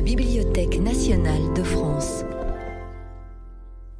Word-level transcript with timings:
la 0.00 0.06
Bibliothèque 0.06 0.80
nationale 0.80 1.52
de 1.54 1.62
France. 1.62 2.24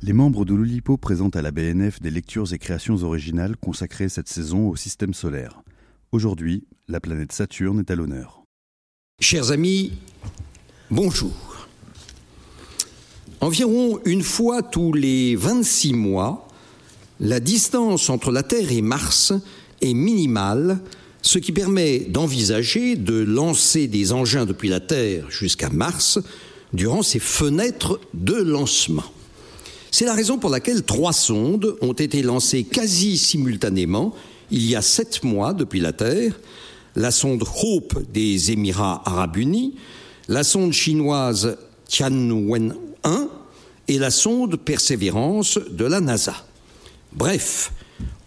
Les 0.01 0.15
membres 0.15 0.47
de 0.47 0.55
l'Oulipo 0.55 0.97
présentent 0.97 1.37
à 1.37 1.43
la 1.43 1.51
BNF 1.51 2.01
des 2.01 2.11
lectures 2.11 2.55
et 2.55 2.59
créations 2.59 3.03
originales 3.03 3.55
consacrées 3.59 4.09
cette 4.09 4.31
saison 4.31 4.71
au 4.71 4.77
système 4.77 5.13
solaire. 5.13 5.61
Aujourd'hui, 6.11 6.65
la 6.89 7.01
planète 7.01 7.33
Saturne 7.33 7.81
est 7.81 7.91
à 7.91 7.97
l'honneur. 7.97 8.45
Chers 9.21 9.51
amis, 9.51 9.93
bonjour. 10.91 11.69
Environ 13.43 14.01
une 14.07 14.23
fois 14.23 14.63
tous 14.63 14.95
les 14.95 15.37
26 15.37 15.93
mois, 15.93 16.49
la 17.21 17.41
distance 17.41 18.09
entre 18.09 18.33
la 18.33 18.43
Terre 18.43 18.73
et 18.73 18.81
Mars 18.81 19.35
est 19.83 19.93
minimale, 19.93 20.81
ce 21.23 21.39
qui 21.39 21.53
permet 21.53 22.01
d'envisager 22.01 22.97
de 22.97 23.15
lancer 23.15 23.87
des 23.87 24.13
engins 24.13 24.47
depuis 24.47 24.69
la 24.69 24.81
Terre 24.81 25.31
jusqu'à 25.31 25.69
Mars 25.69 26.19
durant 26.73 27.03
ces 27.03 27.19
fenêtres 27.19 28.01
de 28.15 28.35
lancement. 28.35 29.05
C'est 29.91 30.05
la 30.05 30.15
raison 30.15 30.39
pour 30.39 30.51
laquelle 30.51 30.85
trois 30.85 31.13
sondes 31.13 31.77
ont 31.81 31.93
été 31.93 32.23
lancées 32.23 32.65
quasi 32.65 33.19
simultanément 33.19 34.15
il 34.51 34.67
y 34.67 34.75
a 34.77 34.83
sept 34.83 35.23
mois 35.23 35.53
depuis 35.53 35.81
la 35.81 35.93
Terre, 35.93 36.39
la 36.97 37.11
sonde 37.11 37.45
Hope 37.63 38.11
des 38.13 38.51
Émirats 38.51 39.03
arabes 39.05 39.37
unis, 39.37 39.75
la 40.29 40.43
sonde 40.43 40.73
chinoise 40.73 41.57
Tianwen 41.87 42.75
1 43.05 43.29
et 43.89 43.99
la 43.99 44.11
sonde 44.11 44.57
Persévérance 44.57 45.59
de 45.71 45.85
la 45.85 46.01
NASA. 46.01 46.35
Bref, 47.13 47.73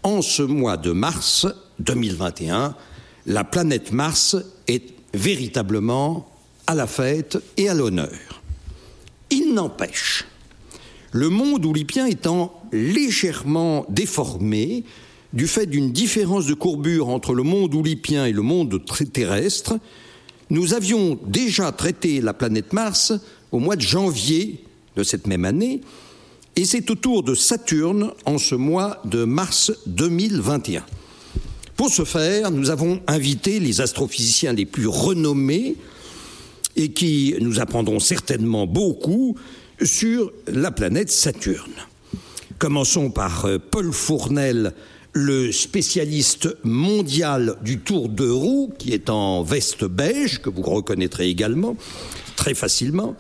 en 0.03 0.21
ce 0.21 0.43
mois 0.43 0.77
de 0.77 0.91
mars 0.91 1.48
2021, 1.80 2.76
la 3.26 3.44
planète 3.44 3.91
Mars 3.91 4.36
est 4.68 4.94
véritablement 5.13 6.30
à 6.68 6.76
la 6.76 6.88
fête 6.88 7.38
et 7.58 7.70
à 7.70 7.73
l'honneur. 7.73 8.41
Il 9.30 9.54
n'empêche, 9.54 10.26
le 11.12 11.30
monde 11.30 11.65
oulipien 11.65 12.05
étant 12.05 12.62
légèrement 12.71 13.85
déformé 13.90 14.84
du 15.34 15.48
fait 15.48 15.65
d'une 15.65 15.91
différence 15.91 16.46
de 16.46 16.54
courbure 16.54 17.10
entre 17.10 17.34
le 17.34 17.43
monde 17.43 17.74
oulipien 17.74 18.26
et 18.26 18.32
le 18.32 18.43
monde 18.43 18.82
terrestre, 19.12 19.80
nous 20.49 20.74
avions 20.74 21.18
déjà 21.26 21.71
traité 21.71 22.21
la 22.21 22.34
planète 22.34 22.74
Mars 22.74 23.13
au 23.52 23.60
mois 23.60 23.76
de 23.76 23.82
janvier 23.82 24.63
de 24.96 25.04
cette 25.04 25.26
même 25.26 25.46
année, 25.46 25.82
et 26.55 26.65
c'est 26.65 26.90
au 26.91 26.96
tour 26.96 27.24
de 27.24 27.34
Saturne 27.34 28.12
en 28.26 28.37
ce 28.37 28.54
mois 28.54 29.02
de 29.05 29.24
mars 29.24 29.71
2021. 29.87 30.84
Pour 31.76 31.90
ce 31.90 32.05
faire, 32.05 32.52
nous 32.52 32.70
avons 32.70 33.02
invité 33.07 33.60
les 33.60 33.82
astrophysiciens 33.82 34.54
les 34.54 34.66
plus 34.66 34.88
renommés 34.88 35.76
et 36.76 36.91
qui 36.91 37.35
nous 37.40 37.60
apprendront 37.60 37.99
certainement 37.99 38.68
beaucoup 38.68 39.35
sur 39.82 40.32
la 40.48 40.71
planète 40.71 41.12
Saturne. 41.12 41.74
Commençons 42.60 43.10
par 43.10 43.46
euh, 43.46 43.57
Paul 43.57 43.91
Fournel, 43.91 44.74
le 45.13 45.52
spécialiste 45.52 46.55
mondial 46.63 47.55
du 47.63 47.80
tour 47.80 48.10
de 48.10 48.30
roue, 48.30 48.71
qui 48.77 48.93
est 48.93 49.10
en 49.10 49.43
veste 49.43 49.84
beige, 49.84 50.41
que 50.41 50.49
vous 50.49 50.62
reconnaîtrez 50.62 51.27
également 51.27 51.76
très 52.35 52.54
facilement. 52.54 53.15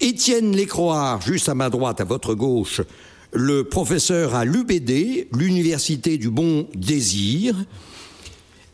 Étienne 0.00 0.54
Lécroard, 0.54 1.22
juste 1.22 1.48
à 1.48 1.54
ma 1.54 1.70
droite, 1.70 2.00
à 2.00 2.04
votre 2.04 2.34
gauche, 2.34 2.80
le 3.32 3.64
professeur 3.64 4.34
à 4.34 4.44
l'UBD, 4.44 5.28
l'Université 5.36 6.18
du 6.18 6.30
Bon 6.30 6.66
Désir. 6.74 7.54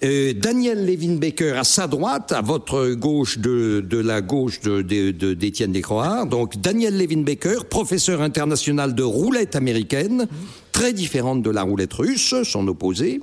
Euh, 0.02 0.32
Daniel 0.34 0.86
Levin 0.86 1.16
Baker 1.16 1.52
à 1.52 1.64
sa 1.64 1.86
droite, 1.86 2.32
à 2.32 2.40
votre 2.40 2.90
gauche 2.94 3.38
de, 3.38 3.84
la 3.90 4.20
gauche 4.20 4.60
d'Étienne 4.60 5.72
de. 5.72 6.26
Donc 6.26 6.60
Daniel 6.60 6.96
Levin 6.96 7.22
Baker, 7.22 7.64
professeur 7.68 8.20
international 8.20 8.94
de 8.94 9.02
roulette 9.02 9.56
américaine, 9.56 10.28
très 10.72 10.92
différente 10.92 11.42
de 11.42 11.50
la 11.50 11.62
roulette 11.62 11.94
russe, 11.94 12.34
son 12.44 12.68
opposé. 12.68 13.20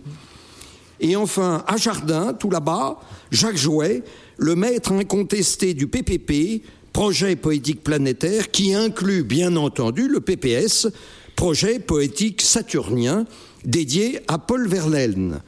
Et 1.00 1.16
enfin, 1.16 1.64
à 1.68 1.78
Jardin, 1.78 2.34
tout 2.34 2.50
là-bas, 2.50 3.00
Jacques 3.31 3.58
Jouet, 3.58 4.03
le 4.38 4.56
maître 4.56 4.91
incontesté 4.91 5.74
du 5.74 5.88
PPP, 5.88 6.64
projet 6.94 7.36
poétique 7.36 7.84
planétaire, 7.84 8.52
qui 8.52 8.74
inclut 8.74 9.24
bien 9.24 9.56
entendu 9.56 10.08
le 10.08 10.20
PPS, 10.20 10.88
projet 11.36 11.80
poétique 11.80 12.42
saturnien, 12.42 13.25
dédié 13.66 14.19
à 14.28 14.38
Paul 14.38 14.68
Verlaine. 14.68 15.42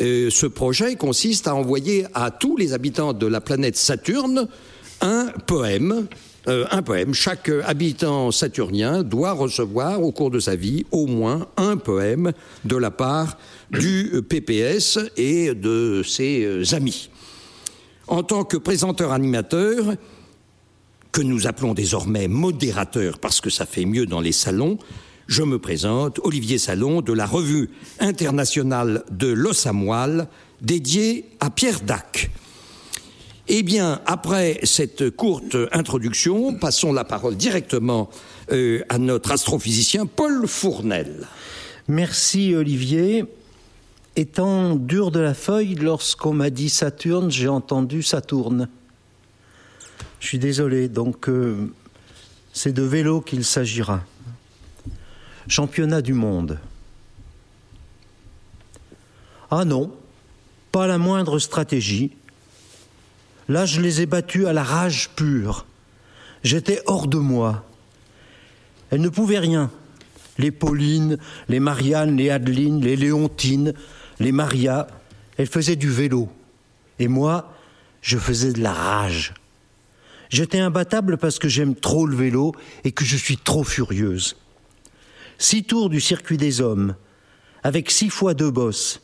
Euh, 0.00 0.28
ce 0.30 0.46
projet 0.46 0.96
consiste 0.96 1.46
à 1.46 1.54
envoyer 1.54 2.06
à 2.14 2.30
tous 2.30 2.56
les 2.56 2.72
habitants 2.72 3.12
de 3.12 3.26
la 3.26 3.40
planète 3.40 3.76
Saturne 3.76 4.48
un 5.00 5.26
poème. 5.46 6.06
Euh, 6.46 6.66
un 6.70 6.82
poème. 6.82 7.14
Chaque 7.14 7.50
habitant 7.64 8.30
saturnien 8.30 9.02
doit 9.02 9.32
recevoir 9.32 10.02
au 10.02 10.12
cours 10.12 10.30
de 10.30 10.40
sa 10.40 10.56
vie 10.56 10.84
au 10.90 11.06
moins 11.06 11.46
un 11.56 11.78
poème 11.78 12.32
de 12.66 12.76
la 12.76 12.90
part 12.90 13.38
du 13.70 14.10
PPS 14.28 14.98
et 15.16 15.54
de 15.54 16.02
ses 16.04 16.44
euh, 16.44 16.74
amis. 16.74 17.08
En 18.08 18.22
tant 18.22 18.44
que 18.44 18.58
présenteur-animateur, 18.58 19.94
que 21.14 21.22
nous 21.22 21.46
appelons 21.46 21.74
désormais 21.74 22.26
modérateur 22.26 23.20
parce 23.20 23.40
que 23.40 23.48
ça 23.48 23.66
fait 23.66 23.84
mieux 23.84 24.04
dans 24.04 24.20
les 24.20 24.32
salons, 24.32 24.78
je 25.28 25.44
me 25.44 25.60
présente, 25.60 26.18
Olivier 26.24 26.58
Salon, 26.58 27.02
de 27.02 27.12
la 27.12 27.24
revue 27.24 27.70
internationale 28.00 29.04
de 29.12 29.28
l'os 29.28 29.64
à 29.68 29.72
moelle, 29.72 30.26
dédiée 30.60 31.26
à 31.38 31.50
Pierre 31.50 31.82
Dac. 31.82 32.32
Eh 33.46 33.62
bien, 33.62 34.00
après 34.06 34.58
cette 34.64 35.10
courte 35.10 35.56
introduction, 35.70 36.54
passons 36.54 36.92
la 36.92 37.04
parole 37.04 37.36
directement 37.36 38.10
euh, 38.50 38.82
à 38.88 38.98
notre 38.98 39.30
astrophysicien 39.30 40.06
Paul 40.06 40.48
Fournel. 40.48 41.28
Merci 41.86 42.56
Olivier. 42.56 43.24
Étant 44.16 44.74
dur 44.74 45.12
de 45.12 45.20
la 45.20 45.34
feuille, 45.34 45.76
lorsqu'on 45.76 46.32
m'a 46.32 46.50
dit 46.50 46.70
Saturne, 46.70 47.30
j'ai 47.30 47.48
entendu 47.48 48.02
Saturne. 48.02 48.68
Je 50.24 50.30
suis 50.30 50.38
désolé, 50.38 50.88
donc 50.88 51.28
euh, 51.28 51.70
c'est 52.54 52.72
de 52.72 52.82
vélo 52.82 53.20
qu'il 53.20 53.44
s'agira. 53.44 54.02
Championnat 55.48 56.00
du 56.00 56.14
monde. 56.14 56.58
Ah 59.50 59.66
non, 59.66 59.94
pas 60.72 60.86
la 60.86 60.96
moindre 60.96 61.38
stratégie. 61.38 62.16
Là, 63.50 63.66
je 63.66 63.82
les 63.82 64.00
ai 64.00 64.06
battus 64.06 64.46
à 64.46 64.54
la 64.54 64.62
rage 64.62 65.10
pure. 65.14 65.66
J'étais 66.42 66.80
hors 66.86 67.06
de 67.06 67.18
moi. 67.18 67.62
Elles 68.88 69.02
ne 69.02 69.10
pouvaient 69.10 69.40
rien. 69.40 69.70
Les 70.38 70.50
Paulines, 70.50 71.18
les 71.50 71.60
Marianne, 71.60 72.16
les 72.16 72.30
Adeline, 72.30 72.80
les 72.80 72.96
Léontine, 72.96 73.74
les 74.20 74.32
Maria, 74.32 74.86
elles 75.36 75.48
faisaient 75.48 75.76
du 75.76 75.90
vélo. 75.90 76.30
Et 76.98 77.08
moi, 77.08 77.52
je 78.00 78.16
faisais 78.16 78.54
de 78.54 78.62
la 78.62 78.72
rage. 78.72 79.34
J'étais 80.34 80.58
imbattable 80.58 81.16
parce 81.16 81.38
que 81.38 81.48
j'aime 81.48 81.76
trop 81.76 82.08
le 82.08 82.16
vélo 82.16 82.56
et 82.82 82.90
que 82.90 83.04
je 83.04 83.16
suis 83.16 83.36
trop 83.36 83.62
furieuse. 83.62 84.36
Six 85.38 85.62
tours 85.62 85.90
du 85.90 86.00
circuit 86.00 86.38
des 86.38 86.60
hommes, 86.60 86.96
avec 87.62 87.88
six 87.88 88.10
fois 88.10 88.34
deux 88.34 88.50
bosses, 88.50 89.00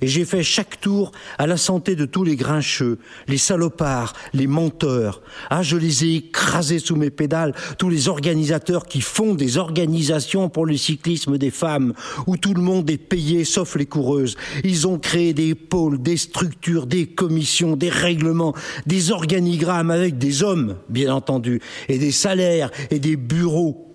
et 0.00 0.06
j'ai 0.06 0.24
fait 0.24 0.42
chaque 0.42 0.80
tour 0.80 1.12
à 1.38 1.46
la 1.46 1.56
santé 1.56 1.96
de 1.96 2.04
tous 2.04 2.24
les 2.24 2.36
grincheux, 2.36 2.98
les 3.28 3.38
salopards, 3.38 4.12
les 4.32 4.46
menteurs. 4.46 5.22
Ah, 5.50 5.62
je 5.62 5.76
les 5.76 6.04
ai 6.04 6.14
écrasés 6.16 6.78
sous 6.78 6.96
mes 6.96 7.10
pédales, 7.10 7.54
tous 7.78 7.88
les 7.88 8.08
organisateurs 8.08 8.86
qui 8.86 9.00
font 9.00 9.34
des 9.34 9.58
organisations 9.58 10.48
pour 10.48 10.66
le 10.66 10.76
cyclisme 10.76 11.38
des 11.38 11.50
femmes, 11.50 11.94
où 12.26 12.36
tout 12.36 12.54
le 12.54 12.62
monde 12.62 12.88
est 12.90 12.98
payé 12.98 13.44
sauf 13.44 13.76
les 13.76 13.86
coureuses. 13.86 14.36
Ils 14.64 14.86
ont 14.86 14.98
créé 14.98 15.32
des 15.32 15.54
pôles, 15.54 16.00
des 16.00 16.16
structures, 16.16 16.86
des 16.86 17.06
commissions, 17.06 17.76
des 17.76 17.90
règlements, 17.90 18.54
des 18.86 19.10
organigrammes 19.10 19.90
avec 19.90 20.18
des 20.18 20.42
hommes, 20.42 20.76
bien 20.88 21.14
entendu, 21.14 21.60
et 21.88 21.98
des 21.98 22.12
salaires 22.12 22.70
et 22.90 22.98
des 22.98 23.16
bureaux 23.16 23.85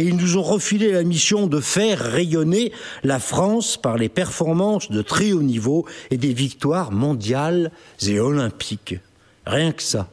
et 0.00 0.04
ils 0.04 0.16
nous 0.16 0.38
ont 0.38 0.42
refilé 0.42 0.92
la 0.92 1.02
mission 1.02 1.46
de 1.46 1.60
faire 1.60 1.98
rayonner 1.98 2.72
la 3.04 3.18
France 3.18 3.76
par 3.76 3.98
les 3.98 4.08
performances 4.08 4.90
de 4.90 5.02
très 5.02 5.32
haut 5.32 5.42
niveau 5.42 5.84
et 6.10 6.16
des 6.16 6.32
victoires 6.32 6.90
mondiales 6.90 7.70
et 8.06 8.18
olympiques. 8.18 8.94
Rien 9.44 9.72
que 9.72 9.82
ça. 9.82 10.08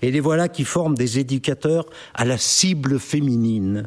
Et 0.00 0.10
les 0.10 0.20
voilà 0.20 0.48
qui 0.48 0.64
forment 0.64 0.94
des 0.94 1.18
éducateurs 1.18 1.84
à 2.14 2.24
la 2.24 2.38
cible 2.38 2.98
féminine. 2.98 3.86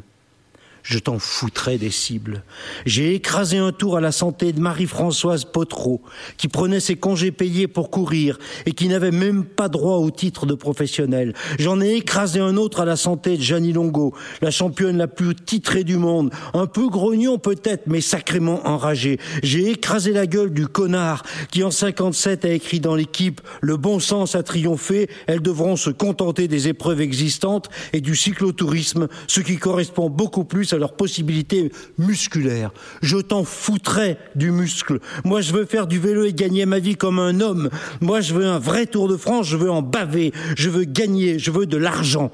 Je 0.84 0.98
t'en 0.98 1.18
foutrais 1.18 1.78
des 1.78 1.90
cibles. 1.90 2.44
J'ai 2.84 3.14
écrasé 3.14 3.56
un 3.56 3.72
tour 3.72 3.96
à 3.96 4.02
la 4.02 4.12
santé 4.12 4.52
de 4.52 4.60
Marie-Françoise 4.60 5.46
Potreau, 5.46 6.02
qui 6.36 6.46
prenait 6.46 6.78
ses 6.78 6.96
congés 6.96 7.32
payés 7.32 7.66
pour 7.66 7.90
courir 7.90 8.38
et 8.66 8.72
qui 8.72 8.86
n'avait 8.88 9.10
même 9.10 9.44
pas 9.44 9.68
droit 9.68 9.96
au 9.96 10.10
titre 10.10 10.44
de 10.44 10.52
professionnel. 10.52 11.32
J'en 11.58 11.80
ai 11.80 11.94
écrasé 11.94 12.38
un 12.38 12.58
autre 12.58 12.80
à 12.80 12.84
la 12.84 12.96
santé 12.96 13.38
de 13.38 13.42
Jeannie 13.42 13.72
Longo, 13.72 14.14
la 14.42 14.50
championne 14.50 14.98
la 14.98 15.08
plus 15.08 15.34
titrée 15.34 15.84
du 15.84 15.96
monde. 15.96 16.30
Un 16.52 16.66
peu 16.66 16.88
grognon 16.88 17.38
peut-être, 17.38 17.84
mais 17.86 18.02
sacrément 18.02 18.66
enragé. 18.68 19.18
J'ai 19.42 19.70
écrasé 19.70 20.12
la 20.12 20.26
gueule 20.26 20.52
du 20.52 20.68
connard 20.68 21.22
qui 21.50 21.64
en 21.64 21.70
57 21.70 22.44
a 22.44 22.50
écrit 22.50 22.80
dans 22.80 22.94
l'équipe 22.94 23.40
Le 23.62 23.78
bon 23.78 24.00
sens 24.00 24.34
a 24.34 24.42
triomphé, 24.42 25.08
elles 25.26 25.40
devront 25.40 25.76
se 25.76 25.88
contenter 25.88 26.46
des 26.46 26.68
épreuves 26.68 27.00
existantes 27.00 27.70
et 27.94 28.02
du 28.02 28.14
cyclotourisme, 28.14 29.08
ce 29.28 29.40
qui 29.40 29.56
correspond 29.56 30.10
beaucoup 30.10 30.44
plus 30.44 30.73
leurs 30.78 30.94
possibilités 30.94 31.72
musculaires. 31.98 32.72
Je 33.02 33.18
t'en 33.18 33.44
foutrais 33.44 34.18
du 34.34 34.50
muscle. 34.50 35.00
Moi, 35.24 35.40
je 35.40 35.52
veux 35.52 35.64
faire 35.64 35.86
du 35.86 35.98
vélo 35.98 36.24
et 36.24 36.32
gagner 36.32 36.66
ma 36.66 36.78
vie 36.78 36.96
comme 36.96 37.18
un 37.18 37.40
homme. 37.40 37.70
Moi, 38.00 38.20
je 38.20 38.34
veux 38.34 38.46
un 38.46 38.58
vrai 38.58 38.86
Tour 38.86 39.08
de 39.08 39.16
France, 39.16 39.46
je 39.48 39.56
veux 39.56 39.70
en 39.70 39.82
baver, 39.82 40.32
je 40.56 40.70
veux 40.70 40.84
gagner, 40.84 41.38
je 41.38 41.50
veux 41.50 41.66
de 41.66 41.76
l'argent. 41.76 42.30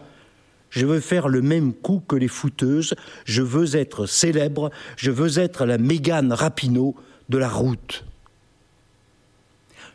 Je 0.71 0.87
veux 0.87 1.01
faire 1.01 1.29
le 1.29 1.43
même 1.43 1.73
coup 1.73 2.03
que 2.07 2.17
les 2.17 2.29
footeuses, 2.29 2.95
je 3.25 3.43
veux 3.43 3.77
être 3.77 4.07
célèbre, 4.07 4.71
je 4.97 5.11
veux 5.11 5.39
être 5.39 5.67
la 5.67 5.79
Mégane 5.79 6.33
Rapinoe 6.33 6.95
de 7.29 7.39
la 7.39 7.49
route. 7.49 8.05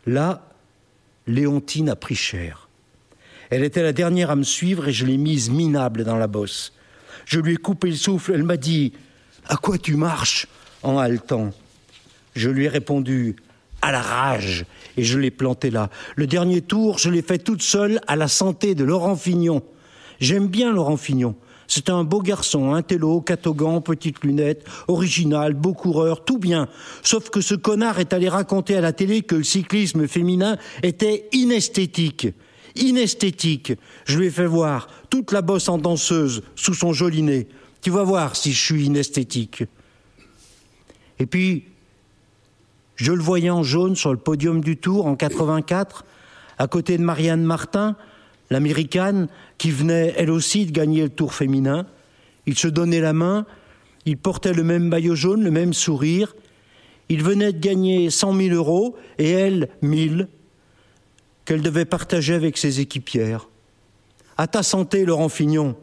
Là, 0.06 0.48
Léontine 1.26 1.88
a 1.88 1.96
pris 1.96 2.14
cher. 2.14 2.68
Elle 3.50 3.64
était 3.64 3.82
la 3.82 3.92
dernière 3.92 4.30
à 4.30 4.36
me 4.36 4.42
suivre 4.42 4.88
et 4.88 4.92
je 4.92 5.06
l'ai 5.06 5.16
mise 5.16 5.50
minable 5.50 6.04
dans 6.04 6.16
la 6.16 6.26
bosse. 6.26 6.72
Je 7.26 7.40
lui 7.40 7.54
ai 7.54 7.56
coupé 7.56 7.90
le 7.90 7.96
souffle. 7.96 8.32
Elle 8.32 8.44
m'a 8.44 8.56
dit 8.56 8.92
À 9.46 9.56
quoi 9.56 9.76
tu 9.76 9.96
marches 9.96 10.46
en 10.82 10.96
haletant? 10.96 11.50
Je 12.34 12.48
lui 12.48 12.64
ai 12.64 12.68
répondu 12.68 13.36
À 13.82 13.92
la 13.92 14.00
rage. 14.00 14.64
Et 14.96 15.02
je 15.02 15.18
l'ai 15.18 15.30
planté 15.30 15.70
là. 15.70 15.90
Le 16.14 16.26
dernier 16.26 16.62
tour, 16.62 16.98
je 16.98 17.10
l'ai 17.10 17.22
fait 17.22 17.38
toute 17.38 17.62
seule 17.62 18.00
à 18.06 18.16
la 18.16 18.28
santé 18.28 18.74
de 18.74 18.84
Laurent 18.84 19.16
Fignon. 19.16 19.62
J'aime 20.20 20.46
bien 20.46 20.72
Laurent 20.72 20.96
Fignon. 20.96 21.34
C'est 21.68 21.90
un 21.90 22.04
beau 22.04 22.22
garçon, 22.22 22.74
un 22.74 22.82
télo, 22.82 23.20
catogan, 23.20 23.80
petites 23.82 24.22
lunettes, 24.22 24.64
original, 24.86 25.52
beau 25.52 25.74
coureur, 25.74 26.24
tout 26.24 26.38
bien. 26.38 26.68
Sauf 27.02 27.28
que 27.28 27.40
ce 27.40 27.56
connard 27.56 27.98
est 27.98 28.12
allé 28.12 28.28
raconter 28.28 28.76
à 28.76 28.80
la 28.80 28.92
télé 28.92 29.22
que 29.22 29.34
le 29.34 29.42
cyclisme 29.42 30.06
féminin 30.06 30.58
était 30.84 31.28
inesthétique 31.32 32.28
inesthétique. 32.82 33.72
Je 34.04 34.18
lui 34.18 34.26
ai 34.26 34.30
fait 34.30 34.46
voir 34.46 34.88
toute 35.10 35.32
la 35.32 35.42
bosse 35.42 35.68
en 35.68 35.78
danseuse 35.78 36.42
sous 36.54 36.74
son 36.74 36.92
joli 36.92 37.22
nez. 37.22 37.48
Tu 37.82 37.90
vas 37.90 38.04
voir 38.04 38.36
si 38.36 38.52
je 38.52 38.60
suis 38.60 38.86
inesthétique. 38.86 39.64
Et 41.18 41.26
puis, 41.26 41.64
je 42.96 43.12
le 43.12 43.22
voyais 43.22 43.50
en 43.50 43.62
jaune 43.62 43.96
sur 43.96 44.10
le 44.12 44.18
podium 44.18 44.62
du 44.62 44.76
Tour 44.76 45.06
en 45.06 45.16
84, 45.16 46.04
à 46.58 46.66
côté 46.66 46.96
de 46.98 47.02
Marianne 47.02 47.44
Martin, 47.44 47.96
l'américaine, 48.50 49.28
qui 49.58 49.70
venait 49.70 50.14
elle 50.16 50.30
aussi 50.30 50.66
de 50.66 50.72
gagner 50.72 51.02
le 51.02 51.10
Tour 51.10 51.34
féminin. 51.34 51.86
Il 52.46 52.56
se 52.56 52.68
donnait 52.68 53.00
la 53.00 53.12
main, 53.12 53.46
il 54.06 54.16
portait 54.16 54.52
le 54.52 54.62
même 54.62 54.88
maillot 54.88 55.14
jaune, 55.14 55.42
le 55.42 55.50
même 55.50 55.74
sourire. 55.74 56.34
Il 57.08 57.22
venait 57.22 57.52
de 57.52 57.58
gagner 57.58 58.10
100 58.10 58.34
000 58.34 58.54
euros 58.54 58.96
et 59.18 59.30
elle, 59.30 59.68
1000 59.82 60.28
qu'elle 61.46 61.62
devait 61.62 61.86
partager 61.86 62.34
avec 62.34 62.58
ses 62.58 62.80
équipières. 62.80 63.48
À 64.36 64.46
ta 64.46 64.62
santé, 64.62 65.06
Laurent 65.06 65.30
Fignon. 65.30 65.76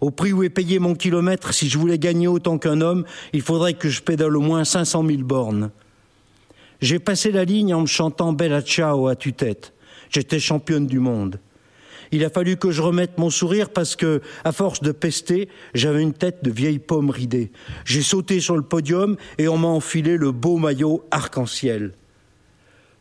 Au 0.00 0.10
prix 0.10 0.32
où 0.34 0.42
est 0.42 0.50
payé 0.50 0.78
mon 0.78 0.94
kilomètre, 0.94 1.54
si 1.54 1.70
je 1.70 1.78
voulais 1.78 1.98
gagner 1.98 2.28
autant 2.28 2.58
qu'un 2.58 2.82
homme, 2.82 3.04
il 3.32 3.40
faudrait 3.40 3.72
que 3.72 3.88
je 3.88 4.02
pédale 4.02 4.36
au 4.36 4.40
moins 4.40 4.64
500 4.64 5.06
000 5.06 5.22
bornes. 5.22 5.70
J'ai 6.82 6.98
passé 6.98 7.32
la 7.32 7.44
ligne 7.44 7.72
en 7.72 7.82
me 7.82 7.86
chantant 7.86 8.34
Bella 8.34 8.60
Ciao 8.60 9.06
à 9.06 9.16
tue-tête. 9.16 9.72
J'étais 10.10 10.40
championne 10.40 10.86
du 10.86 10.98
monde. 10.98 11.40
Il 12.12 12.24
a 12.24 12.30
fallu 12.30 12.56
que 12.56 12.70
je 12.70 12.82
remette 12.82 13.16
mon 13.16 13.30
sourire 13.30 13.70
parce 13.70 13.96
que, 13.96 14.20
à 14.44 14.52
force 14.52 14.82
de 14.82 14.92
pester, 14.92 15.48
j'avais 15.72 16.02
une 16.02 16.12
tête 16.12 16.44
de 16.44 16.50
vieille 16.50 16.78
pomme 16.78 17.10
ridée. 17.10 17.50
J'ai 17.84 18.02
sauté 18.02 18.40
sur 18.40 18.56
le 18.56 18.62
podium 18.62 19.16
et 19.38 19.48
on 19.48 19.56
m'a 19.56 19.68
enfilé 19.68 20.16
le 20.16 20.32
beau 20.32 20.58
maillot 20.58 21.04
arc-en-ciel. 21.10 21.92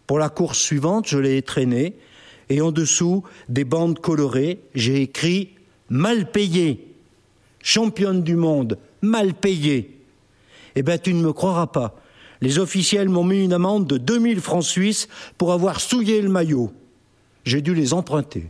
Pour 0.07 0.19
la 0.19 0.29
course 0.29 0.59
suivante, 0.59 1.07
je 1.07 1.17
l'ai 1.17 1.41
traîné 1.41 1.95
et 2.49 2.61
en 2.61 2.71
dessous 2.71 3.23
des 3.49 3.63
bandes 3.63 3.99
colorées, 3.99 4.59
j'ai 4.75 5.01
écrit 5.01 5.49
mal 5.89 6.31
payé, 6.31 6.93
championne 7.61 8.21
du 8.23 8.35
monde, 8.35 8.77
mal 9.01 9.33
payé. 9.33 9.99
Eh 10.75 10.83
bien, 10.83 10.97
tu 10.97 11.13
ne 11.13 11.21
me 11.21 11.33
croiras 11.33 11.67
pas. 11.67 11.99
Les 12.41 12.59
officiels 12.59 13.09
m'ont 13.09 13.23
mis 13.23 13.43
une 13.43 13.53
amende 13.53 13.87
de 13.87 13.97
2000 13.97 14.41
francs 14.41 14.65
suisses 14.65 15.07
pour 15.37 15.53
avoir 15.53 15.79
souillé 15.79 16.21
le 16.21 16.29
maillot. 16.29 16.73
J'ai 17.45 17.61
dû 17.61 17.73
les 17.73 17.93
emprunter. 17.93 18.49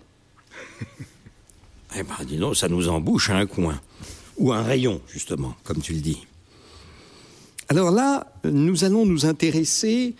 eh 1.95 2.03
bien, 2.03 2.15
dis 2.25 2.37
donc, 2.37 2.55
ça 2.55 2.67
nous 2.67 2.89
embouche 2.89 3.29
à 3.29 3.37
un 3.37 3.45
coin. 3.45 3.79
Ou 4.37 4.51
un 4.51 4.63
rayon, 4.63 4.99
justement, 5.07 5.55
comme 5.63 5.79
tu 5.79 5.93
le 5.93 5.99
dis. 5.99 6.25
Alors 7.69 7.91
là, 7.91 8.27
nous 8.43 8.83
allons 8.83 9.05
nous 9.05 9.25
intéresser 9.25 10.15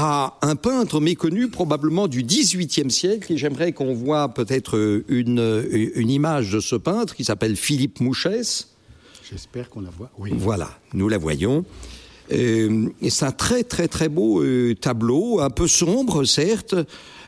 à 0.00 0.38
un 0.42 0.54
peintre 0.54 1.00
méconnu 1.00 1.48
probablement 1.48 2.06
du 2.06 2.22
XVIIIe 2.22 2.88
siècle, 2.88 3.32
et 3.32 3.36
j'aimerais 3.36 3.72
qu'on 3.72 3.94
voit 3.94 4.28
peut-être 4.32 5.02
une, 5.08 5.66
une, 5.72 6.10
image 6.10 6.52
de 6.52 6.60
ce 6.60 6.76
peintre 6.76 7.16
qui 7.16 7.24
s'appelle 7.24 7.56
Philippe 7.56 8.00
Mouchès. 8.00 8.68
J'espère 9.28 9.68
qu'on 9.68 9.80
la 9.80 9.90
voit. 9.90 10.10
Oui. 10.16 10.30
Voilà, 10.32 10.70
nous 10.94 11.08
la 11.08 11.18
voyons. 11.18 11.64
Euh, 12.30 12.88
c'est 13.08 13.24
un 13.24 13.32
très 13.32 13.64
très 13.64 13.88
très 13.88 14.08
beau 14.08 14.40
euh, 14.40 14.76
tableau, 14.76 15.40
un 15.40 15.50
peu 15.50 15.66
sombre 15.66 16.22
certes, 16.22 16.76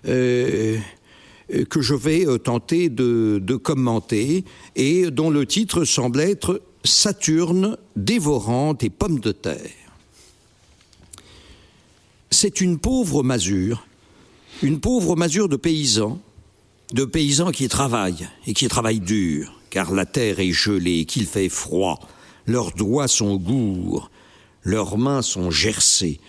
euh, 0.06 0.78
que 1.70 1.80
je 1.80 1.94
vais 1.94 2.24
euh, 2.24 2.38
tenter 2.38 2.88
de, 2.88 3.40
de 3.42 3.56
commenter, 3.56 4.44
et 4.76 5.10
dont 5.10 5.30
le 5.30 5.44
titre 5.44 5.84
semble 5.84 6.20
être 6.20 6.62
Saturne 6.84 7.76
dévorant 7.96 8.74
des 8.74 8.90
pommes 8.90 9.18
de 9.18 9.32
terre 9.32 9.89
c'est 12.30 12.60
une 12.60 12.78
pauvre 12.78 13.22
masure, 13.22 13.86
une 14.62 14.80
pauvre 14.80 15.16
masure 15.16 15.48
de 15.48 15.56
paysans, 15.56 16.20
de 16.92 17.04
paysans 17.04 17.50
qui 17.50 17.68
travaillent 17.68 18.28
et 18.46 18.54
qui 18.54 18.68
travaillent 18.68 19.00
dur, 19.00 19.52
car 19.68 19.92
la 19.92 20.06
terre 20.06 20.38
est 20.38 20.52
gelée, 20.52 21.04
qu'il 21.04 21.26
fait 21.26 21.48
froid, 21.48 21.98
leurs 22.46 22.72
doigts 22.72 23.08
sont 23.08 23.36
gourds, 23.36 24.10
leurs 24.62 24.96
mains 24.96 25.22
sont 25.22 25.50
gercées, 25.50 26.20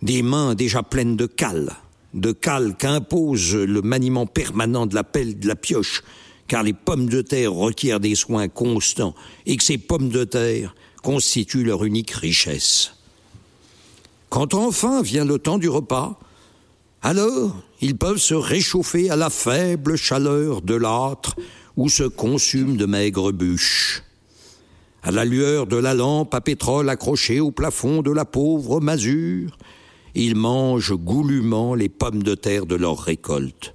des 0.00 0.22
mains 0.22 0.54
déjà 0.54 0.82
pleines 0.82 1.16
de 1.16 1.26
cale, 1.26 1.72
de 2.14 2.32
cale 2.32 2.76
qu'impose 2.76 3.56
le 3.56 3.82
maniement 3.82 4.26
permanent 4.26 4.86
de 4.86 4.94
la 4.94 5.04
pelle 5.04 5.38
de 5.38 5.48
la 5.48 5.56
pioche, 5.56 6.02
car 6.46 6.62
les 6.62 6.72
pommes 6.72 7.08
de 7.08 7.22
terre 7.22 7.52
requièrent 7.52 8.00
des 8.00 8.14
soins 8.14 8.48
constants 8.48 9.14
et 9.44 9.56
que 9.56 9.64
ces 9.64 9.78
pommes 9.78 10.10
de 10.10 10.22
terre 10.22 10.74
constituent 11.02 11.64
leur 11.64 11.84
unique 11.84 12.12
richesse. 12.12 12.95
Quand 14.28 14.54
enfin 14.54 15.02
vient 15.02 15.24
le 15.24 15.38
temps 15.38 15.58
du 15.58 15.68
repas, 15.68 16.18
alors 17.02 17.54
ils 17.80 17.96
peuvent 17.96 18.18
se 18.18 18.34
réchauffer 18.34 19.10
à 19.10 19.16
la 19.16 19.30
faible 19.30 19.96
chaleur 19.96 20.62
de 20.62 20.74
l'âtre 20.74 21.36
où 21.76 21.88
se 21.88 22.04
consument 22.04 22.76
de 22.76 22.86
maigres 22.86 23.32
bûches. 23.32 24.02
À 25.02 25.12
la 25.12 25.24
lueur 25.24 25.66
de 25.66 25.76
la 25.76 25.94
lampe 25.94 26.34
à 26.34 26.40
pétrole 26.40 26.88
accrochée 26.88 27.38
au 27.38 27.52
plafond 27.52 28.02
de 28.02 28.10
la 28.10 28.24
pauvre 28.24 28.80
masure, 28.80 29.56
ils 30.16 30.34
mangent 30.34 30.96
goulûment 30.96 31.74
les 31.74 31.88
pommes 31.88 32.22
de 32.22 32.34
terre 32.34 32.66
de 32.66 32.74
leur 32.74 32.98
récolte. 32.98 33.74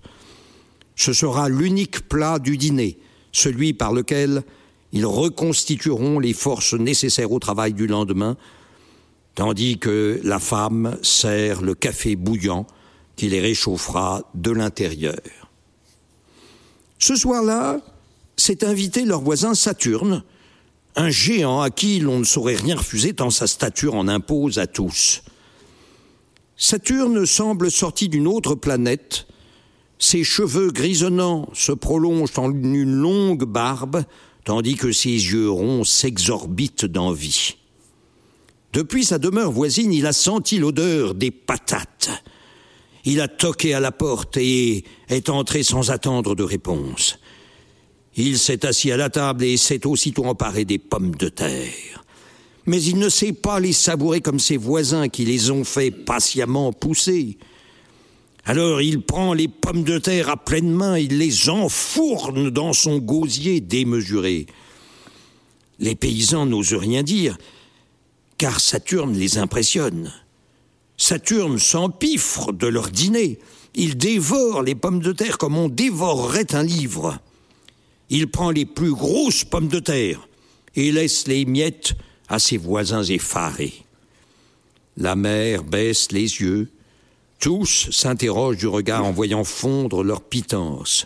Ce 0.96 1.14
sera 1.14 1.48
l'unique 1.48 2.10
plat 2.10 2.40
du 2.40 2.58
dîner, 2.58 3.00
celui 3.32 3.74
par 3.74 3.94
lequel 3.94 4.44
ils 4.92 5.06
reconstitueront 5.06 6.20
les 6.20 6.34
forces 6.34 6.74
nécessaires 6.74 7.32
au 7.32 7.40
travail 7.40 7.74
du 7.74 7.88
lendemain, 7.88 8.36
tandis 9.36 9.78
que 9.78 10.20
la 10.24 10.40
femme 10.40 10.98
sert 11.02 11.62
le 11.62 11.76
café 11.76 12.16
bouillant 12.16 12.68
qui 13.16 13.30
les 13.30 13.40
réchauffera 13.40 14.24
de 14.36 14.52
l'intérieur. 14.52 15.20
Ce 17.00 17.16
soir-là, 17.16 17.80
s'est 18.42 18.66
invité 18.66 19.06
leur 19.06 19.22
voisin 19.22 19.54
Saturne, 19.54 20.24
un 20.96 21.10
géant 21.10 21.62
à 21.62 21.70
qui 21.70 22.00
l'on 22.00 22.20
ne 22.20 22.24
saurait 22.24 22.56
rien 22.56 22.76
refuser 22.76 23.14
tant 23.14 23.30
sa 23.30 23.48
stature 23.48 23.96
en 23.96 24.08
impose 24.08 24.58
à 24.58 24.68
tous. 24.68 25.22
Saturne 26.58 27.26
semble 27.26 27.72
sorti 27.72 28.10
d'une 28.10 28.28
autre 28.28 28.56
planète, 28.56 29.28
ses 30.00 30.24
cheveux 30.24 30.72
grisonnants 30.72 31.48
se 31.54 31.72
prolongent 31.72 32.38
en 32.38 32.52
une 32.52 32.84
longue 32.84 33.46
barbe, 33.46 34.04
tandis 34.44 34.76
que 34.76 34.92
ses 34.92 35.10
yeux 35.10 35.50
ronds 35.50 35.84
s'exorbitent 35.84 36.86
d'envie. 36.86 37.58
Depuis 38.74 39.04
sa 39.04 39.18
demeure 39.18 39.52
voisine, 39.52 39.92
il 39.92 40.06
a 40.06 40.14
senti 40.14 40.58
l'odeur 40.58 41.14
des 41.14 41.32
patates. 41.32 42.10
Il 43.04 43.20
a 43.20 43.28
toqué 43.28 43.74
à 43.74 43.80
la 43.80 43.92
porte 43.92 44.38
et 44.38 44.86
est 45.10 45.30
entré 45.30 45.64
sans 45.64 45.92
attendre 45.92 46.36
de 46.36 46.44
réponse. 46.44 47.20
Il 48.16 48.38
s'est 48.38 48.66
assis 48.66 48.92
à 48.92 48.98
la 48.98 49.10
table 49.10 49.44
et 49.44 49.58
s'est 49.58 49.86
aussitôt 49.86 50.26
emparé 50.26 50.66
des 50.66 50.78
pommes 50.78 51.16
de 51.16 51.30
terre. 51.30 52.04
Mais 52.66 52.82
il 52.82 52.98
ne 52.98 53.10
sait 53.10 53.34
pas 53.34 53.60
les 53.60 53.74
savourer 53.74 54.22
comme 54.22 54.40
ses 54.40 54.58
voisins 54.58 55.10
qui 55.10 55.26
les 55.26 55.50
ont 55.50 55.64
fait 55.64 55.92
patiemment 55.92 56.72
pousser. 56.72 57.38
Alors 58.46 58.82
il 58.82 59.02
prend 59.02 59.34
les 59.34 59.48
pommes 59.48 59.84
de 59.84 59.98
terre 59.98 60.30
à 60.30 60.38
pleine 60.38 60.72
main, 60.72 60.98
il 60.98 61.18
les 61.18 61.50
enfourne 61.50 62.50
dans 62.50 62.74
son 62.74 63.00
gosier 63.00 63.62
démesuré. 63.62 64.46
Les 65.80 65.96
paysans 65.96 66.46
n'osent 66.46 66.74
rien 66.74 67.04
dire, 67.04 67.38
car 68.42 68.60
Saturne 68.60 69.14
les 69.14 69.38
impressionne. 69.38 70.12
Saturne 70.98 71.60
s'empiffre 71.60 72.52
de 72.52 72.66
leur 72.66 72.90
dîner. 72.90 73.38
Il 73.76 73.98
dévore 73.98 74.64
les 74.64 74.74
pommes 74.74 75.00
de 75.00 75.12
terre 75.12 75.38
comme 75.38 75.56
on 75.56 75.70
dévorerait 75.70 76.56
un 76.56 76.64
livre. 76.64 77.20
Il 78.10 78.32
prend 78.32 78.50
les 78.50 78.66
plus 78.66 78.94
grosses 78.94 79.44
pommes 79.44 79.68
de 79.68 79.78
terre 79.78 80.28
et 80.76 80.92
laisse 80.92 81.28
les 81.28 81.46
miettes 81.46 81.94
à 82.30 82.40
ses 82.40 82.58
voisins 82.58 83.04
effarés. 83.04 83.86
La 84.98 85.16
mère 85.16 85.64
baisse 85.64 86.12
les 86.12 86.42
yeux. 86.42 86.72
Tous 87.38 87.92
s'interrogent 87.92 88.58
du 88.58 88.66
regard 88.66 89.06
en 89.06 89.12
voyant 89.12 89.44
fondre 89.44 90.04
leur 90.04 90.24
pitance. 90.24 91.06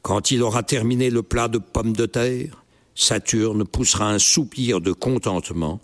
Quand 0.00 0.30
il 0.30 0.42
aura 0.42 0.62
terminé 0.62 1.10
le 1.10 1.22
plat 1.22 1.48
de 1.48 1.58
pommes 1.58 1.94
de 1.94 2.06
terre, 2.06 2.64
Saturne 2.94 3.66
poussera 3.66 4.10
un 4.10 4.18
soupir 4.18 4.80
de 4.80 4.92
contentement, 4.92 5.78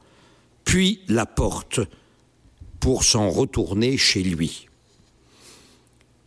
puis 0.65 1.01
la 1.09 1.27
porte 1.27 1.81
pour 2.81 3.05
s'en 3.05 3.31
retourner 3.31 3.97
chez 3.97 4.23
lui. 4.23 4.69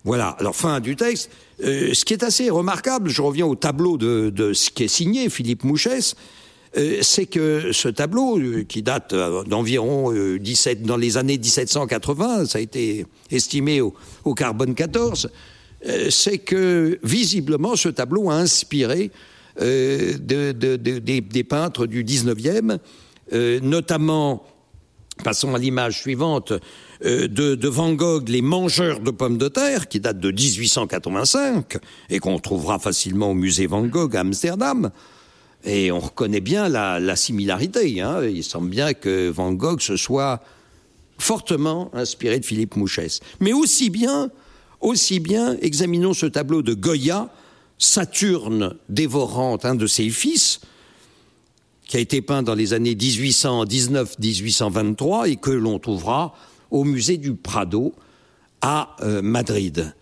Voilà, 0.06 0.30
alors 0.40 0.56
fin 0.56 0.80
du 0.80 0.96
texte. 0.96 1.32
Euh, 1.64 1.94
ce 1.94 2.06
qui 2.06 2.14
est 2.14 2.24
assez 2.24 2.50
remarquable, 2.52 3.10
je 3.10 3.22
reviens 3.22 3.48
au 3.48 3.56
tableau 3.56 3.98
de, 3.98 4.54
ce 4.54 4.70
qui 4.70 4.84
est 4.84 4.88
signé, 4.88 5.30
Philippe 5.30 5.64
Mouchès, 5.64 6.16
euh, 6.78 7.00
c'est 7.02 7.26
que 7.26 7.72
ce 7.72 7.88
tableau, 7.88 8.38
euh, 8.38 8.64
qui 8.64 8.84
date 8.84 9.16
d'environ 9.48 10.14
17, 10.38 10.84
dans 10.84 10.98
les 10.98 11.18
années 11.18 11.40
1780, 11.40 12.46
ça 12.46 12.60
a 12.60 12.62
été 12.62 13.06
estimé 13.32 13.82
au, 13.82 13.96
au 14.26 14.36
carbone 14.36 14.76
14, 14.76 15.30
c'est 16.10 16.40
que 16.40 17.00
visiblement 17.04 17.76
ce 17.76 17.90
tableau 17.90 18.32
a 18.32 18.36
inspiré 18.36 19.12
de, 19.60 20.52
des, 20.52 21.22
des, 21.22 21.44
peintres 21.44 21.86
du 21.86 22.04
19e, 22.04 22.80
notamment, 23.32 24.46
passons 25.24 25.56
à 25.56 25.58
l'image 25.58 26.00
suivante, 26.00 26.54
euh, 27.04 27.28
de, 27.28 27.68
Van 27.68 27.94
Gogh, 27.94 28.30
Les 28.30 28.42
Mangeurs 28.42 29.00
de 29.00 29.12
pommes 29.12 29.38
de 29.38 29.48
terre, 29.48 29.88
qui 29.88 30.00
date 30.00 30.20
de 30.20 30.32
1885 30.32 31.78
et 32.10 32.20
qu'on 32.20 32.40
trouvera 32.40 32.80
facilement 32.80 33.32
au 33.32 33.34
musée 33.34 33.68
Van 33.68 33.86
Gogh 33.86 34.16
à 34.16 34.22
Amsterdam. 34.22 34.92
Et 35.66 35.92
on 35.92 36.00
reconnaît 36.00 36.42
bien 36.42 36.70
la, 36.70 37.16
similarité. 37.16 38.00
Hein. 38.00 38.24
Il 38.24 38.44
semble 38.44 38.70
bien 38.70 38.94
que 38.94 39.30
Van 39.30 39.52
Gogh 39.52 39.82
se 39.82 39.98
soit 39.98 40.42
fortement 41.18 41.90
inspiré 41.94 42.40
de 42.40 42.46
Philippe 42.46 42.76
Mouchès. 42.76 43.20
Mais 43.40 43.52
aussi 43.52 43.90
bien, 43.90 44.30
examinons 45.62 46.14
ce 46.14 46.28
tableau 46.28 46.62
de 46.62 46.74
Goya, 46.74 47.30
Saturne 47.78 48.76
dévorant 48.88 49.58
un 49.64 49.76
de 49.76 49.88
ses 49.88 50.10
fils, 50.10 50.62
qui 51.88 51.98
a 51.98 52.00
été 52.00 52.22
peint 52.22 52.44
dans 52.44 52.56
les 52.56 52.74
années 52.74 52.96
1819-1823 52.96 55.30
et 55.30 55.36
que 55.36 55.52
l'on 55.52 55.78
trouvera 55.80 56.34
au 56.72 56.84
musée 56.84 57.18
du 57.18 57.36
Prado 57.36 57.94
à 58.62 58.96
euh, 59.02 59.22
Madrid. 59.22 59.94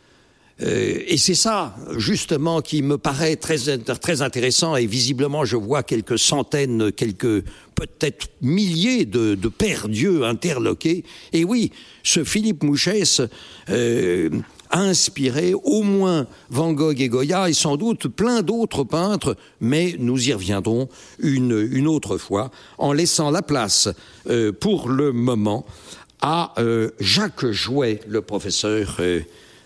Euh, 0.62 1.00
et 1.08 1.18
c'est 1.18 1.36
ça, 1.36 1.76
justement, 1.98 2.62
qui 2.62 2.84
me 2.84 2.98
paraît 2.98 3.36
très, 3.36 3.78
très 3.80 4.22
intéressant. 4.22 4.76
Et 4.76 4.86
visiblement, 4.86 5.46
je 5.46 5.58
vois 5.58 5.84
quelques 5.84 6.20
centaines, 6.20 6.92
quelques 6.92 7.44
peut-être 7.76 8.28
milliers 8.42 9.06
de, 9.06 9.36
de 9.36 9.48
pères 9.50 9.90
dieux 9.90 10.24
interloqués. 10.24 11.04
Et 11.34 11.44
oui, 11.44 11.72
ce 12.04 12.24
Philippe 12.24 12.64
Mouchès 12.64 13.22
euh, 13.70 14.30
inspiré 14.74 15.54
au 15.54 15.84
moins 15.84 16.28
Van 16.50 16.74
Gogh 16.74 17.00
et 17.00 17.10
Goya 17.10 17.50
et 17.50 17.54
sans 17.54 17.78
doute 17.78 18.08
plein 18.08 18.42
d'autres 18.42 18.84
peintres, 18.84 19.38
mais 19.62 19.96
nous 20.00 20.30
y 20.30 20.34
reviendrons 20.34 20.90
une, 21.20 21.88
autre 21.88 22.18
fois, 22.18 22.52
en 22.78 22.92
laissant 22.92 23.32
la 23.32 23.42
place 23.42 23.90
pour 24.60 24.90
le 24.90 25.12
moment 25.12 25.66
à 26.24 26.54
euh, 26.58 26.90
Jacques 27.02 27.52
Jouet, 27.52 28.00
le 28.08 28.22
professeur 28.22 28.96
euh, 29.02 29.20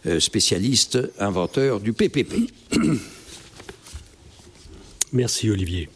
euh, 0.08 0.20
spécialiste, 0.20 0.98
inventeur 1.20 1.80
du 1.80 1.94
PPP. 1.94 2.52
Merci 5.14 5.52
Olivier. 5.52 5.88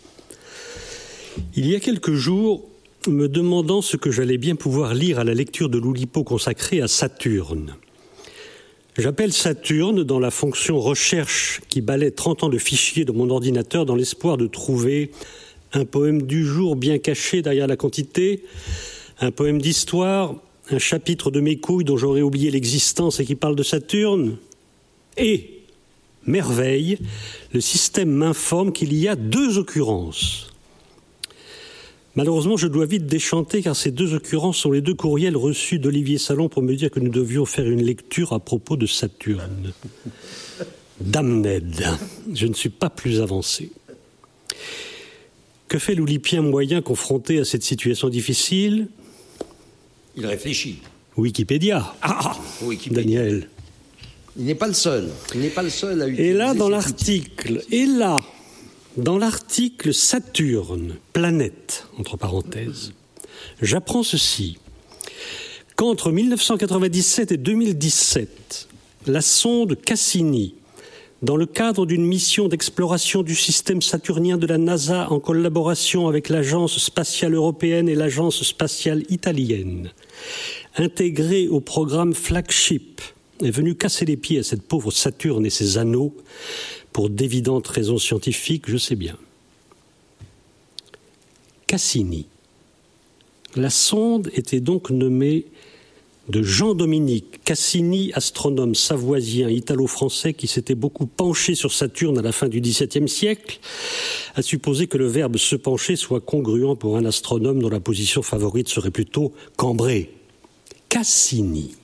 Il 1.55 1.67
y 1.67 1.75
a 1.75 1.79
quelques 1.79 2.13
jours, 2.13 2.69
me 3.07 3.27
demandant 3.27 3.81
ce 3.81 3.97
que 3.97 4.11
j'allais 4.11 4.37
bien 4.37 4.55
pouvoir 4.55 4.93
lire 4.93 5.17
à 5.17 5.23
la 5.23 5.33
lecture 5.33 5.67
de 5.67 5.79
l'Oulipo 5.79 6.23
consacrée 6.23 6.79
à 6.79 6.87
Saturne. 6.87 7.75
J'appelle 8.97 9.31
Saturne 9.31 10.03
dans 10.03 10.19
la 10.19 10.31
fonction 10.31 10.79
recherche 10.79 11.61
qui 11.69 11.81
balaie 11.81 12.11
30 12.11 12.43
ans 12.43 12.49
de 12.49 12.57
fichiers 12.57 13.05
de 13.05 13.11
mon 13.11 13.29
ordinateur 13.29 13.85
dans 13.85 13.95
l'espoir 13.95 14.37
de 14.37 14.47
trouver 14.47 15.11
un 15.73 15.85
poème 15.85 16.23
du 16.23 16.45
jour 16.45 16.75
bien 16.75 16.97
caché 16.97 17.41
derrière 17.41 17.67
la 17.67 17.77
quantité, 17.77 18.43
un 19.21 19.31
poème 19.31 19.61
d'histoire 19.61 20.35
un 20.69 20.79
chapitre 20.79 21.31
de 21.31 21.39
mes 21.39 21.57
couilles 21.57 21.83
dont 21.83 21.97
j'aurais 21.97 22.21
oublié 22.21 22.51
l'existence 22.51 23.19
et 23.19 23.25
qui 23.25 23.35
parle 23.35 23.55
de 23.55 23.63
Saturne 23.63 24.37
Et, 25.17 25.61
merveille, 26.25 26.97
le 27.51 27.61
système 27.61 28.09
m'informe 28.09 28.71
qu'il 28.71 28.93
y 28.93 29.07
a 29.07 29.15
deux 29.15 29.57
occurrences. 29.57 30.50
Malheureusement, 32.15 32.57
je 32.57 32.67
dois 32.67 32.85
vite 32.85 33.05
déchanter 33.05 33.61
car 33.61 33.75
ces 33.75 33.91
deux 33.91 34.13
occurrences 34.13 34.57
sont 34.57 34.71
les 34.71 34.81
deux 34.81 34.93
courriels 34.93 35.37
reçus 35.37 35.79
d'Olivier 35.79 36.17
Salon 36.17 36.49
pour 36.49 36.61
me 36.61 36.75
dire 36.75 36.91
que 36.91 36.99
nous 36.99 37.11
devions 37.11 37.45
faire 37.45 37.69
une 37.69 37.81
lecture 37.81 38.33
à 38.33 38.39
propos 38.39 38.75
de 38.75 38.85
Saturne. 38.85 39.71
Damned, 40.99 41.85
je 42.33 42.47
ne 42.47 42.53
suis 42.53 42.69
pas 42.69 42.89
plus 42.89 43.21
avancé. 43.21 43.71
Que 45.69 45.79
fait 45.79 45.95
l'Oulipien 45.95 46.41
moyen 46.41 46.81
confronté 46.81 47.39
à 47.39 47.45
cette 47.45 47.63
situation 47.63 48.09
difficile? 48.09 48.89
Il 50.17 50.25
réfléchit. 50.25 50.79
Wikipédia. 51.15 51.95
Ah, 52.01 52.37
Wikipédia. 52.61 53.03
Daniel. 53.03 53.49
Il 54.37 54.45
n'est 54.45 54.55
pas 54.55 54.67
le 54.67 54.73
seul. 54.73 55.09
Il 55.33 55.39
n'est 55.39 55.49
pas 55.49 55.63
le 55.63 55.69
seul 55.69 56.01
à 56.01 56.07
utiliser. 56.07 56.31
Et 56.31 56.33
là, 56.33 56.53
dans 56.53 56.69
l'article, 56.69 57.63
et 57.71 57.85
là, 57.85 58.21
dans 58.97 59.17
l'article 59.17 59.93
Saturne, 59.93 60.95
planète, 61.13 61.87
entre 61.97 62.17
parenthèses, 62.17 62.93
j'apprends 63.61 64.03
ceci. 64.03 64.57
Qu'entre 65.75 66.11
1997 66.11 67.31
et 67.31 67.37
2017, 67.37 68.67
la 69.07 69.21
sonde 69.21 69.79
Cassini 69.79 70.55
dans 71.21 71.35
le 71.35 71.45
cadre 71.45 71.85
d'une 71.85 72.05
mission 72.05 72.47
d'exploration 72.47 73.21
du 73.21 73.35
système 73.35 73.81
saturnien 73.81 74.37
de 74.37 74.47
la 74.47 74.57
NASA 74.57 75.11
en 75.11 75.19
collaboration 75.19 76.07
avec 76.07 76.29
l'Agence 76.29 76.79
spatiale 76.79 77.35
européenne 77.35 77.87
et 77.87 77.95
l'Agence 77.95 78.43
spatiale 78.43 79.03
italienne, 79.09 79.91
intégrée 80.77 81.47
au 81.47 81.59
programme 81.59 82.15
Flagship, 82.15 83.01
est 83.43 83.51
venue 83.51 83.75
casser 83.75 84.05
les 84.05 84.17
pieds 84.17 84.39
à 84.39 84.43
cette 84.43 84.63
pauvre 84.63 84.91
Saturne 84.91 85.45
et 85.45 85.51
ses 85.51 85.77
anneaux 85.77 86.15
pour 86.93 87.09
d'évidentes 87.09 87.67
raisons 87.67 87.97
scientifiques, 87.97 88.65
je 88.67 88.77
sais 88.77 88.95
bien. 88.95 89.17
Cassini. 91.67 92.27
La 93.55 93.69
sonde 93.69 94.29
était 94.33 94.59
donc 94.59 94.89
nommée 94.89 95.45
de 96.29 96.43
Jean-Dominique 96.43 97.43
Cassini, 97.43 98.11
astronome 98.13 98.75
savoisien 98.75 99.49
italo-français 99.49 100.33
qui 100.33 100.47
s'était 100.47 100.75
beaucoup 100.75 101.05
penché 101.05 101.55
sur 101.55 101.73
Saturne 101.73 102.17
à 102.17 102.21
la 102.21 102.31
fin 102.31 102.47
du 102.47 102.61
XVIIe 102.61 103.09
siècle, 103.09 103.59
a 104.35 104.41
supposé 104.41 104.87
que 104.87 104.97
le 104.97 105.07
verbe 105.07 105.37
se 105.37 105.55
pencher 105.55 105.95
soit 105.95 106.21
congruent 106.21 106.75
pour 106.75 106.97
un 106.97 107.05
astronome 107.05 107.61
dont 107.61 107.69
la 107.69 107.79
position 107.79 108.21
favorite 108.21 108.69
serait 108.69 108.91
plutôt 108.91 109.33
cambrée. 109.57 110.11
Cassini. 110.89 111.75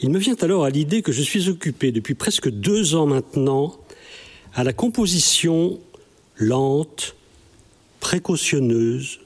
Il 0.00 0.10
me 0.10 0.18
vient 0.18 0.36
alors 0.40 0.64
à 0.64 0.70
l'idée 0.70 1.02
que 1.02 1.10
je 1.10 1.22
suis 1.22 1.48
occupé 1.48 1.90
depuis 1.90 2.14
presque 2.14 2.48
deux 2.48 2.94
ans 2.94 3.06
maintenant 3.06 3.76
à 4.54 4.62
la 4.62 4.72
composition 4.72 5.80
lente, 6.36 7.16
précautionneuse, 7.98 9.18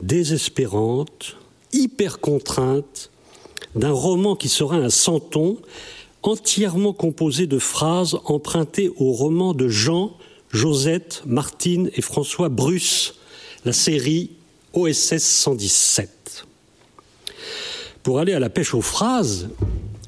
désespérante, 0.00 1.36
hyper 1.72 2.18
contrainte 2.18 3.10
d'un 3.76 3.92
roman 3.92 4.34
qui 4.34 4.48
sera 4.48 4.76
un 4.76 4.90
centon 4.90 5.58
entièrement 6.22 6.92
composé 6.92 7.46
de 7.46 7.58
phrases 7.58 8.18
empruntées 8.24 8.90
au 8.96 9.12
roman 9.12 9.54
de 9.54 9.68
Jean, 9.68 10.16
Josette, 10.50 11.22
Martine 11.26 11.90
et 11.94 12.02
François 12.02 12.48
Bruce, 12.48 13.14
la 13.64 13.72
série 13.72 14.32
OSS 14.72 15.18
117. 15.18 16.15
Pour 18.06 18.20
aller 18.20 18.32
à 18.34 18.38
la 18.38 18.48
pêche 18.50 18.72
aux 18.72 18.82
phrases, 18.82 19.48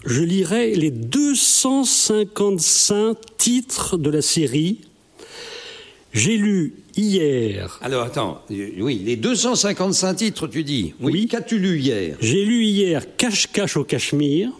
je 0.06 0.22
lirai 0.22 0.76
les 0.76 0.92
255 0.92 3.16
titres 3.36 3.96
de 3.96 4.08
la 4.08 4.22
série. 4.22 4.82
J'ai 6.12 6.36
lu 6.36 6.74
hier. 6.96 7.76
Alors 7.82 8.04
attends, 8.04 8.40
euh, 8.52 8.68
oui, 8.78 9.02
les 9.04 9.16
255 9.16 10.14
titres, 10.14 10.46
tu 10.46 10.62
dis. 10.62 10.94
Oui. 11.00 11.12
Oui. 11.12 11.26
Qu'as-tu 11.26 11.58
lu 11.58 11.80
hier? 11.80 12.16
J'ai 12.20 12.44
lu 12.44 12.62
hier 12.64 13.16
Cache-Cache 13.16 13.76
au 13.76 13.82
Cachemire. 13.82 14.52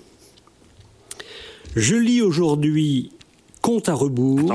Je 1.77 1.95
lis 1.95 2.23
aujourd'hui 2.23 3.13
Compte 3.63 3.89
à 3.89 3.95
rebours. 3.95 4.53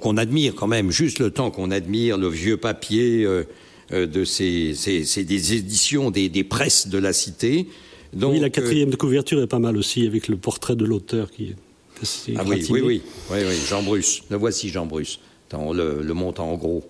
Qu'on 0.00 0.16
admire 0.16 0.54
quand 0.54 0.66
même, 0.66 0.90
juste 0.90 1.18
le 1.18 1.30
temps 1.30 1.50
qu'on 1.50 1.70
admire 1.70 2.16
le 2.16 2.28
vieux 2.28 2.56
papier 2.56 3.22
euh, 3.24 3.44
euh, 3.92 4.06
de 4.06 4.24
ces, 4.24 4.72
ces- 4.74 5.04
ces- 5.04 5.24
des 5.24 5.52
éditions 5.52 6.10
des, 6.10 6.30
des 6.30 6.44
presses 6.44 6.88
de 6.88 6.96
la 6.96 7.12
cité. 7.12 7.68
Donc, 8.14 8.32
oui, 8.32 8.40
la 8.40 8.46
euh, 8.46 8.50
quatrième 8.50 8.90
de 8.90 8.96
couverture 8.96 9.40
est 9.42 9.46
pas 9.46 9.58
mal 9.58 9.76
aussi, 9.76 10.06
avec 10.06 10.28
le 10.28 10.36
portrait 10.36 10.76
de 10.76 10.84
l'auteur 10.84 11.30
qui 11.30 11.44
est 11.50 11.56
assez 12.02 12.34
ah 12.36 12.42
oui, 12.44 12.56
gratiné. 12.58 12.80
oui, 12.80 12.82
oui, 12.86 13.02
oui, 13.30 13.38
oui, 13.48 13.54
Jean 13.68 13.82
Bruce. 13.82 14.22
Le 14.30 14.36
voici, 14.36 14.68
Jean 14.68 14.86
Bruce. 14.86 15.18
Attends, 15.48 15.72
le, 15.72 16.02
le 16.02 16.14
monte 16.14 16.40
en 16.40 16.54
gros. 16.54 16.84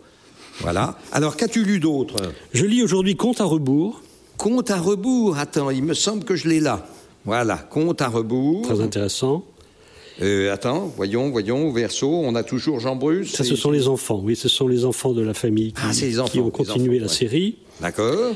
Voilà. 0.61 0.99
Alors, 1.13 1.37
qu'as-tu 1.37 1.65
lu 1.65 1.81
d'autre? 1.81 2.17
Je 2.53 2.65
lis 2.65 2.83
aujourd'hui 2.83 3.17
Compte 3.17 3.41
à 3.41 3.45
rebours, 3.45 4.01
Compte 4.37 4.71
à 4.71 4.79
rebours. 4.79 5.37
Attends, 5.39 5.71
il 5.71 5.83
me 5.85 5.95
semble 5.95 6.25
que 6.25 6.37
je 6.37 6.49
l'ai 6.49 6.61
là. 6.61 6.87
Voilà, 7.25 7.57
compte 7.57 8.03
à 8.03 8.09
rebours. 8.09 8.63
très 8.63 8.81
intéressant. 8.81 9.45
Euh, 10.23 10.53
attends, 10.53 10.93
voyons, 10.97 11.31
voyons, 11.31 11.69
au 11.69 11.73
verso, 11.73 12.09
on 12.09 12.35
a 12.37 12.45
toujours 12.45 12.79
Jean 12.79 12.95
Bruce. 12.95 13.33
Ça, 13.33 13.43
et- 13.43 13.47
ce 13.47 13.57
sont 13.57 13.71
les 13.73 13.89
enfants, 13.89 14.21
oui, 14.23 14.37
ce 14.37 14.49
sont 14.49 14.69
les 14.69 14.85
enfants 14.85 15.13
de 15.13 15.23
la 15.23 15.35
famille 15.35 15.73
qui, 15.73 15.81
Ah, 15.83 15.91
les 15.93 16.13
qui 16.13 16.19
enfants, 16.21 16.39
ont 16.41 16.51
continué 16.51 16.99
enfants, 16.99 17.07
la 17.07 17.11
ouais. 17.11 17.19
série. 17.19 17.57
D'accord. 17.81 18.35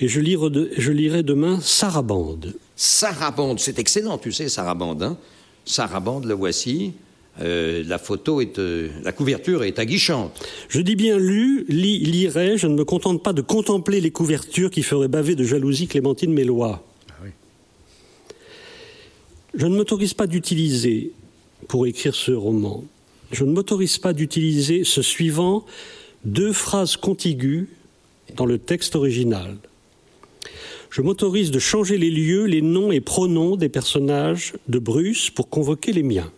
Et 0.00 0.08
je, 0.08 0.20
lire 0.20 0.50
de- 0.50 0.70
je 0.76 0.92
lirai 0.92 1.22
demain 1.22 1.60
Sarabande. 1.60 2.54
Sarabande, 2.74 3.60
c'est 3.60 3.78
excellent, 3.78 4.16
tu 4.18 4.32
sais, 4.32 4.48
Sarabande. 4.48 5.02
Hein 5.02 5.18
Sarabande, 5.64 6.24
le 6.24 6.34
voici. 6.34 6.92
Euh, 7.42 7.84
la 7.86 7.98
photo 7.98 8.40
est, 8.40 8.58
euh, 8.58 8.88
la 9.04 9.12
couverture 9.12 9.62
est 9.62 9.78
aguichante. 9.78 10.32
Je 10.68 10.80
dis 10.80 10.96
bien 10.96 11.16
lu, 11.18 11.64
lis, 11.68 11.98
lirai, 12.00 12.58
je 12.58 12.66
ne 12.66 12.74
me 12.74 12.84
contente 12.84 13.22
pas 13.22 13.32
de 13.32 13.40
contempler 13.40 14.00
les 14.00 14.10
couvertures 14.10 14.70
qui 14.70 14.82
feraient 14.82 15.08
baver 15.08 15.34
de 15.36 15.44
jalousie 15.44 15.86
Clémentine 15.86 16.32
Mélois. 16.32 16.84
Je 19.54 19.66
ne 19.66 19.76
m'autorise 19.76 20.14
pas 20.14 20.26
d'utiliser, 20.28 21.12
pour 21.66 21.86
écrire 21.86 22.14
ce 22.14 22.30
roman, 22.30 22.84
je 23.32 23.44
ne 23.44 23.52
m'autorise 23.52 23.98
pas 23.98 24.12
d'utiliser 24.12 24.84
ce 24.84 25.02
suivant 25.02 25.64
deux 26.24 26.52
phrases 26.52 26.96
contiguës 26.96 27.66
dans 28.36 28.46
le 28.46 28.58
texte 28.58 28.94
original. 28.94 29.56
Je 30.90 31.02
m'autorise 31.02 31.52
de 31.52 31.60
changer 31.60 31.98
les 31.98 32.10
lieux, 32.10 32.46
les 32.46 32.62
noms 32.62 32.90
et 32.90 33.00
pronoms 33.00 33.54
des 33.54 33.68
personnages 33.68 34.54
de 34.68 34.80
Bruce 34.80 35.30
pour 35.30 35.48
convoquer 35.48 35.92
les 35.92 36.02
miens. 36.02 36.32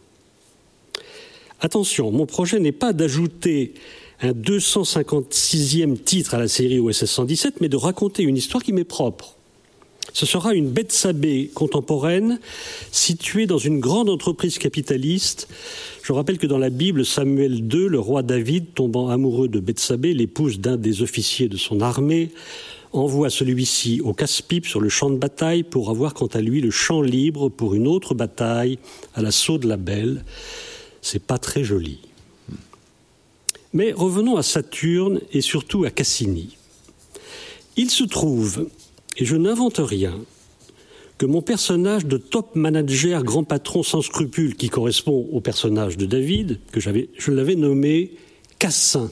Attention, 1.61 2.11
mon 2.13 2.27
projet 2.27 2.61
n'est 2.61 2.71
pas 2.71 2.93
d'ajouter 2.93 3.73
un 4.21 4.33
256e 4.33 5.97
titre 5.97 6.35
à 6.35 6.39
la 6.39 6.49
série 6.49 6.81
OSS 6.81 7.07
117, 7.07 7.63
mais 7.63 7.71
de 7.71 7.77
raconter 7.77 8.25
une 8.25 8.37
histoire 8.37 8.63
qui 8.63 8.75
m'est 8.75 8.85
propre. 8.85 9.37
Ce 10.13 10.27
sera 10.27 10.53
une 10.53 10.69
Bethsabée 10.69 11.51
contemporaine 11.55 12.39
située 12.91 13.47
dans 13.47 13.57
une 13.57 13.81
grande 13.81 14.11
entreprise 14.11 14.59
capitaliste. 14.59 15.49
Je 16.03 16.13
rappelle 16.13 16.37
que 16.37 16.47
dans 16.47 16.59
la 16.59 16.69
Bible, 16.69 17.07
Samuel 17.07 17.55
II, 17.55 17.89
le 17.89 17.99
roi 17.99 18.23
David, 18.23 18.75
tombant 18.75 19.09
amoureux 19.09 19.49
de 19.49 19.61
Bethsabée, 19.61 20.13
l'épouse 20.13 20.61
d'un 20.61 20.77
des 20.77 21.01
officiers 21.01 21.49
de 21.49 21.57
son 21.57 21.81
armée, 21.81 22.31
envoie 22.93 23.31
celui-ci 23.31 24.01
au 24.01 24.13
casse-pipe 24.13 24.67
sur 24.67 24.81
le 24.81 24.89
champ 24.89 25.11
de 25.11 25.17
bataille 25.17 25.63
pour 25.63 25.91
avoir 25.91 26.15
quant 26.15 26.27
à 26.27 26.41
lui 26.41 26.61
le 26.61 26.71
champ 26.71 27.01
libre 27.01 27.49
pour 27.49 27.75
une 27.75 27.87
autre 27.87 28.15
bataille 28.15 28.79
à 29.15 29.23
l'assaut 29.23 29.59
de 29.59 29.69
la 29.69 29.77
Belle. 29.77 30.25
C'est 31.01 31.23
pas 31.23 31.39
très 31.39 31.65
joli. 31.65 32.01
Mais 33.73 33.93
revenons 33.93 34.37
à 34.37 34.43
Saturne 34.43 35.21
et 35.33 35.41
surtout 35.41 35.85
à 35.85 35.91
Cassini. 35.91 36.57
Il 37.77 37.91
se 37.91 38.05
trouve, 38.05 38.69
et 39.17 39.25
je 39.25 39.37
n'invente 39.37 39.79
rien, 39.79 40.15
que 41.17 41.25
mon 41.25 41.41
personnage 41.41 42.05
de 42.05 42.19
top 42.19 42.55
manager 42.55 43.23
grand 43.23 43.45
patron 43.45 43.83
sans 43.83 44.03
scrupules, 44.03 44.57
qui 44.57 44.69
correspond 44.69 45.29
au 45.33 45.41
personnage 45.41 45.97
de 45.97 46.05
David, 46.05 46.61
que 46.71 46.81
j'avais, 46.81 47.09
je 47.17 47.31
l'avais 47.31 47.55
nommé 47.55 48.13
Cassin. 48.59 49.11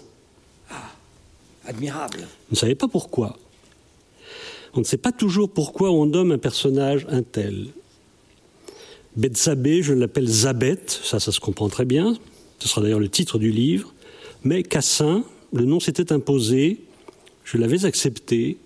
Admirable. 1.66 2.18
Vous 2.18 2.54
ne 2.54 2.56
savez 2.56 2.74
pas 2.74 2.88
pourquoi. 2.88 3.38
On 4.74 4.80
ne 4.80 4.84
sait 4.84 4.96
pas 4.96 5.12
toujours 5.12 5.50
pourquoi 5.50 5.90
on 5.90 6.06
nomme 6.06 6.32
un 6.32 6.38
personnage 6.38 7.06
un 7.08 7.22
tel. 7.22 7.68
Bethsabée, 9.16 9.82
je 9.82 9.92
l'appelle 9.92 10.28
Zabet, 10.28 10.80
ça, 10.86 11.18
ça 11.18 11.32
se 11.32 11.40
comprend 11.40 11.68
très 11.68 11.84
bien. 11.84 12.16
Ce 12.60 12.68
sera 12.68 12.82
d'ailleurs 12.82 13.00
le 13.00 13.08
titre 13.08 13.38
du 13.38 13.50
livre. 13.50 13.92
Mais 14.44 14.62
Cassin, 14.62 15.24
le 15.52 15.64
nom 15.64 15.80
s'était 15.80 16.12
imposé, 16.12 16.80
je 17.44 17.58
l'avais 17.58 17.84
accepté, 17.84 18.58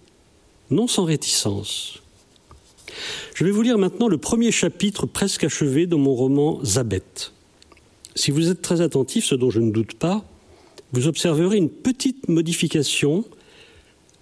non 0.71 0.87
sans 0.87 1.05
réticence. 1.05 2.03
Je 3.35 3.45
vais 3.45 3.51
vous 3.51 3.63
lire 3.63 3.79
maintenant 3.79 4.09
le 4.09 4.19
premier 4.19 4.53
chapitre 4.53 5.07
presque 5.07 5.45
achevé 5.45 5.87
de 5.87 5.97
mon 5.97 6.15
roman 6.15 6.61
Zabet. 6.65 7.03
Si 8.15 8.31
vous 8.31 8.51
êtes 8.51 8.63
très 8.63 8.81
attentif, 8.81 9.25
ce 9.25 9.35
dont 9.35 9.51
je 9.51 9.61
ne 9.61 9.73
doute 9.73 9.95
pas, 9.95 10.25
vous 10.93 11.09
observerez 11.09 11.57
une 11.57 11.71
petite 11.71 12.29
modification, 12.29 13.25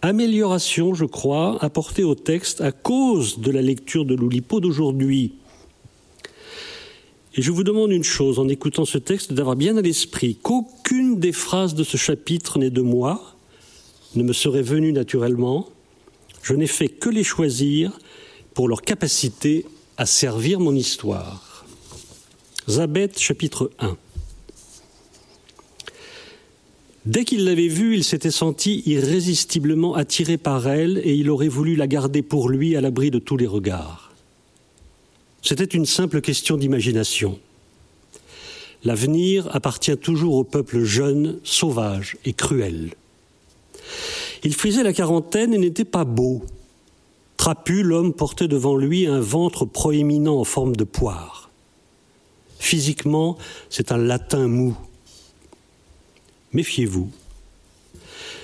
amélioration, 0.02 0.94
je 0.94 1.04
crois, 1.04 1.56
apportée 1.64 2.04
au 2.04 2.14
texte 2.14 2.60
à 2.60 2.72
cause 2.72 3.38
de 3.38 3.50
la 3.50 3.62
lecture 3.62 4.04
de 4.04 4.14
l'Oulipo 4.14 4.60
d'aujourd'hui. 4.60 5.34
Et 7.34 7.40
je 7.40 7.50
vous 7.50 7.64
demande 7.64 7.92
une 7.92 8.04
chose 8.04 8.38
en 8.38 8.48
écoutant 8.48 8.84
ce 8.84 8.98
texte, 8.98 9.32
d'avoir 9.32 9.56
bien 9.56 9.76
à 9.76 9.80
l'esprit 9.80 10.36
qu'aucune 10.36 11.18
des 11.18 11.32
phrases 11.32 11.74
de 11.74 11.84
ce 11.84 11.96
chapitre 11.96 12.58
n'est 12.58 12.68
de 12.68 12.82
moi, 12.82 13.36
ne 14.14 14.22
me 14.22 14.34
serait 14.34 14.62
venue 14.62 14.92
naturellement. 14.92 15.68
Je 16.42 16.54
n'ai 16.54 16.66
fait 16.66 16.88
que 16.88 17.08
les 17.08 17.24
choisir 17.24 17.98
pour 18.52 18.68
leur 18.68 18.82
capacité 18.82 19.64
à 19.96 20.04
servir 20.04 20.60
mon 20.60 20.74
histoire. 20.74 21.64
Zabet, 22.68 23.12
chapitre 23.16 23.70
1. 23.78 23.96
Dès 27.04 27.24
qu'il 27.24 27.44
l'avait 27.44 27.68
vue, 27.68 27.96
il 27.96 28.04
s'était 28.04 28.30
senti 28.30 28.82
irrésistiblement 28.86 29.94
attiré 29.94 30.36
par 30.36 30.68
elle 30.68 31.00
et 31.02 31.14
il 31.14 31.30
aurait 31.30 31.48
voulu 31.48 31.74
la 31.74 31.88
garder 31.88 32.22
pour 32.22 32.48
lui 32.48 32.76
à 32.76 32.80
l'abri 32.80 33.10
de 33.10 33.18
tous 33.18 33.36
les 33.36 33.46
regards. 33.46 34.12
C'était 35.42 35.64
une 35.64 35.86
simple 35.86 36.20
question 36.20 36.56
d'imagination. 36.56 37.40
L'avenir 38.84 39.48
appartient 39.54 39.96
toujours 39.96 40.36
au 40.36 40.44
peuple 40.44 40.84
jeune, 40.84 41.40
sauvage 41.42 42.16
et 42.24 42.32
cruel. 42.32 42.94
Il 44.44 44.54
frisait 44.54 44.84
la 44.84 44.92
quarantaine 44.92 45.52
et 45.54 45.58
n'était 45.58 45.84
pas 45.84 46.04
beau. 46.04 46.42
Trapu, 47.36 47.82
l'homme 47.82 48.12
portait 48.12 48.46
devant 48.46 48.76
lui 48.76 49.06
un 49.06 49.20
ventre 49.20 49.64
proéminent 49.64 50.38
en 50.38 50.44
forme 50.44 50.76
de 50.76 50.84
poire. 50.84 51.50
Physiquement, 52.60 53.36
c'est 53.70 53.90
un 53.90 53.98
latin 53.98 54.46
mou. 54.46 54.76
Méfiez-vous. 56.52 57.10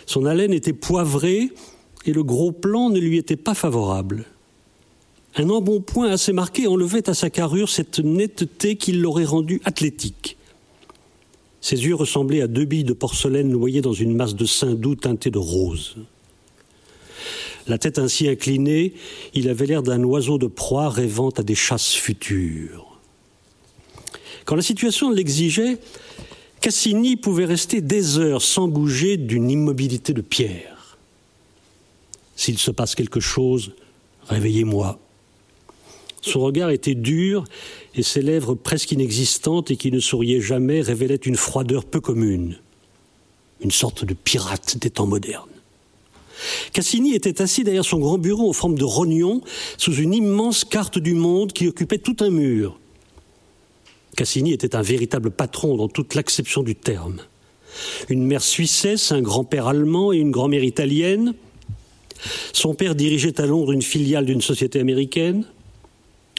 Son 0.07 0.25
haleine 0.25 0.53
était 0.53 0.73
poivrée 0.73 1.51
et 2.07 2.13
le 2.13 2.23
gros 2.23 2.53
plan 2.53 2.91
ne 2.91 2.99
lui 2.99 3.19
était 3.19 3.37
pas 3.37 3.55
favorable. 3.55 4.25
Un 5.35 5.51
embonpoint 5.51 6.11
assez 6.11 6.33
marqué 6.33 6.67
enlevait 6.67 7.09
à 7.09 7.15
sa 7.15 7.31
carrure 7.31 7.69
cette 7.69 7.99
netteté 7.99 8.77
qui 8.77 8.93
l'aurait 8.93 9.25
rendu 9.25 9.61
athlétique. 9.65 10.37
Ses 11.61 11.85
yeux 11.85 11.95
ressemblaient 11.95 12.41
à 12.41 12.47
deux 12.47 12.65
billes 12.65 12.85
de 12.85 12.93
porcelaine 12.93 13.49
noyées 13.49 13.83
dans 13.83 13.93
une 13.93 14.17
masse 14.17 14.35
de 14.35 14.47
sein 14.47 14.75
doux 14.75 14.95
teintée 14.95 15.31
de 15.31 15.39
rose. 15.39 15.97
La 17.67 17.77
tête 17.77 17.99
ainsi 17.99 18.29
inclinée, 18.29 18.95
il 19.35 19.49
avait 19.51 19.67
l'air 19.67 19.83
d'un 19.83 20.03
oiseau 20.03 20.39
de 20.39 20.47
proie 20.47 20.89
rêvant 20.89 21.29
à 21.31 21.43
des 21.43 21.55
chasses 21.55 21.93
futures. 21.93 22.99
Quand 24.47 24.57
la 24.57 24.63
situation 24.63 25.11
l'exigeait, 25.11 25.77
Cassini 26.61 27.17
pouvait 27.17 27.45
rester 27.45 27.81
des 27.81 28.19
heures 28.19 28.43
sans 28.43 28.69
bouger 28.69 29.17
d'une 29.17 29.51
immobilité 29.51 30.13
de 30.13 30.21
pierre. 30.21 30.99
S'il 32.37 32.59
se 32.59 32.71
passe 32.71 32.95
quelque 32.95 33.21
chose, 33.21 33.73
réveillez-moi. 34.29 34.99
Son 36.21 36.41
regard 36.41 36.71
était 36.71 36.95
dur 36.95 37.45
et 37.95 38.03
ses 38.03 38.23
lèvres 38.23 38.55
presque 38.55 38.93
inexistantes 38.93 39.71
et 39.71 39.77
qui 39.77 39.93
ne 39.93 40.01
souriaient 40.01 40.41
jamais 40.41 40.81
révélaient 40.81 41.17
une 41.17 41.37
froideur 41.37 41.85
peu 41.85 42.01
commune, 42.01 42.59
une 43.61 43.71
sorte 43.71 44.05
de 44.05 44.15
pirate 44.15 44.79
des 44.79 44.91
temps 44.91 45.07
modernes. 45.07 45.49
Cassini 46.73 47.15
était 47.15 47.43
assis 47.43 47.65
derrière 47.65 47.85
son 47.85 47.99
grand 47.99 48.19
bureau 48.19 48.49
en 48.49 48.53
forme 48.53 48.77
de 48.77 48.85
rognon 48.85 49.43
sous 49.77 49.95
une 49.95 50.15
immense 50.15 50.65
carte 50.65 50.99
du 50.99 51.15
monde 51.15 51.53
qui 51.53 51.67
occupait 51.67 51.99
tout 51.99 52.17
un 52.21 52.31
mur. 52.31 52.79
Cassini 54.19 54.53
était 54.53 54.75
un 54.75 54.83
véritable 54.83 55.31
patron 55.31 55.77
dans 55.77 55.87
toute 55.87 56.17
l'acception 56.17 56.65
du 56.65 56.75
terme. 56.75 57.21
Une 58.09 58.27
mère 58.27 58.43
suissesse, 58.43 59.13
un 59.13 59.23
grand-père 59.23 59.69
allemand 59.69 60.13
et 60.13 60.17
une 60.17 60.33
grand-mère 60.33 60.65
italienne. 60.65 61.35
Son 62.53 62.75
père 62.75 62.97
dirigeait 62.97 63.41
à 63.41 63.47
Londres 63.47 63.71
une 63.71 63.81
filiale 63.81 64.27
d'une 64.27 64.41
société 64.41 64.81
américaine. 64.81 65.45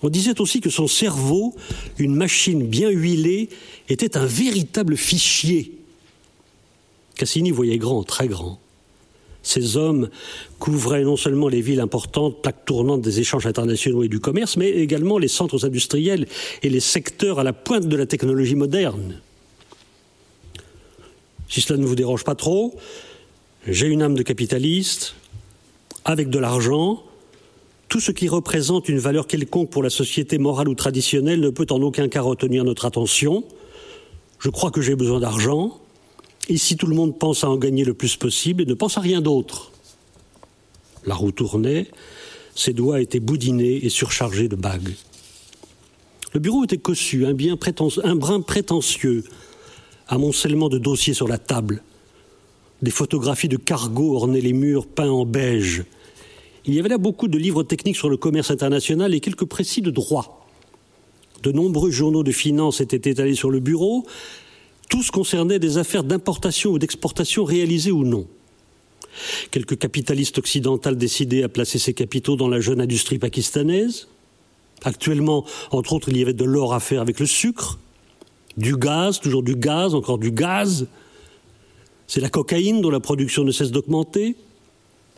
On 0.04 0.10
disait 0.10 0.42
aussi 0.42 0.60
que 0.60 0.70
son 0.70 0.88
cerveau, 0.88 1.56
une 1.98 2.16
machine 2.16 2.68
bien 2.68 2.90
huilée, 2.90 3.48
était 3.88 4.18
un 4.18 4.26
véritable 4.26 4.98
fichier. 4.98 5.72
Cassini 7.16 7.52
voyait 7.52 7.78
grand, 7.78 8.04
très 8.04 8.28
grand. 8.28 8.60
Ces 9.50 9.78
hommes 9.78 10.10
couvraient 10.60 11.02
non 11.02 11.18
seulement 11.18 11.48
les 11.48 11.62
villes 11.62 11.80
importantes, 11.80 12.44
plaques 12.44 12.66
tournantes 12.66 13.02
des 13.02 13.20
échanges 13.20 13.48
internationaux 13.48 14.04
et 14.04 14.08
du 14.08 14.20
commerce, 14.20 14.58
mais 14.58 14.70
également 14.70 15.18
les 15.18 15.28
centres 15.28 15.66
industriels 15.66 16.28
et 16.62 16.70
les 16.70 16.80
secteurs 16.80 17.40
à 17.40 17.44
la 17.44 17.52
pointe 17.52 17.88
de 17.88 17.96
la 17.96 18.06
technologie 18.06 18.54
moderne. 18.54 19.20
Si 21.48 21.62
cela 21.62 21.80
ne 21.80 21.86
vous 21.88 21.96
dérange 21.96 22.24
pas 22.24 22.36
trop, 22.36 22.76
j'ai 23.68 23.88
une 23.88 24.04
âme 24.04 24.14
de 24.14 24.22
capitaliste, 24.22 25.16
avec 26.06 26.30
de 26.30 26.38
l'argent, 26.38 27.02
tout 27.88 28.00
ce 28.00 28.12
qui 28.12 28.28
représente 28.28 28.88
une 28.88 29.00
valeur 29.00 29.26
quelconque 29.26 29.72
pour 29.72 29.82
la 29.82 29.90
société 29.90 30.38
morale 30.38 30.70
ou 30.70 30.76
traditionnelle 30.76 31.40
ne 31.40 31.50
peut 31.50 31.66
en 31.72 31.82
aucun 31.82 32.08
cas 32.08 32.22
retenir 32.22 32.64
notre 32.66 32.86
attention. 32.86 33.44
Je 34.38 34.52
crois 34.52 34.70
que 34.70 34.84
j'ai 34.84 34.94
besoin 34.94 35.20
d'argent. 35.20 35.82
Ici, 36.50 36.76
tout 36.76 36.88
le 36.88 36.96
monde 36.96 37.18
pense 37.18 37.44
à 37.44 37.50
en 37.50 37.58
gagner 37.58 37.86
le 37.86 37.94
plus 37.94 38.16
possible 38.16 38.64
et 38.64 38.66
ne 38.66 38.74
pense 38.74 38.98
à 38.98 39.02
rien 39.02 39.22
d'autre. 39.22 39.72
La 41.06 41.14
roue 41.14 41.32
tournait, 41.32 41.88
ses 42.56 42.74
doigts 42.74 43.00
étaient 43.00 43.20
boudinés 43.20 43.86
et 43.86 43.90
surchargés 43.90 44.48
de 44.48 44.56
bagues. 44.56 44.96
Le 46.34 46.40
bureau 46.40 46.64
était 46.64 46.78
cossu, 46.78 47.26
un, 47.26 48.16
brin 48.16 48.42
prétentieux, 48.42 49.24
amoncellement 50.08 50.70
de 50.70 50.80
dossiers 50.80 51.14
sur 51.14 51.28
la 51.28 51.38
table. 51.38 51.84
Des 52.82 52.92
photographies 52.92 53.48
de 53.48 53.58
cargos 53.58 54.16
ornaient 54.16 54.42
les 54.42 54.54
murs 54.54 54.88
peints 54.88 55.10
en 55.10 55.26
beige. 55.26 55.84
Il 56.66 56.74
y 56.74 56.80
avait 56.80 56.90
là 56.90 56.98
beaucoup 56.98 57.28
de 57.28 57.38
livres 57.38 57.64
techniques 57.64 57.96
sur 57.96 58.10
le 58.10 58.18
commerce 58.18 58.52
international 58.52 59.14
et 59.14 59.20
quelques 59.20 59.46
précis 59.46 59.82
de 59.82 59.92
droit. 59.92 60.48
De 61.44 61.52
nombreux 61.52 61.92
journaux 61.92 62.24
de 62.24 62.32
finances 62.32 62.82
étaient 62.82 63.10
étalés 63.10 63.36
sur 63.36 63.50
le 63.50 63.60
bureau. 63.60 64.06
Tous 64.90 65.12
concernaient 65.12 65.60
des 65.60 65.78
affaires 65.78 66.04
d'importation 66.04 66.72
ou 66.72 66.80
d'exportation 66.80 67.46
réalisées 67.46 67.92
ou 67.92 68.04
non. 68.04 68.28
Quelques 69.52 69.78
capitalistes 69.78 70.38
occidentaux 70.38 70.92
décidaient 70.92 71.44
à 71.44 71.50
placer 71.50 71.80
ses 71.80 71.94
capitaux 71.94 72.36
dans 72.36 72.48
la 72.48 72.60
jeune 72.60 72.82
industrie 72.82 73.20
pakistanaise. 73.20 74.08
Actuellement, 74.84 75.46
entre 75.72 75.94
autres, 75.94 76.10
il 76.10 76.18
y 76.18 76.22
avait 76.22 76.34
de 76.34 76.46
l'or 76.46 76.74
à 76.74 76.80
faire 76.80 77.02
avec 77.02 77.20
le 77.20 77.26
sucre, 77.26 77.80
du 78.58 78.76
gaz, 78.76 79.20
toujours 79.20 79.44
du 79.44 79.56
gaz, 79.56 79.94
encore 79.94 80.18
du 80.18 80.32
gaz. 80.32 80.88
C'est 82.08 82.22
la 82.22 82.30
cocaïne 82.30 82.82
dont 82.82 82.90
la 82.90 83.00
production 83.00 83.44
ne 83.44 83.52
cesse 83.52 83.72
d'augmenter 83.72 84.36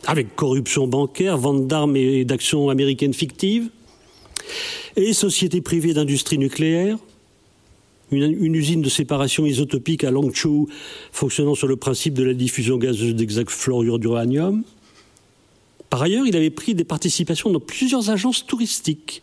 avec 0.04 0.34
corruption 0.34 0.86
bancaire, 0.86 1.38
vente 1.38 1.66
d'armes 1.66 1.96
et 1.96 2.24
d'actions 2.24 2.68
américaines 2.70 3.14
fictives, 3.14 3.70
et 4.96 5.12
société 5.12 5.60
privée 5.60 5.94
d'industrie 5.94 6.38
nucléaire, 6.38 6.98
une, 8.12 8.54
usine 8.54 8.82
de 8.82 8.88
séparation 8.88 9.46
isotopique 9.46 10.04
à 10.04 10.10
Longchou 10.10 10.68
fonctionnant 11.12 11.54
sur 11.54 11.66
le 11.66 11.76
principe 11.76 12.14
de 12.14 12.22
la 12.22 12.34
diffusion 12.34 12.76
gazeuse 12.76 13.14
d'exact 13.14 13.50
fluorure 13.50 13.98
d'uranium. 13.98 14.62
Par 15.90 16.02
ailleurs, 16.02 16.26
il 16.26 16.36
avait 16.36 16.50
pris 16.50 16.74
des 16.74 16.84
participations 16.84 17.50
dans 17.50 17.60
plusieurs 17.60 18.10
agences 18.10 18.46
touristiques. 18.46 19.22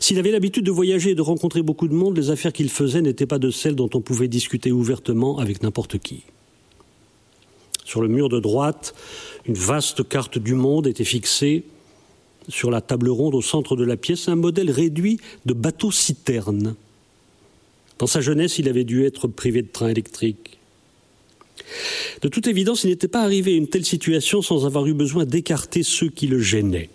S'il 0.00 0.18
avait 0.18 0.30
l'habitude 0.30 0.64
de 0.64 0.70
voyager 0.70 1.10
et 1.10 1.14
de 1.14 1.22
rencontrer 1.22 1.62
beaucoup 1.62 1.88
de 1.88 1.94
monde, 1.94 2.16
les 2.16 2.30
affaires 2.30 2.52
qu'il 2.52 2.70
faisait 2.70 3.02
n'étaient 3.02 3.26
pas 3.26 3.38
de 3.38 3.50
celles 3.50 3.76
dont 3.76 3.90
on 3.94 4.00
pouvait 4.00 4.28
discuter 4.28 4.72
ouvertement 4.72 5.38
avec 5.38 5.62
n'importe 5.62 5.98
qui. 5.98 6.22
Sur 7.84 8.02
le 8.02 8.08
mur 8.08 8.28
de 8.28 8.40
droite, 8.40 8.94
une 9.46 9.54
vaste 9.54 10.08
carte 10.08 10.38
du 10.38 10.54
monde 10.54 10.86
était 10.86 11.04
fixée 11.04 11.64
sur 12.48 12.70
la 12.70 12.80
table 12.80 13.08
ronde 13.08 13.34
au 13.34 13.42
centre 13.42 13.76
de 13.76 13.84
la 13.84 13.96
pièce, 13.96 14.28
un 14.28 14.36
modèle 14.36 14.70
réduit 14.70 15.18
de 15.46 15.54
bateau-citerne. 15.54 16.76
Dans 17.98 18.06
sa 18.06 18.20
jeunesse, 18.20 18.58
il 18.58 18.68
avait 18.68 18.84
dû 18.84 19.04
être 19.04 19.28
privé 19.28 19.62
de 19.62 19.68
train 19.68 19.88
électrique. 19.88 20.58
De 22.22 22.28
toute 22.28 22.46
évidence, 22.46 22.84
il 22.84 22.90
n'était 22.90 23.08
pas 23.08 23.22
arrivé 23.22 23.54
à 23.54 23.56
une 23.56 23.68
telle 23.68 23.84
situation 23.84 24.42
sans 24.42 24.66
avoir 24.66 24.86
eu 24.86 24.94
besoin 24.94 25.24
d'écarter 25.24 25.82
ceux 25.82 26.08
qui 26.08 26.26
le 26.26 26.40
gênaient. 26.40 26.90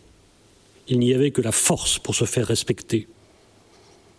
Il 0.87 0.99
n'y 0.99 1.13
avait 1.13 1.31
que 1.31 1.41
la 1.41 1.51
force 1.51 1.99
pour 1.99 2.15
se 2.15 2.25
faire 2.25 2.47
respecter. 2.47 3.07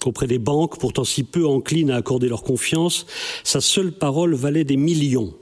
Auprès 0.05 0.27
des 0.27 0.39
banques, 0.39 0.79
pourtant 0.79 1.05
si 1.05 1.23
peu 1.23 1.47
enclines 1.47 1.91
à 1.91 1.97
accorder 1.97 2.29
leur 2.29 2.43
confiance, 2.43 3.07
sa 3.45 3.61
seule 3.61 3.93
parole 3.93 4.35
valait 4.35 4.65
des 4.65 4.77
millions 4.77 5.35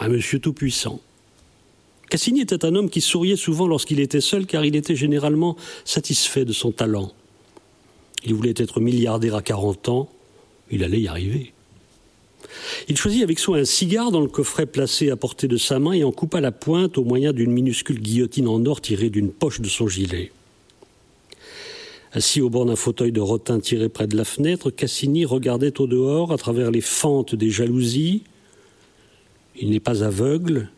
un 0.00 0.08
monsieur 0.08 0.38
tout-puissant. 0.38 1.00
Cassini 2.10 2.40
était 2.40 2.64
un 2.64 2.74
homme 2.74 2.90
qui 2.90 3.00
souriait 3.00 3.36
souvent 3.36 3.66
lorsqu'il 3.66 4.00
était 4.00 4.20
seul, 4.20 4.46
car 4.46 4.64
il 4.64 4.76
était 4.76 4.94
généralement 4.94 5.56
satisfait 5.84 6.44
de 6.44 6.52
son 6.52 6.70
talent. 6.70 7.12
Il 8.26 8.34
voulait 8.34 8.54
être 8.56 8.80
milliardaire 8.80 9.36
à 9.36 9.42
40 9.42 9.88
ans, 9.88 10.10
il 10.70 10.84
allait 10.84 11.00
y 11.00 11.08
arriver. 11.08 11.52
Il 12.88 12.96
choisit 12.96 13.22
avec 13.22 13.38
soin 13.38 13.58
un 13.58 13.64
cigare 13.64 14.10
dans 14.10 14.20
le 14.20 14.28
coffret 14.28 14.66
placé 14.66 15.10
à 15.10 15.16
portée 15.16 15.48
de 15.48 15.56
sa 15.56 15.78
main 15.78 15.92
et 15.92 16.04
en 16.04 16.12
coupa 16.12 16.40
la 16.40 16.52
pointe 16.52 16.98
au 16.98 17.04
moyen 17.04 17.32
d'une 17.32 17.50
minuscule 17.50 18.00
guillotine 18.00 18.48
en 18.48 18.64
or 18.66 18.80
tirée 18.80 19.10
d'une 19.10 19.30
poche 19.30 19.60
de 19.60 19.68
son 19.68 19.88
gilet. 19.88 20.32
Assis 22.12 22.40
au 22.40 22.50
bord 22.50 22.66
d'un 22.66 22.76
fauteuil 22.76 23.12
de 23.12 23.20
rotin 23.20 23.60
tiré 23.60 23.88
près 23.88 24.06
de 24.06 24.16
la 24.16 24.24
fenêtre, 24.24 24.70
Cassini 24.70 25.24
regardait 25.24 25.80
au 25.80 25.86
dehors, 25.86 26.32
à 26.32 26.38
travers 26.38 26.70
les 26.70 26.80
fentes 26.80 27.34
des 27.34 27.50
jalousies, 27.50 28.24
il 29.58 29.70
n'est 29.70 29.80
pas 29.80 30.02
aveugle. 30.02 30.70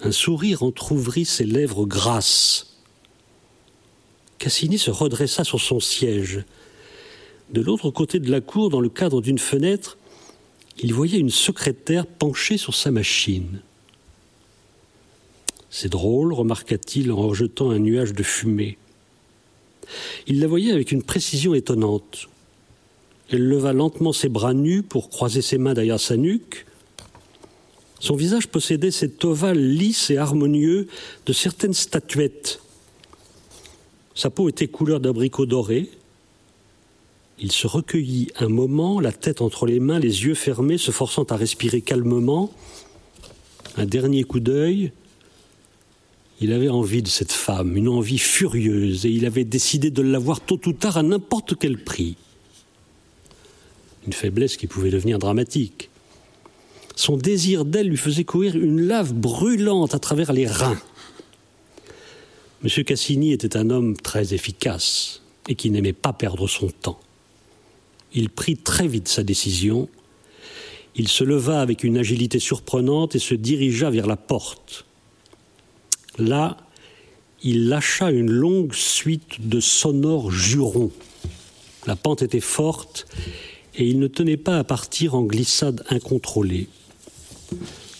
Un 0.00 0.12
sourire 0.12 0.62
entr'ouvrit 0.62 1.24
ses 1.24 1.44
lèvres 1.44 1.86
grasses. 1.86 2.73
Cassini 4.44 4.76
se 4.76 4.90
redressa 4.90 5.42
sur 5.42 5.58
son 5.58 5.80
siège. 5.80 6.44
De 7.48 7.62
l'autre 7.62 7.88
côté 7.88 8.18
de 8.18 8.30
la 8.30 8.42
cour, 8.42 8.68
dans 8.68 8.82
le 8.82 8.90
cadre 8.90 9.22
d'une 9.22 9.38
fenêtre, 9.38 9.96
il 10.78 10.92
voyait 10.92 11.18
une 11.18 11.30
secrétaire 11.30 12.04
penchée 12.04 12.58
sur 12.58 12.74
sa 12.74 12.90
machine. 12.90 13.62
C'est 15.70 15.88
drôle, 15.88 16.34
remarqua-t-il 16.34 17.10
en 17.10 17.26
rejetant 17.26 17.70
un 17.70 17.78
nuage 17.78 18.12
de 18.12 18.22
fumée. 18.22 18.76
Il 20.26 20.40
la 20.40 20.46
voyait 20.46 20.72
avec 20.72 20.92
une 20.92 21.02
précision 21.02 21.54
étonnante. 21.54 22.28
Elle 23.30 23.48
leva 23.48 23.72
lentement 23.72 24.12
ses 24.12 24.28
bras 24.28 24.52
nus 24.52 24.82
pour 24.82 25.08
croiser 25.08 25.40
ses 25.40 25.56
mains 25.56 25.72
derrière 25.72 25.98
sa 25.98 26.18
nuque, 26.18 26.66
son 27.98 28.16
visage 28.16 28.48
possédait 28.48 28.90
cet 28.90 29.24
ovale 29.24 29.58
lisse 29.58 30.10
et 30.10 30.18
harmonieux 30.18 30.88
de 31.24 31.32
certaines 31.32 31.72
statuettes. 31.72 32.60
Sa 34.14 34.30
peau 34.30 34.48
était 34.48 34.68
couleur 34.68 35.00
d'abricot 35.00 35.46
doré. 35.46 35.90
Il 37.38 37.50
se 37.50 37.66
recueillit 37.66 38.28
un 38.38 38.48
moment, 38.48 39.00
la 39.00 39.12
tête 39.12 39.40
entre 39.40 39.66
les 39.66 39.80
mains, 39.80 39.98
les 39.98 40.24
yeux 40.24 40.34
fermés, 40.34 40.78
se 40.78 40.92
forçant 40.92 41.24
à 41.24 41.36
respirer 41.36 41.80
calmement. 41.80 42.52
Un 43.76 43.86
dernier 43.86 44.22
coup 44.22 44.38
d'œil. 44.38 44.92
Il 46.40 46.52
avait 46.52 46.68
envie 46.68 47.02
de 47.02 47.08
cette 47.08 47.32
femme, 47.32 47.76
une 47.76 47.88
envie 47.88 48.18
furieuse, 48.18 49.06
et 49.06 49.10
il 49.10 49.26
avait 49.26 49.44
décidé 49.44 49.90
de 49.90 50.02
l'avoir 50.02 50.40
tôt 50.40 50.60
ou 50.66 50.72
tard 50.72 50.96
à 50.96 51.02
n'importe 51.02 51.56
quel 51.58 51.82
prix. 51.82 52.16
Une 54.06 54.12
faiblesse 54.12 54.56
qui 54.56 54.66
pouvait 54.66 54.90
devenir 54.90 55.18
dramatique. 55.18 55.90
Son 56.96 57.16
désir 57.16 57.64
d'elle 57.64 57.88
lui 57.88 57.96
faisait 57.96 58.24
courir 58.24 58.54
une 58.56 58.82
lave 58.82 59.12
brûlante 59.12 59.94
à 59.94 59.98
travers 59.98 60.32
les 60.32 60.46
reins. 60.46 60.78
M. 62.64 62.84
Cassini 62.84 63.32
était 63.32 63.58
un 63.58 63.68
homme 63.68 63.94
très 63.94 64.32
efficace 64.32 65.20
et 65.50 65.54
qui 65.54 65.68
n'aimait 65.68 65.92
pas 65.92 66.14
perdre 66.14 66.48
son 66.48 66.68
temps. 66.68 66.98
Il 68.14 68.30
prit 68.30 68.56
très 68.56 68.88
vite 68.88 69.08
sa 69.08 69.22
décision. 69.22 69.86
Il 70.96 71.08
se 71.08 71.24
leva 71.24 71.60
avec 71.60 71.84
une 71.84 71.98
agilité 71.98 72.38
surprenante 72.38 73.16
et 73.16 73.18
se 73.18 73.34
dirigea 73.34 73.90
vers 73.90 74.06
la 74.06 74.16
porte. 74.16 74.86
Là, 76.16 76.56
il 77.42 77.68
lâcha 77.68 78.10
une 78.10 78.30
longue 78.30 78.72
suite 78.72 79.46
de 79.46 79.60
sonores 79.60 80.30
jurons. 80.30 80.90
La 81.86 81.96
pente 81.96 82.22
était 82.22 82.40
forte 82.40 83.06
et 83.74 83.86
il 83.86 83.98
ne 83.98 84.06
tenait 84.06 84.38
pas 84.38 84.58
à 84.58 84.64
partir 84.64 85.14
en 85.14 85.24
glissade 85.24 85.84
incontrôlée. 85.90 86.68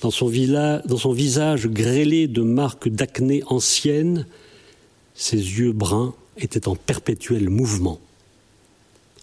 Dans 0.01 0.11
son, 0.11 0.31
dans 0.31 0.97
son 0.97 1.13
visage 1.13 1.67
grêlé 1.67 2.29
de 2.29 2.41
marques 2.41 2.89
d'acné 2.89 3.43
anciennes, 3.47 4.27
ses 5.15 5.37
yeux 5.37 5.73
bruns 5.73 6.15
étaient 6.37 6.69
en 6.69 6.77
perpétuel 6.77 7.49
mouvement. 7.49 8.01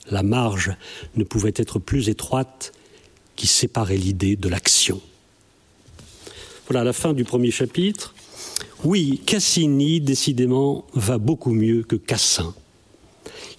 La 0.09 0.23
marge 0.23 0.73
ne 1.15 1.23
pouvait 1.23 1.53
être 1.55 1.79
plus 1.79 2.09
étroite 2.09 2.73
qui 3.35 3.47
séparait 3.47 3.97
l'idée 3.97 4.35
de 4.35 4.49
l'action. 4.49 5.01
Voilà 6.67 6.83
la 6.83 6.93
fin 6.93 7.13
du 7.13 7.23
premier 7.23 7.51
chapitre. 7.51 8.13
Oui, 8.83 9.21
Cassini, 9.25 9.99
décidément, 9.99 10.85
va 10.93 11.17
beaucoup 11.17 11.51
mieux 11.51 11.83
que 11.83 11.95
Cassin. 11.95 12.53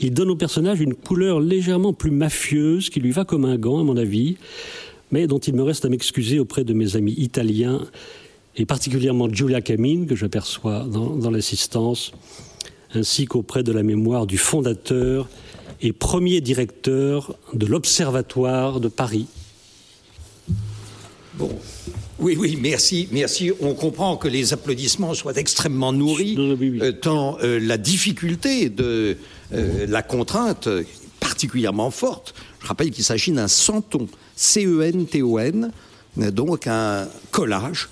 Il 0.01 0.14
donne 0.14 0.31
au 0.31 0.37
personnage 0.37 0.81
une 0.81 0.95
couleur 0.95 1.38
légèrement 1.38 1.92
plus 1.92 2.11
mafieuse 2.11 2.90
qui 2.90 3.01
lui 3.01 3.12
va 3.12 3.25
comme 3.25 3.45
un 3.45 3.57
gant, 3.57 3.81
à 3.81 3.85
mon 3.85 3.97
avis, 3.97 4.37
mais 5.11 5.27
dont 5.27 5.38
il 5.38 5.55
me 5.55 5.62
reste 5.62 5.85
à 5.85 5.88
m'excuser 5.88 6.38
auprès 6.38 6.64
de 6.64 6.73
mes 6.73 6.97
amis 6.97 7.14
italiens, 7.18 7.87
et 8.56 8.66
particulièrement 8.66 9.32
Giulia 9.32 9.60
Camine, 9.60 10.06
que 10.06 10.14
j'aperçois 10.14 10.84
dans, 10.84 11.16
dans 11.16 11.30
l'assistance, 11.30 12.12
ainsi 12.94 13.26
qu'auprès 13.26 13.62
de 13.62 13.72
la 13.72 13.82
mémoire 13.82 14.26
du 14.26 14.38
fondateur 14.38 15.28
et 15.80 15.92
premier 15.92 16.40
directeur 16.40 17.36
de 17.54 17.66
l'Observatoire 17.66 18.80
de 18.80 18.88
Paris. 18.88 19.26
Bon. 21.34 21.50
Oui, 22.18 22.36
oui, 22.38 22.58
merci, 22.60 23.08
merci. 23.10 23.50
On 23.60 23.74
comprend 23.74 24.16
que 24.16 24.28
les 24.28 24.52
applaudissements 24.52 25.14
soient 25.14 25.36
extrêmement 25.36 25.92
nourris, 25.92 26.36
euh, 26.38 26.92
tant 26.92 27.38
euh, 27.42 27.58
la 27.58 27.78
difficulté 27.78 28.68
de 28.68 29.16
euh, 29.52 29.86
la 29.88 30.02
contrainte 30.02 30.68
particulièrement 31.18 31.90
forte. 31.90 32.34
Je 32.60 32.66
rappelle 32.68 32.90
qu'il 32.90 33.02
s'agit 33.02 33.32
d'un 33.32 33.48
centon, 33.48 34.06
C-E-N-T-O-N, 34.36 35.72
donc 36.16 36.66
un 36.66 37.08
collage 37.30 37.88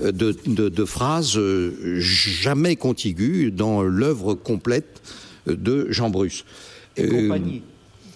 de, 0.00 0.84
phrases 0.84 1.38
jamais 1.98 2.76
contiguës 2.76 3.52
dans 3.52 3.82
l'œuvre 3.82 4.34
complète 4.34 5.02
de 5.46 5.86
Jean 5.90 6.10
Bruce. 6.10 6.44
Et 6.96 7.08
compagnie. 7.08 7.62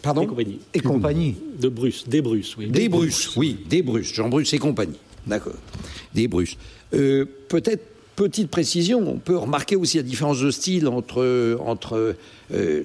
Pardon 0.03 0.23
et 0.23 0.27
compagnie. 0.27 0.59
Et 0.75 0.81
compagnie. 0.81 1.37
De 1.61 1.69
Bruce, 1.69 2.05
des 2.07 2.21
Bruce, 2.21 2.57
oui. 2.59 2.67
Des, 2.69 2.89
Bruce, 2.89 3.35
oui, 3.37 3.57
des 3.69 3.83
Bruce, 3.83 4.13
Jean 4.13 4.29
Bruce 4.29 4.53
et 4.53 4.59
compagnie. 4.59 4.99
D'accord. 5.27 5.55
Des 6.15 6.29
Bruce. 6.29 6.57
Euh, 6.93 7.25
peut-être 7.49 7.83
petite 8.15 8.51
précision, 8.51 9.01
on 9.09 9.19
peut 9.19 9.37
remarquer 9.37 9.77
aussi 9.77 9.97
la 9.97 10.03
différence 10.03 10.41
de 10.41 10.51
style 10.51 10.89
entre, 10.89 11.59
entre 11.61 12.15
euh, 12.53 12.83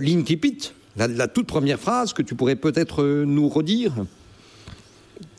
l'incipit, 0.00 0.72
la, 0.96 1.28
toute 1.28 1.46
première 1.46 1.78
phrase 1.78 2.12
que 2.12 2.22
tu 2.22 2.34
pourrais 2.34 2.56
peut-être 2.56 3.02
euh, 3.02 3.24
nous 3.24 3.48
redire. 3.48 3.92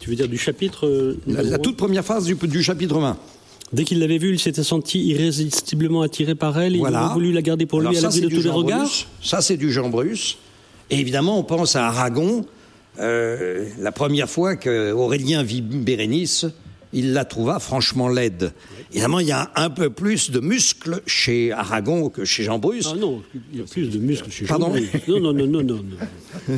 Tu 0.02 0.10
veux 0.10 0.16
dire 0.16 0.28
du 0.28 0.38
chapitre 0.38 1.16
la, 1.28 1.60
toute 1.60 1.78
première 1.78 2.04
phrase 2.04 2.26
du, 2.26 2.36
du 2.36 2.64
chapitre 2.64 3.00
20. 3.00 3.18
Dès 3.72 3.86
qu'il 3.86 4.00
l'avait 4.00 4.18
vue, 4.18 4.34
il 4.34 4.40
s'était 4.40 4.64
senti 4.64 5.06
irrésistiblement 5.06 6.02
attiré 6.02 6.36
par 6.36 6.60
elle. 6.60 6.76
Et 6.76 6.80
Il 6.80 6.86
a 6.88 7.10
voulu 7.14 7.32
la 7.32 7.42
garder 7.42 7.66
pour 7.66 7.80
lui 7.80 7.96
à 7.96 8.02
l'abri 8.02 8.22
de 8.22 8.28
tous 8.28 8.42
les 8.42 8.50
regards. 8.50 8.90
Ça, 9.22 9.42
c'est 9.42 9.58
du 9.58 9.72
Jean 9.72 9.90
Bruce. 9.90 10.38
Et 10.90 11.00
évidemment, 11.00 11.40
on 11.40 11.44
pense 11.44 11.76
à 11.76 11.88
Aragon. 11.88 12.46
Euh, 13.00 13.70
la 13.80 13.94
première 13.94 14.30
fois 14.30 14.58
qu'Aurélien 14.58 15.44
vit 15.44 15.62
Bérénice, 15.62 16.48
il 16.94 17.14
la 17.14 17.26
trouva 17.26 17.60
franchement 17.60 18.10
laide. 18.10 18.54
Évidemment, 18.92 19.20
il 19.20 19.28
y 19.28 19.32
a 19.32 19.52
un 19.56 19.70
peu 19.70 19.90
plus 19.90 20.32
de 20.32 20.40
muscles 20.40 21.02
chez 21.06 21.52
Aragon 21.52 22.10
que 22.10 22.26
chez 22.26 22.44
Jean 22.44 22.60
Bruce. 22.60 22.90
Ah 22.92 22.98
non, 22.98 23.22
il 23.54 23.60
y 23.60 23.62
a 23.62 23.66
plus 23.66 23.90
de 23.90 23.98
muscles 23.98 24.30
chez 24.30 24.46
Jean 24.46 24.60
Bruce. 24.60 24.90
Non, 25.08 25.20
non, 25.20 25.34
non, 25.34 25.48
non, 25.48 25.64
non. 25.64 25.84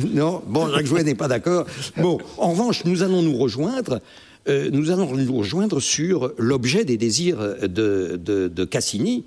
non, 0.12 0.42
bon, 0.46 0.68
Jacques 0.70 0.86
Jouet 0.86 1.04
n'est 1.04 1.14
pas 1.14 1.28
d'accord. 1.28 1.66
Bon, 1.96 2.18
en 2.38 2.50
revanche, 2.50 2.84
nous 2.84 3.02
allons 3.02 3.22
nous 3.22 3.36
rejoindre 3.36 4.00
euh, 4.46 4.68
nous 4.70 4.90
allons 4.90 5.14
nous 5.14 5.38
rejoindre 5.38 5.80
sur 5.80 6.32
l'objet 6.36 6.84
des 6.84 6.96
désirs 6.96 7.38
de, 7.62 8.64
Cassini, 8.70 9.24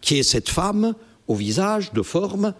qui 0.00 0.18
est 0.18 0.22
cette 0.22 0.50
femme 0.50 0.94
au 1.28 1.34
visage 1.34 1.92
de 1.92 2.02
forme 2.02 2.52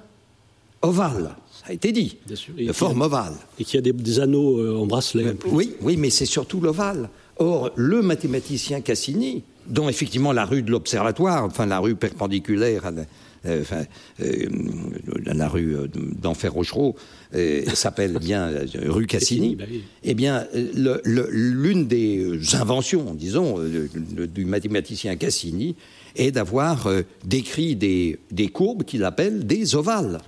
ovale. 0.80 1.36
Ça 1.50 1.70
a 1.70 1.72
été 1.72 1.92
dit, 1.92 2.16
de 2.26 2.72
forme 2.72 3.02
ovale. 3.02 3.34
Et 3.58 3.64
qui 3.64 3.76
a 3.76 3.80
des, 3.80 4.20
anneaux 4.20 4.58
euh, 4.58 4.78
en 4.78 4.86
bracelet. 4.86 5.26
Euh, 5.26 5.34
oui, 5.46 5.74
oui, 5.80 5.96
mais 5.96 6.10
c'est 6.10 6.26
surtout 6.26 6.60
l'ovale. 6.60 7.10
Or, 7.42 7.72
le 7.74 8.02
mathématicien 8.02 8.82
Cassini, 8.82 9.42
dont 9.66 9.88
effectivement 9.88 10.30
la 10.32 10.44
rue 10.44 10.62
de 10.62 10.70
l'Observatoire, 10.70 11.44
enfin 11.44 11.66
la 11.66 11.80
rue 11.80 11.96
perpendiculaire 11.96 12.84
euh, 13.44 13.62
enfin, 13.62 13.82
euh, 14.20 14.46
la 15.26 15.48
rue 15.48 15.74
euh, 15.76 15.88
d'Enfer 15.92 16.52
Rochereau 16.52 16.94
s'appelle 17.74 18.16
bien 18.20 18.48
rue 18.84 19.08
Cassini. 19.08 19.56
Bah 19.56 19.64
eh 20.04 20.14
bien, 20.14 20.46
l'une 20.52 21.88
des 21.88 22.38
inventions, 22.54 23.12
disons, 23.14 23.56
du 23.58 24.44
mathématicien 24.44 25.16
Cassini 25.16 25.74
est 26.14 26.30
d'avoir 26.30 26.88
décrit 27.24 27.74
des, 27.74 28.20
des 28.30 28.48
courbes 28.48 28.84
qu'il 28.84 29.02
appelle 29.02 29.46
des 29.48 29.74
ovales. 29.74 30.20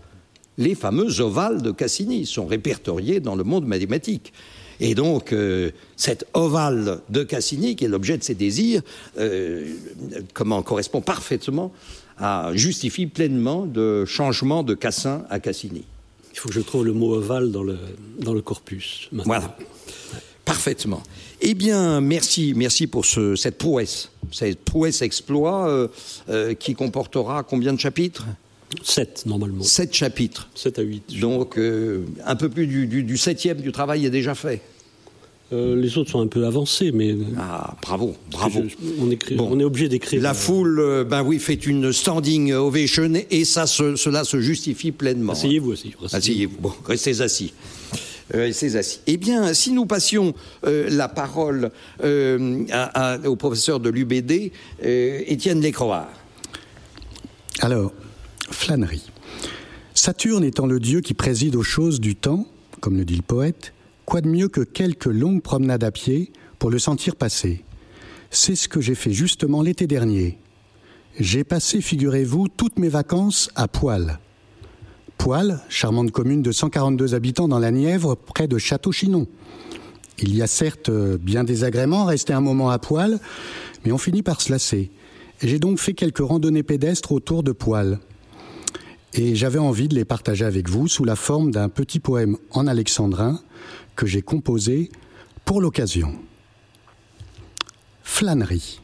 Les 0.59 0.75
fameux 0.75 1.21
ovales 1.21 1.63
de 1.63 1.71
Cassini 1.71 2.27
sont 2.27 2.47
répertoriés 2.47 3.21
dans 3.21 3.37
le 3.37 3.45
monde 3.45 3.67
mathématique. 3.67 4.33
Et 4.81 4.95
donc, 4.95 5.35
cet 5.97 6.27
ovale 6.35 7.01
de 7.09 7.23
Cassini, 7.23 7.77
qui 7.77 7.85
est 7.85 7.89
l'objet 7.89 8.19
de 8.19 8.23
ses 8.23 8.35
désirs, 8.35 8.83
comment 10.33 10.63
correspond 10.63 11.01
parfaitement 11.01 11.73
justifie 12.53 13.07
pleinement 13.07 13.67
de 13.67 14.05
changement 14.05 14.63
de 14.63 14.75
Cassin 14.75 15.25
à 15.31 15.41
Cassini. 15.41 15.85
Il 16.33 16.39
faut 16.39 16.49
que 16.49 16.55
je 16.55 16.61
trouve 16.61 16.85
le 16.85 16.93
mot 16.93 17.15
ovale 17.15 17.53
dans 17.53 17.63
le, 17.63 17.79
dans 18.19 18.35
le 18.35 18.43
corpus. 18.43 19.09
Voilà. 19.13 19.57
Parfaitement. 20.45 21.03
Eh 21.41 21.55
bien, 21.55 22.01
merci, 22.01 22.53
merci 22.57 22.87
pour 22.87 23.07
ce, 23.07 23.37
cette 23.37 23.57
prouesse, 23.57 24.11
cette 24.33 24.61
prouesse 24.65 25.01
exploit 25.01 25.69
euh, 25.69 25.89
euh, 26.29 26.55
qui 26.55 26.75
comportera 26.75 27.43
combien 27.45 27.73
de 27.73 27.79
chapitres? 27.79 28.27
Sept, 28.83 29.25
normalement. 29.27 29.63
Sept 29.63 29.95
chapitres. 29.95 30.49
Sept 30.55 30.79
à 30.79 30.83
huit. 30.83 31.19
Donc, 31.21 31.59
euh, 31.59 32.05
un 32.25 32.37
peu 32.37 32.49
plus 32.49 32.67
du, 32.67 32.87
du, 32.87 33.03
du 33.03 33.17
septième 33.17 33.61
du 33.61 33.73
travail 33.73 34.05
est 34.07 34.11
déjà 34.11 34.35
fait. 34.35 34.61
Euh, 35.53 35.77
les 35.77 35.99
autres 35.99 36.11
sont 36.11 36.21
un 36.21 36.27
peu 36.27 36.47
avancés, 36.47 36.91
mais. 36.91 37.15
Ah, 37.39 37.77
bravo, 37.83 38.17
bravo. 38.31 38.65
on, 39.39 39.61
est 39.61 39.65
obligé 39.65 39.89
d'écrire. 39.89 40.23
La 40.23 40.33
foule, 40.33 40.81
euh, 40.81 41.05
ben 41.05 41.23
oui, 41.23 41.39
fait 41.39 41.67
une 41.67 41.93
standing 41.93 42.53
ovation 42.55 43.13
et 43.31 43.45
ça, 43.45 43.67
cela 43.67 44.25
se 44.25 44.41
justifie 44.41 44.91
pleinement. 44.91 45.33
Asseyez-vous, 45.33 45.73
asseyez-vous. 45.73 46.07
Asseyez-vous. 46.11 46.57
Bon, 46.61 46.73
restez 46.87 47.21
assis. 47.21 47.53
Euh, 48.35 48.39
restez 48.47 48.77
assis. 48.77 49.01
Eh 49.07 49.19
bien, 49.19 49.53
si 49.53 49.71
nous 49.73 49.85
passions 49.85 50.35
la 50.63 51.09
parole 51.09 51.71
au 52.03 53.37
professeur 53.37 53.81
de 53.81 53.91
l'UBD, 53.91 54.51
Étienne 54.83 55.61
Lécroard. 55.61 56.09
Alors, 57.61 57.93
flânerie. 58.51 59.11
Saturne 59.95 60.45
étant 60.45 60.67
le 60.67 60.81
dieu 60.81 61.01
qui 61.01 61.15
préside 61.15 61.57
aux 61.57 61.63
choses 61.63 62.01
du 62.01 62.17
temps, 62.17 62.47
comme 62.81 62.97
le 62.97 63.05
dit 63.05 63.17
le 63.17 63.23
poète, 63.23 63.73
Quoi 64.05 64.21
de 64.21 64.29
mieux 64.29 64.49
que 64.49 64.61
quelques 64.61 65.07
longues 65.07 65.43
promenades 65.43 65.85
à 65.85 65.91
pied 65.91 66.31
pour 66.59 66.71
le 66.71 66.79
sentir 66.79 67.17
passer? 67.17 67.65
C'est 68.31 68.55
ce 68.55 68.69
que 68.69 68.81
j'ai 68.81 68.95
fait 68.95 69.13
justement 69.13 69.63
l'été 69.63 69.87
dernier. 69.87 70.39
J'ai 71.19 71.45
passé, 71.45 71.81
figurez-vous, 71.81 72.49
toutes 72.49 72.79
mes 72.79 72.89
vacances 72.89 73.49
à 73.55 73.69
Poil. 73.69 74.19
Poil, 75.17 75.61
charmante 75.69 76.11
commune 76.11 76.43
de 76.43 76.53
142 76.53 77.15
habitants 77.15 77.49
dans 77.49 77.61
la 77.61 77.71
Nièvre, 77.71 78.17
près 78.17 78.49
de 78.49 78.59
Château-Chinon. 78.59 79.27
Il 80.19 80.35
y 80.35 80.43
a 80.43 80.47
certes 80.47 80.91
bien 80.91 81.45
des 81.45 81.65
agréments, 81.65 82.05
rester 82.05 82.33
un 82.33 82.41
moment 82.41 82.71
à 82.71 82.79
Poil, 82.79 83.21
mais 83.85 83.93
on 83.93 83.99
finit 83.99 84.23
par 84.23 84.41
se 84.41 84.53
lasser. 84.53 84.91
J'ai 85.43 85.59
donc 85.59 85.79
fait 85.79 85.95
quelques 85.95 86.19
randonnées 86.19 86.63
pédestres 86.63 87.13
autour 87.13 87.43
de 87.43 87.53
Poil. 87.53 88.01
Et 89.17 89.37
j'avais 89.37 89.61
envie 89.61 89.87
de 89.87 89.95
les 89.95 90.05
partager 90.05 90.45
avec 90.45 90.69
vous 90.69 90.89
sous 90.89 91.05
la 91.05 91.15
forme 91.15 91.53
d'un 91.53 91.69
petit 91.69 92.01
poème 92.01 92.37
en 92.51 92.67
alexandrin 92.67 93.41
que 93.95 94.07
j'ai 94.07 94.23
composé 94.23 94.91
pour 95.45 95.61
l'occasion. 95.61 96.17
Flânerie. 98.03 98.81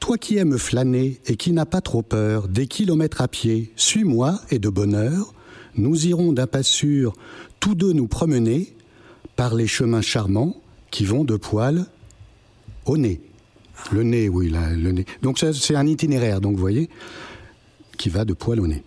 Toi 0.00 0.18
qui 0.18 0.38
aimes 0.38 0.58
flâner 0.58 1.20
et 1.26 1.36
qui 1.36 1.52
n'as 1.52 1.66
pas 1.66 1.80
trop 1.80 2.02
peur 2.02 2.48
des 2.48 2.66
kilomètres 2.66 3.20
à 3.20 3.28
pied, 3.28 3.72
suis-moi 3.76 4.40
et 4.50 4.58
de 4.58 4.68
bonne 4.68 4.94
heure, 4.94 5.34
nous 5.76 6.08
irons 6.08 6.32
d'un 6.32 6.48
pas 6.48 6.64
sûr 6.64 7.12
tous 7.60 7.76
deux 7.76 7.92
nous 7.92 8.08
promener 8.08 8.74
par 9.36 9.54
les 9.54 9.68
chemins 9.68 10.02
charmants 10.02 10.56
qui 10.90 11.04
vont 11.04 11.22
de 11.24 11.36
poil 11.36 11.86
au 12.86 12.96
nez. 12.96 13.20
Le 13.92 14.02
nez, 14.02 14.28
oui, 14.28 14.50
le 14.50 14.90
nez. 14.90 15.04
Donc 15.22 15.38
c'est 15.38 15.76
un 15.76 15.86
itinéraire, 15.86 16.40
donc 16.40 16.54
vous 16.54 16.60
voyez, 16.60 16.88
qui 17.98 18.08
va 18.08 18.24
de 18.24 18.32
poil 18.32 18.60
au 18.60 18.66
nez. 18.66 18.82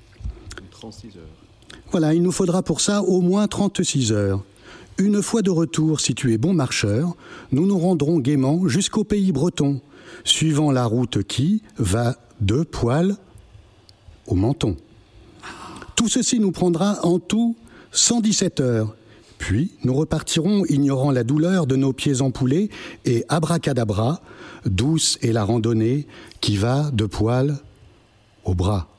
36 0.71 1.17
heures. 1.17 1.41
Voilà, 1.91 2.13
il 2.13 2.24
nous 2.24 2.32
faudra 2.32 2.63
pour 2.63 2.82
ça 2.82 3.04
au 3.04 3.21
moins 3.21 3.47
36 3.47 4.12
heures. 4.13 4.43
Une 4.97 5.21
fois 5.21 5.41
de 5.41 5.50
retour, 5.50 6.00
si 6.00 6.15
tu 6.15 6.34
es 6.34 6.38
bon 6.38 6.54
marcheur, 6.54 7.15
nous 7.52 7.65
nous 7.65 7.78
rendrons 7.78 8.19
gaiement 8.19 8.67
jusqu'au 8.67 9.04
pays 9.04 9.32
breton, 9.32 9.82
suivant 10.24 10.71
la 10.71 10.86
route 10.86 11.24
qui 11.24 11.62
va 11.78 12.15
de 12.39 12.63
poil 12.63 13.15
au 14.28 14.36
menton. 14.36 14.78
Tout 15.95 16.08
ceci 16.08 16.39
nous 16.39 16.52
prendra 16.52 17.06
en 17.06 17.19
tout 17.19 17.56
117 17.91 18.60
heures. 18.60 18.95
Puis 19.38 19.71
nous 19.84 19.93
repartirons 19.93 20.65
ignorant 20.65 21.12
la 21.12 21.24
douleur 21.24 21.65
de 21.65 21.76
nos 21.76 21.93
pieds 21.93 22.21
empoulés 22.21 22.69
et 23.06 23.26
abracadabra, 23.28 24.21
douce 24.65 25.17
est 25.21 25.32
la 25.32 25.43
randonnée 25.43 26.06
qui 26.41 26.58
va 26.58 26.91
de 26.91 27.06
poil 27.06 27.58
au 28.45 28.54
bras. 28.54 28.90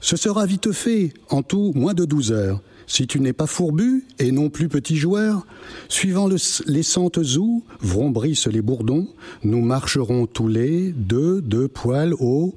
Ce 0.00 0.16
sera 0.16 0.46
vite 0.46 0.72
fait, 0.72 1.12
en 1.28 1.42
tout 1.42 1.72
moins 1.74 1.94
de 1.94 2.04
douze 2.04 2.32
heures. 2.32 2.60
Si 2.86 3.06
tu 3.06 3.20
n'es 3.20 3.34
pas 3.34 3.46
fourbu 3.46 4.06
et 4.18 4.32
non 4.32 4.48
plus 4.48 4.68
petit 4.68 4.96
joueur, 4.96 5.46
suivant 5.88 6.26
les 6.28 6.82
centes 6.82 7.18
ou, 7.36 7.62
vrombrissent 7.80 8.46
les 8.46 8.62
bourdons, 8.62 9.08
nous 9.44 9.60
marcherons 9.60 10.26
tous 10.26 10.48
les 10.48 10.92
deux, 10.92 11.42
deux 11.42 11.68
poils 11.68 12.14
au 12.14 12.54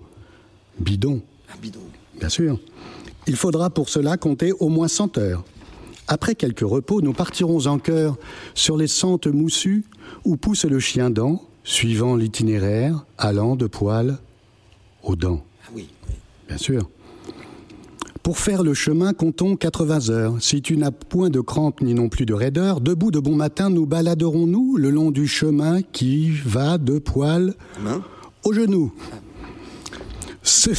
bidon. 0.79 1.21
bidon. 1.61 1.81
Bien 2.17 2.29
sûr. 2.29 2.59
Il 3.27 3.35
faudra 3.35 3.69
pour 3.69 3.89
cela 3.89 4.15
compter 4.15 4.53
au 4.53 4.69
moins 4.69 4.87
cent 4.87 5.17
heures. 5.17 5.43
Après 6.07 6.35
quelques 6.35 6.61
repos, 6.61 7.01
nous 7.01 7.13
partirons 7.13 7.67
en 7.67 7.77
chœur 7.77 8.17
sur 8.53 8.77
les 8.77 8.87
centes 8.87 9.27
moussues 9.27 9.83
où 10.23 10.37
pousse 10.37 10.65
le 10.65 10.79
chien 10.79 11.09
dent, 11.09 11.43
suivant 11.63 12.15
l'itinéraire, 12.15 13.05
allant 13.17 13.55
de 13.55 13.67
poil 13.67 14.17
aux 15.03 15.15
dents. 15.15 15.43
Ah 15.65 15.71
oui. 15.75 15.89
Bien 16.51 16.57
sûr. 16.57 16.89
Pour 18.23 18.37
faire 18.37 18.61
le 18.61 18.73
chemin, 18.73 19.13
comptons 19.13 19.55
80 19.55 20.09
heures. 20.09 20.35
Si 20.41 20.61
tu 20.61 20.75
n'as 20.75 20.91
point 20.91 21.29
de 21.29 21.39
crampes 21.39 21.79
ni 21.79 21.93
non 21.93 22.09
plus 22.09 22.25
de 22.25 22.33
raideur, 22.33 22.81
debout 22.81 23.09
de 23.09 23.19
bon 23.21 23.37
matin, 23.37 23.69
nous 23.69 23.85
baladerons-nous 23.85 24.75
le 24.75 24.89
long 24.89 25.11
du 25.11 25.27
chemin 25.27 25.81
qui 25.81 26.29
va 26.29 26.77
de 26.77 26.99
poil 26.99 27.53
au 28.43 28.51
genou. 28.51 28.91
Cela, 30.43 30.75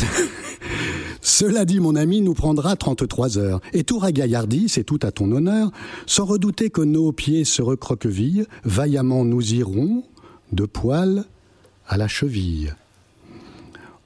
cela 1.23 1.65
dit, 1.65 1.81
mon 1.81 1.97
ami, 1.97 2.21
nous 2.21 2.35
prendra 2.35 2.77
33 2.77 3.39
heures. 3.39 3.63
Et 3.73 3.83
tout 3.83 3.99
ragaillardi, 3.99 4.69
c'est 4.69 4.85
tout 4.85 5.01
à 5.03 5.11
ton 5.11 5.33
honneur, 5.33 5.71
sans 6.05 6.27
redouter 6.27 6.69
que 6.69 6.83
nos 6.83 7.13
pieds 7.13 7.47
se 7.47 7.63
recroquevillent, 7.63 8.45
vaillamment 8.65 9.25
nous 9.25 9.55
irons 9.55 10.05
de 10.53 10.67
poil 10.67 11.25
à 11.89 11.97
la 11.97 12.09
cheville. 12.09 12.75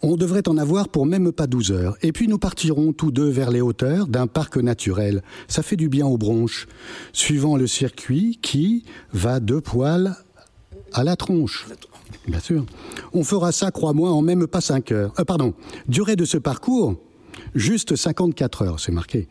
On 0.03 0.17
devrait 0.17 0.47
en 0.49 0.59
avoir 0.59 0.89
pour 0.89 1.07
même 1.07 1.33
pas 1.33 1.47
12 1.47 1.73
heures. 1.73 1.97
Et 2.03 2.13
puis 2.13 2.29
nous 2.29 2.39
partirons 2.39 2.93
tous 2.93 3.11
deux 3.11 3.29
vers 3.29 3.51
les 3.51 3.61
hauteurs 3.61 4.07
d'un 4.07 4.27
parc 4.27 4.57
naturel. 4.57 5.23
Ça 5.49 5.63
fait 5.63 5.77
du 5.77 5.89
bien 5.89 6.07
aux 6.07 6.19
bronches, 6.19 6.67
suivant 7.13 7.57
le 7.57 7.67
circuit 7.67 8.39
qui 8.43 8.85
va 9.13 9.41
de 9.41 9.59
poil 9.59 10.17
à 10.93 11.03
la 11.03 11.17
tronche. 11.17 11.67
Bien 12.29 12.41
sûr. 12.41 12.65
On 13.13 13.25
fera 13.25 13.53
ça, 13.53 13.71
crois-moi, 13.71 14.11
en 14.11 14.23
même 14.23 14.47
pas 14.47 14.61
5 14.61 14.93
heures. 14.93 15.13
Euh, 15.19 15.25
pardon. 15.25 15.55
Durée 15.89 16.17
de 16.17 16.25
ce 16.25 16.39
parcours, 16.39 16.97
juste 17.55 17.97
54 17.97 18.63
heures, 18.63 18.81
c'est 18.81 18.93
marqué. 18.93 19.29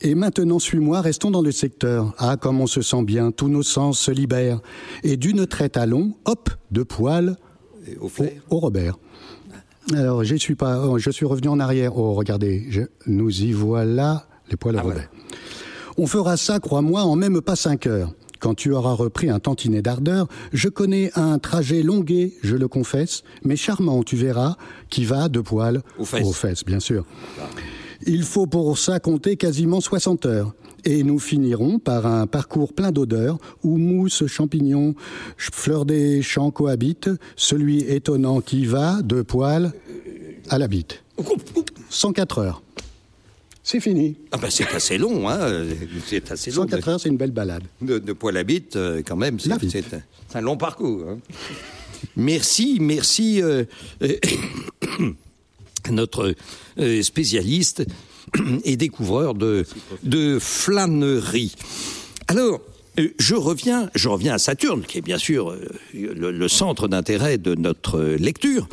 Et 0.00 0.14
maintenant, 0.14 0.58
suis-moi, 0.58 1.02
restons 1.02 1.30
dans 1.30 1.42
le 1.42 1.52
secteur. 1.52 2.14
Ah, 2.16 2.38
comme 2.38 2.60
on 2.60 2.66
se 2.66 2.80
sent 2.80 3.02
bien, 3.02 3.32
tous 3.32 3.48
nos 3.48 3.62
sens 3.62 3.98
se 3.98 4.10
libèrent. 4.10 4.60
Et 5.02 5.18
d'une 5.18 5.46
traite 5.46 5.76
à 5.76 5.84
long, 5.84 6.14
hop, 6.24 6.48
de 6.70 6.82
poil 6.82 7.36
au 8.48 8.58
Robert. 8.58 8.96
Alors, 9.94 10.22
je 10.24 10.36
suis 10.36 10.54
pas, 10.54 10.86
oh, 10.86 10.98
je 10.98 11.10
suis 11.10 11.26
revenu 11.26 11.48
en 11.48 11.58
arrière. 11.60 11.96
Oh, 11.96 12.14
regardez, 12.14 12.66
je- 12.70 12.82
nous 13.06 13.42
y 13.42 13.52
voilà, 13.52 14.26
les 14.50 14.56
poils 14.56 14.76
Ah, 14.78 14.82
Robert. 14.82 15.10
On 15.96 16.06
fera 16.06 16.36
ça, 16.36 16.60
crois-moi, 16.60 17.02
en 17.02 17.16
même 17.16 17.40
pas 17.40 17.56
cinq 17.56 17.86
heures. 17.86 18.12
Quand 18.38 18.54
tu 18.54 18.72
auras 18.72 18.92
repris 18.92 19.28
un 19.28 19.38
tantinet 19.38 19.82
d'ardeur, 19.82 20.26
je 20.52 20.68
connais 20.68 21.10
un 21.14 21.38
trajet 21.38 21.82
longué, 21.82 22.34
je 22.42 22.56
le 22.56 22.68
confesse, 22.68 23.22
mais 23.44 23.56
charmant, 23.56 24.02
tu 24.02 24.16
verras, 24.16 24.56
qui 24.88 25.04
va 25.04 25.28
de 25.28 25.40
poil 25.40 25.82
Aux 25.98 26.04
fesses. 26.06 26.64
bien 26.64 26.80
sûr. 26.80 27.04
Il 28.06 28.22
faut 28.22 28.46
pour 28.46 28.78
ça 28.78 28.98
compter 28.98 29.36
quasiment 29.36 29.80
60 29.82 30.24
heures. 30.24 30.54
Et 30.84 31.02
nous 31.02 31.18
finirons 31.18 31.78
par 31.78 32.06
un 32.06 32.26
parcours 32.26 32.72
plein 32.72 32.90
d'odeurs 32.92 33.38
où 33.62 33.76
mousse, 33.76 34.26
champignons, 34.26 34.94
ch- 35.38 35.50
fleurs 35.52 35.84
des 35.84 36.22
champs 36.22 36.50
cohabitent, 36.50 37.10
celui 37.36 37.80
étonnant 37.80 38.40
qui 38.40 38.64
va 38.66 39.02
de 39.02 39.22
poil 39.22 39.72
à 40.48 40.58
la 40.58 40.68
bite. 40.68 41.02
104 41.90 42.38
heures. 42.38 42.62
C'est 43.62 43.80
fini. 43.80 44.16
Ah 44.32 44.38
ben 44.38 44.48
c'est 44.50 44.66
assez 44.74 44.96
long, 44.98 45.28
hein. 45.28 45.64
C'est 46.06 46.30
assez 46.32 46.50
long. 46.50 46.62
104 46.62 46.88
heures, 46.88 47.00
c'est 47.00 47.08
une 47.10 47.18
belle 47.18 47.30
balade. 47.30 47.62
de, 47.82 47.98
de 47.98 48.12
poil 48.12 48.36
à 48.36 48.42
bite, 48.42 48.74
euh, 48.76 49.02
quand 49.06 49.16
même, 49.16 49.38
c'est 49.38 49.52
un, 50.34 50.40
long 50.40 50.56
parcours. 50.56 51.04
hein. 51.08 51.18
Merci, 52.16 52.78
merci 52.80 53.42
euh, 53.42 53.64
euh, 54.02 54.16
à 55.84 55.90
notre 55.92 56.34
euh, 56.78 57.02
spécialiste 57.02 57.84
et 58.64 58.76
découvreur 58.76 59.34
de, 59.34 59.64
de 60.02 60.38
flânerie. 60.38 61.54
Alors, 62.28 62.60
euh, 62.98 63.08
je 63.18 63.34
reviens, 63.34 63.90
je 63.94 64.08
reviens 64.08 64.34
à 64.34 64.38
Saturne, 64.38 64.82
qui 64.86 64.98
est 64.98 65.02
bien 65.02 65.18
sûr 65.18 65.50
euh, 65.50 65.68
le, 65.94 66.48
centre 66.48 66.88
d'intérêt 66.88 67.38
de 67.38 67.54
notre 67.54 68.00
lecture. 68.00 68.68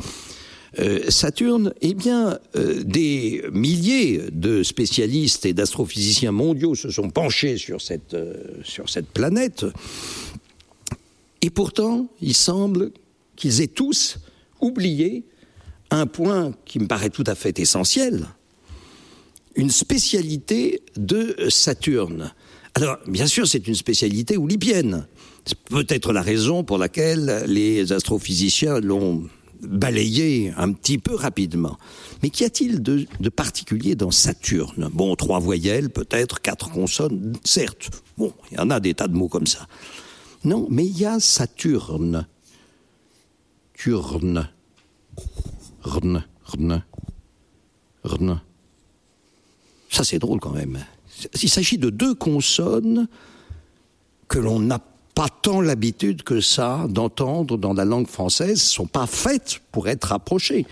Euh, 0.78 1.10
Saturne, 1.10 1.72
eh 1.80 1.94
bien, 1.94 2.38
des 2.54 3.42
milliers 3.52 4.22
de 4.30 4.62
spécialistes 4.62 5.46
et 5.46 5.54
d'astrophysiciens 5.54 6.32
mondiaux 6.32 6.74
se 6.74 6.90
sont 6.90 7.10
penchés 7.10 7.56
sur 7.56 7.80
cette 7.80 9.08
planète. 9.12 9.64
Et 11.40 11.50
pourtant, 11.50 12.08
il 12.20 12.34
semble 12.34 12.90
qu'ils 13.36 13.60
aient 13.60 13.66
tous 13.66 14.18
oublié 14.60 15.24
un 15.90 16.06
point 16.06 16.52
qui 16.64 16.78
me 16.78 16.86
paraît 16.86 17.10
tout 17.10 17.24
à 17.26 17.34
fait 17.34 17.58
essentiel, 17.58 18.26
une 19.58 19.70
spécialité 19.70 20.82
de 20.96 21.36
Saturne. 21.48 22.32
Alors, 22.74 22.96
bien 23.08 23.26
sûr, 23.26 23.46
c'est 23.46 23.66
une 23.66 23.74
spécialité 23.74 24.36
oulipienne. 24.36 25.06
C'est 25.44 25.58
peut-être 25.58 26.12
la 26.12 26.22
raison 26.22 26.62
pour 26.62 26.78
laquelle 26.78 27.44
les 27.46 27.92
astrophysiciens 27.92 28.78
l'ont 28.78 29.28
balayé 29.60 30.52
un 30.56 30.72
petit 30.72 30.98
peu 30.98 31.16
rapidement. 31.16 31.76
Mais 32.22 32.30
qu'y 32.30 32.44
a-t-il 32.44 32.80
de, 32.80 33.04
de 33.18 33.28
particulier 33.28 33.96
dans 33.96 34.12
Saturne? 34.12 34.88
Bon, 34.92 35.16
trois 35.16 35.40
voyelles, 35.40 35.90
peut-être, 35.90 36.40
quatre 36.40 36.70
consonnes, 36.70 37.34
certes. 37.42 37.90
Bon, 38.16 38.32
il 38.52 38.58
y 38.58 38.60
en 38.60 38.70
a 38.70 38.78
des 38.78 38.94
tas 38.94 39.08
de 39.08 39.16
mots 39.16 39.28
comme 39.28 39.48
ça. 39.48 39.66
Non, 40.44 40.68
mais 40.70 40.86
il 40.86 40.96
y 40.96 41.04
a 41.04 41.18
Saturne. 41.18 42.28
Turne. 43.74 44.48
Rne, 45.82 46.24
rne, 46.44 46.84
rne. 48.04 48.40
Ça, 49.88 50.04
c'est 50.04 50.18
drôle 50.18 50.40
quand 50.40 50.52
même. 50.52 50.78
Il 51.42 51.48
s'agit 51.48 51.78
de 51.78 51.90
deux 51.90 52.14
consonnes 52.14 53.08
que 54.28 54.38
l'on 54.38 54.60
n'a 54.60 54.80
pas 55.14 55.28
tant 55.28 55.60
l'habitude 55.60 56.22
que 56.22 56.40
ça 56.40 56.86
d'entendre 56.88 57.58
dans 57.58 57.74
la 57.74 57.84
langue 57.84 58.06
française, 58.06 58.62
sont 58.62 58.86
pas 58.86 59.06
faites 59.06 59.60
pour 59.72 59.88
être 59.88 60.04
rapprochées. 60.04 60.64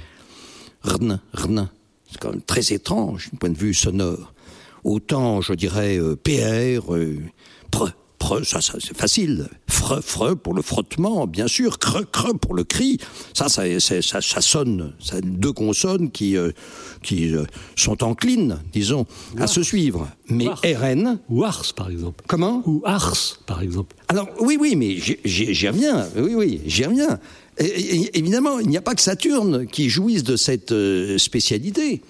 Rn, 0.85 1.19
rn. 1.33 1.69
C'est 2.09 2.21
quand 2.21 2.31
même 2.31 2.43
très 2.43 2.73
étrange 2.73 3.31
du 3.31 3.37
point 3.39 3.51
de 3.51 3.59
vue 3.59 3.75
sonore. 3.75 4.33
Autant, 4.85 5.41
je 5.41 5.53
dirais, 5.55 5.99
euh, 5.99 6.15
PR, 6.15 6.95
euh, 6.95 7.19
pre, 7.73 7.91
pre, 8.27 8.43
ça, 8.45 8.61
ça 8.61 8.75
c'est 8.81 8.97
facile. 8.97 9.49
Fre, 9.69 10.01
fre 10.03 10.35
pour 10.35 10.55
le 10.55 10.63
frottement, 10.63 11.27
bien 11.27 11.47
sûr. 11.47 11.79
Cre, 11.79 12.03
cre 12.11 12.35
pour 12.37 12.55
le 12.55 12.65
cri. 12.65 12.99
Ça, 13.35 13.49
ça, 13.49 13.63
ça, 13.81 14.21
ça 14.21 14.41
sonne. 14.41 14.93
Ça, 15.01 15.21
deux 15.21 15.53
consonnes 15.53 16.11
qui, 16.11 16.37
euh, 16.37 16.51
qui 17.03 17.33
euh, 17.35 17.45
sont 17.77 18.03
enclines, 18.03 18.59
disons, 18.73 19.07
à 19.39 19.47
se 19.47 19.63
suivre. 19.63 20.09
Mais. 20.29 20.47
RN, 20.65 21.19
Ou 21.29 21.45
Ars, 21.45 21.73
par 21.77 21.89
exemple. 21.91 22.25
comment 22.27 22.63
Ou 22.67 22.83
Ars, 22.85 23.39
par 23.47 23.63
exemple. 23.63 23.95
alors 24.09 24.29
oui, 24.41 24.57
oui, 24.61 24.75
mais 24.77 24.97
j'y- 24.97 25.69
reviens. 25.69 26.07
Oui, 26.17 26.35
oui, 26.35 26.61
j'y 26.67 26.85
reviens. 26.85 27.19
Et- 27.59 27.65
et- 27.65 28.19
évidemment, 28.19 28.59
il 28.59 28.69
n'y 28.69 28.77
a 28.77 28.83
pas 28.83 28.95
que 28.95 29.01
Saturne 29.03 29.67
qui 29.67 29.89
jouisse 29.89 30.25
de 30.25 30.37
cette 30.37 30.73
euh, 30.73 31.17
spécialité. 31.19 32.03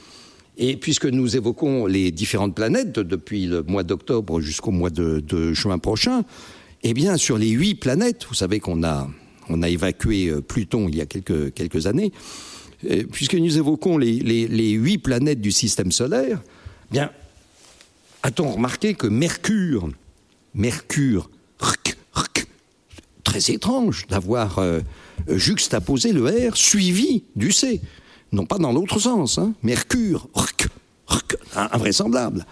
Et 0.58 0.76
puisque 0.76 1.06
nous 1.06 1.36
évoquons 1.36 1.86
les 1.86 2.10
différentes 2.10 2.54
planètes 2.54 2.92
de- 2.92 3.02
depuis 3.02 3.46
le 3.46 3.62
mois 3.62 3.82
d'octobre 3.82 4.40
jusqu'au 4.40 4.70
mois 4.70 4.90
de, 4.90 5.52
juin 5.52 5.78
prochain, 5.78 6.24
eh 6.82 6.94
bien, 6.94 7.16
sur 7.16 7.36
les 7.36 7.50
huit 7.50 7.74
planètes, 7.74 8.26
vous 8.28 8.34
savez 8.34 8.60
qu'on 8.60 8.82
a, 8.82 9.08
évacué 9.68 10.28
euh, 10.28 10.40
Pluton 10.40 10.88
il 10.88 10.96
y 10.96 11.00
a 11.00 11.06
quelques, 11.06 11.86
années, 11.86 12.12
euh, 12.90 13.04
puisque 13.10 13.34
nous 13.34 13.58
évoquons 13.58 13.98
les, 13.98 14.70
huit 14.70 14.98
planètes 14.98 15.40
du 15.40 15.52
système 15.52 15.92
solaire, 15.92 16.42
eh 16.90 16.92
bien, 16.92 17.10
a-t-on 18.22 18.52
remarqué 18.52 18.94
que 18.94 19.06
Mercure, 19.06 19.90
Mercure, 20.54 21.30
très 23.24 23.52
étrange 23.52 24.06
d'avoir 24.08 24.58
euh, 24.58 24.80
juxtaposé 25.28 26.12
le 26.12 26.48
R 26.48 26.56
suivi 26.56 27.24
du 27.34 27.52
C? 27.52 27.80
Non 28.36 28.44
pas 28.44 28.58
dans 28.58 28.70
l'autre 28.70 28.98
sens. 28.98 29.38
Hein. 29.38 29.54
Mercure, 29.62 30.28
rk, 30.34 30.68
in- 31.54 31.68
invraisemblable. 31.72 32.44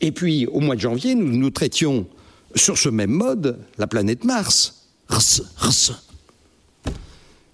Et 0.00 0.12
puis, 0.12 0.46
au 0.46 0.60
mois 0.60 0.76
de 0.76 0.80
janvier, 0.80 1.16
nous, 1.16 1.36
nous 1.36 1.50
traitions 1.50 2.06
sur 2.54 2.78
ce 2.78 2.88
même 2.88 3.10
mode 3.10 3.58
la 3.76 3.88
planète 3.88 4.22
Mars. 4.22 4.86
Rs, 5.08 5.42
rs. 5.58 6.04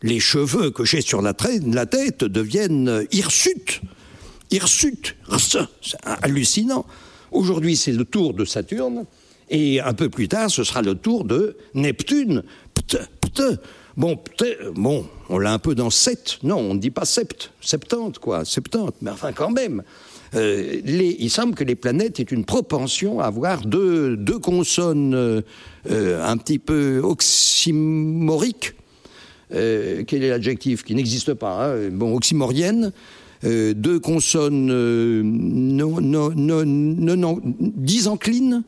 Les 0.02 0.20
cheveux 0.20 0.70
que 0.70 0.84
j'ai 0.84 1.00
sur 1.00 1.22
la, 1.22 1.32
tête 1.32 2.24
deviennent 2.24 3.06
hirsutes. 3.10 3.80
Hirsutes. 4.50 5.16
Rs. 5.26 5.66
C'est 5.80 5.96
hallucinant. 6.04 6.84
Aujourd'hui, 7.32 7.74
c'est 7.74 7.92
le 7.92 8.04
tour 8.04 8.34
de 8.34 8.44
Saturne. 8.44 9.06
Et 9.48 9.80
un 9.80 9.94
peu 9.94 10.10
plus 10.10 10.28
tard, 10.28 10.50
ce 10.50 10.62
sera 10.62 10.82
le 10.82 10.94
tour 10.94 11.24
de 11.24 11.56
Neptune. 11.72 12.42
Pt, 12.74 12.98
pt. 13.22 13.42
Bon, 13.96 14.18
bon, 14.74 15.06
on 15.30 15.38
l'a 15.38 15.52
un 15.52 15.58
peu 15.58 15.74
dans 15.74 15.90
sept. 15.90 16.38
Non, 16.42 16.58
on 16.58 16.74
ne 16.74 16.78
dit 16.78 16.90
pas 16.90 17.04
sept. 17.04 17.50
Septante, 17.60 18.18
quoi. 18.18 18.44
Septante. 18.44 18.94
Mais 19.00 19.10
enfin, 19.10 19.32
quand 19.32 19.50
même. 19.50 19.82
Euh, 20.34 20.80
il 20.84 21.30
semble 21.30 21.54
que 21.54 21.64
les 21.64 21.76
planètes 21.76 22.20
aient 22.20 22.24
une 22.24 22.44
propension 22.44 23.20
à 23.20 23.26
avoir 23.26 23.64
deux, 23.64 24.16
deux 24.16 24.38
consonnes 24.38 25.14
euh, 25.14 25.40
euh, 25.90 26.22
un 26.22 26.36
petit 26.36 26.58
peu 26.58 27.00
oxymoriques. 27.02 28.74
Quel 29.48 30.24
est 30.24 30.28
l'adjectif 30.28 30.82
qui 30.82 30.94
n'existe 30.96 31.32
pas 31.34 31.68
hein 31.68 31.88
Bon, 31.90 32.14
oxymorienne. 32.16 32.92
Deux 33.44 34.00
consonnes 34.00 34.66
non, 34.66 36.00
non, 36.00 36.32
non, 36.34 36.64
non, 36.66 37.16
non, 37.16 37.40
disenclines 37.44 38.64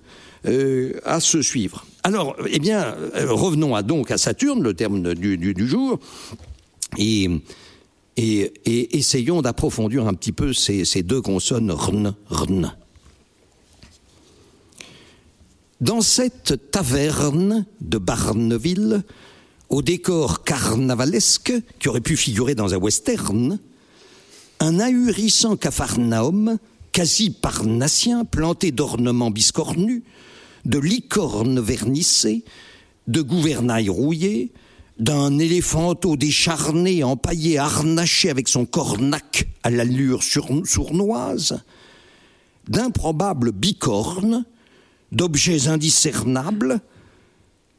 euh, 0.46 0.92
à 1.04 1.18
se 1.18 1.42
suivre. 1.42 1.84
Alors, 2.04 2.36
eh 2.48 2.58
bien, 2.58 2.94
euh, 3.14 3.32
revenons 3.32 3.74
à, 3.74 3.82
donc 3.82 4.10
à 4.10 4.18
Saturne, 4.18 4.62
le 4.62 4.74
terme 4.74 5.14
du, 5.14 5.68
jour. 5.68 5.98
Et 6.96 7.28
et, 8.18 8.98
essayons 8.98 9.42
d'approfondir 9.42 10.06
un 10.06 10.14
petit 10.14 10.32
peu 10.32 10.52
ces, 10.52 10.84
ces 10.84 11.02
deux 11.02 11.22
consonnes 11.22 11.70
rn, 11.70 12.14
rn. 12.28 12.74
Dans 15.80 16.00
cette 16.00 16.70
taverne 16.72 17.64
de 17.80 17.98
Barneville, 17.98 19.04
au 19.68 19.82
décor 19.82 20.42
carnavalesque 20.42 21.52
qui 21.78 21.88
aurait 21.88 22.00
pu 22.00 22.16
figurer 22.16 22.56
dans 22.56 22.74
un 22.74 22.78
western, 22.78 23.60
un 24.58 24.80
ahurissant 24.80 25.56
capharnaüm, 25.56 26.58
quasi 26.90 27.30
parnassien, 27.30 28.24
planté 28.24 28.72
d'ornements 28.72 29.30
biscornus, 29.30 30.02
de 30.68 30.78
licornes 30.78 31.60
vernissées, 31.60 32.44
de 33.08 33.22
gouvernail 33.22 33.88
rouillé, 33.88 34.52
d'un 34.98 35.38
éléphanteau 35.38 36.16
décharné, 36.16 37.02
empaillé, 37.02 37.58
harnaché 37.58 38.30
avec 38.30 38.48
son 38.48 38.66
cornac 38.66 39.48
à 39.62 39.70
l'allure 39.70 40.22
sournoise, 40.22 41.62
d'improbables 42.68 43.52
bicornes, 43.52 44.44
d'objets 45.10 45.68
indiscernables, 45.68 46.80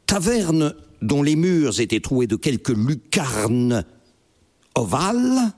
tavernes 0.06 0.74
dont 1.00 1.22
les 1.22 1.36
murs 1.36 1.80
étaient 1.80 2.00
troués 2.00 2.26
de 2.26 2.36
quelques 2.36 2.70
lucarnes 2.70 3.84
ovales, 4.74 5.52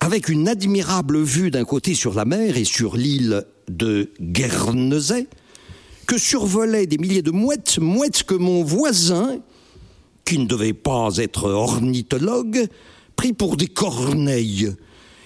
avec 0.00 0.28
une 0.28 0.48
admirable 0.48 1.20
vue 1.22 1.50
d'un 1.50 1.64
côté 1.64 1.94
sur 1.94 2.14
la 2.14 2.24
mer 2.24 2.56
et 2.56 2.64
sur 2.64 2.96
l'île 2.96 3.44
de 3.68 4.10
Guernesey, 4.20 5.28
que 6.06 6.18
survolaient 6.18 6.86
des 6.86 6.98
milliers 6.98 7.22
de 7.22 7.30
mouettes, 7.30 7.78
mouettes 7.78 8.22
que 8.24 8.34
mon 8.34 8.62
voisin, 8.62 9.38
qui 10.24 10.38
ne 10.38 10.46
devait 10.46 10.72
pas 10.72 11.16
être 11.16 11.50
ornithologue, 11.50 12.66
prit 13.16 13.32
pour 13.32 13.56
des 13.56 13.66
corneilles. 13.66 14.74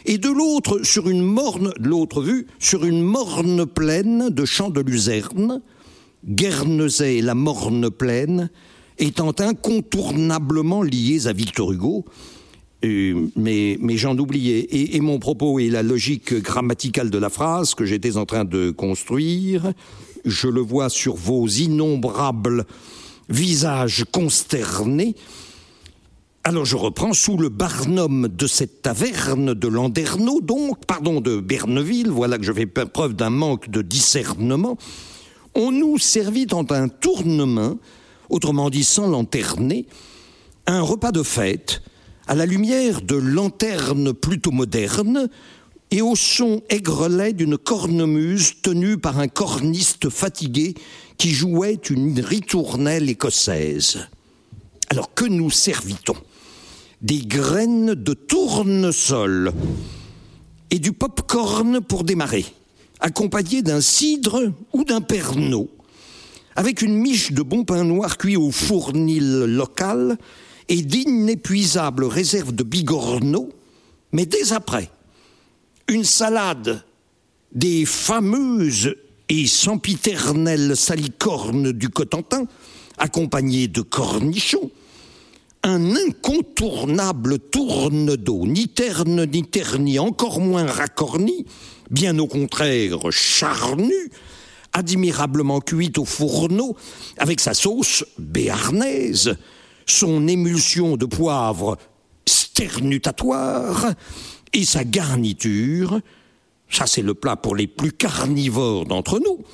Et 0.05 0.19
de 0.19 0.29
l'autre, 0.29 0.83
sur 0.85 1.09
une 1.09 1.23
morne, 1.23 1.73
l'autre 1.79 2.23
vue, 2.23 2.47
sur 2.59 2.85
une 2.85 3.03
morne 3.03 3.67
plaine 3.67 4.29
de 4.31 4.45
champs 4.45 4.71
de 4.71 4.81
luzerne, 4.81 5.61
Guernesey 6.25 7.19
et 7.19 7.23
la 7.23 7.35
morne 7.35 7.91
plaine 7.91 8.51
étant 8.99 9.35
incontournablement 9.39 10.83
liés 10.83 11.27
à 11.27 11.33
Victor 11.33 11.73
Hugo, 11.73 12.05
euh, 12.85 13.29
mais, 13.37 13.79
j'en 13.97 14.17
oubliais. 14.19 14.59
Et, 14.59 14.97
et, 14.97 15.01
mon 15.01 15.19
propos 15.19 15.59
est 15.59 15.69
la 15.69 15.83
logique 15.83 16.35
grammaticale 16.35 17.11
de 17.11 17.19
la 17.19 17.31
phrase 17.31 17.75
que 17.75 17.85
j'étais 17.85 18.17
en 18.17 18.27
train 18.27 18.45
de 18.45 18.71
construire. 18.71 19.73
Je 20.27 20.49
le 20.49 20.61
vois 20.61 20.91
sur 20.91 21.15
vos 21.15 21.47
innombrables 21.47 22.67
visage 23.29 24.05
consterné. 24.13 25.15
Alors 26.45 26.65
je 26.65 26.77
reprends 26.77 27.13
sous 27.13 27.37
le 27.37 27.49
barnum 27.49 28.29
de 28.29 28.47
cette 28.47 28.83
taverne 28.83 29.55
de 29.55 29.69
Landerneau, 29.69 30.41
donc, 30.41 30.85
pardon, 30.85 31.21
de 31.21 31.41
Berneville, 31.41 32.11
voilà 32.11 32.39
que 32.39 32.45
je 32.45 32.53
fais 32.53 32.67
preuve 32.67 33.15
d'un 33.15 33.31
manque 33.31 33.69
de 33.69 33.83
discernement, 33.83 34.77
on 35.55 35.73
nous 35.73 35.99
servit 35.99 36.47
en 36.53 36.65
un 36.71 36.89
tournement, 36.89 37.79
autrement 38.31 38.71
dit 38.71 38.85
sans 38.85 39.09
lanterner, 39.09 39.87
un 40.67 40.83
repas 40.83 41.11
de 41.13 41.23
fête, 41.23 41.83
à 42.29 42.35
la 42.35 42.47
lumière 42.47 43.03
de 43.03 43.17
lanternes 43.17 44.13
plutôt 44.13 44.51
modernes, 44.51 45.29
et 45.91 46.03
au 46.03 46.17
son 46.17 46.63
aigrelet 46.69 47.33
d'une 47.33 47.59
cornemuse 47.59 48.55
tenue 48.63 48.99
par 48.99 49.19
un 49.19 49.29
corniste 49.29 50.11
fatigué 50.11 50.75
qui 51.17 51.31
jouait 51.31 51.81
une 51.91 52.21
ritournelle 52.21 53.09
écossaise. 53.09 54.09
Alors 54.91 55.15
que 55.15 55.25
nous 55.25 55.51
servit-on? 55.51 56.17
Des 57.03 57.21
graines 57.21 57.95
de 57.95 58.15
tournesol 58.15 59.53
et 60.71 60.79
du 60.79 60.93
pop-corn 60.93 61.81
pour 61.81 62.05
démarrer, 62.05 62.47
accompagné 63.01 63.63
d'un 63.63 63.81
cidre 63.81 64.53
ou 64.73 64.85
d'un 64.85 65.01
pernod, 65.01 65.69
avec 66.57 66.83
une 66.83 66.97
miche 66.97 67.33
de 67.33 67.43
bon 67.43 67.65
pain 67.65 67.85
noir 67.85 68.17
cuit 68.17 68.37
au 68.37 68.51
fournil 68.51 69.45
local 69.45 70.17
et 70.69 70.83
d'inépuisables 70.83 72.05
réserves 72.05 72.55
de 72.55 72.65
bigorneau, 72.65 73.51
mais 74.13 74.27
dès 74.27 74.53
après, 74.53 74.91
une 75.89 76.05
salade 76.05 76.83
des 77.53 77.85
fameuses 77.85 78.97
et 79.29 79.47
sempiternelles 79.47 80.77
salicornes 80.77 81.73
du 81.73 81.89
Cotentin, 81.89 82.45
accompagnée 82.99 83.69
de 83.69 83.83
cornichons, 83.83 84.71
un 85.63 85.97
incontournable 85.97 87.39
tourne 87.39 88.17
d'eau, 88.17 88.47
ni 88.47 88.69
terne 88.69 89.27
ni 89.27 89.43
terni, 89.43 89.99
encore 89.99 90.41
moins 90.41 90.67
racorni, 90.67 91.45
bien 91.91 92.19
au 92.19 92.27
contraire 92.27 93.11
charnu, 93.11 94.11
admirablement 94.73 95.61
cuite 95.61 95.99
au 95.99 96.05
fourneau, 96.05 96.77
avec 97.19 97.41
sa 97.41 97.55
sauce 97.55 98.05
béarnaise, 98.19 99.37
son 99.87 100.29
émulsion 100.29 100.97
de 100.97 101.07
poivre 101.07 101.79
sternutatoire 102.27 103.93
et 104.53 104.65
sa 104.65 104.85
garniture, 104.85 106.01
ça 106.71 106.87
c'est 106.87 107.03
le 107.03 107.15
plat 107.15 107.37
pour 107.37 107.57
les 107.57 107.67
plus 107.67 107.93
carnivores 107.93 108.87
d'entre 108.87 109.19
nous, 109.19 109.45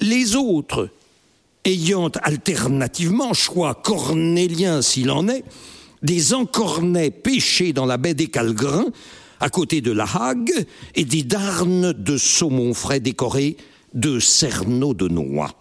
les 0.00 0.36
autres 0.36 0.90
ayant 1.64 2.10
alternativement, 2.22 3.34
choix 3.34 3.74
cornélien 3.74 4.82
s'il 4.82 5.10
en 5.10 5.28
est, 5.28 5.44
des 6.02 6.34
encornets 6.34 7.10
pêchés 7.10 7.72
dans 7.72 7.86
la 7.86 7.96
baie 7.96 8.14
des 8.14 8.28
Calgrins, 8.28 8.90
à 9.40 9.50
côté 9.50 9.80
de 9.80 9.92
la 9.92 10.04
Hague, 10.04 10.66
et 10.94 11.04
des 11.04 11.22
darnes 11.22 11.92
de 11.92 12.16
saumon 12.16 12.74
frais 12.74 13.00
décorés 13.00 13.56
de 13.94 14.18
cerneaux 14.18 14.94
de 14.94 15.08
noix. 15.08 15.54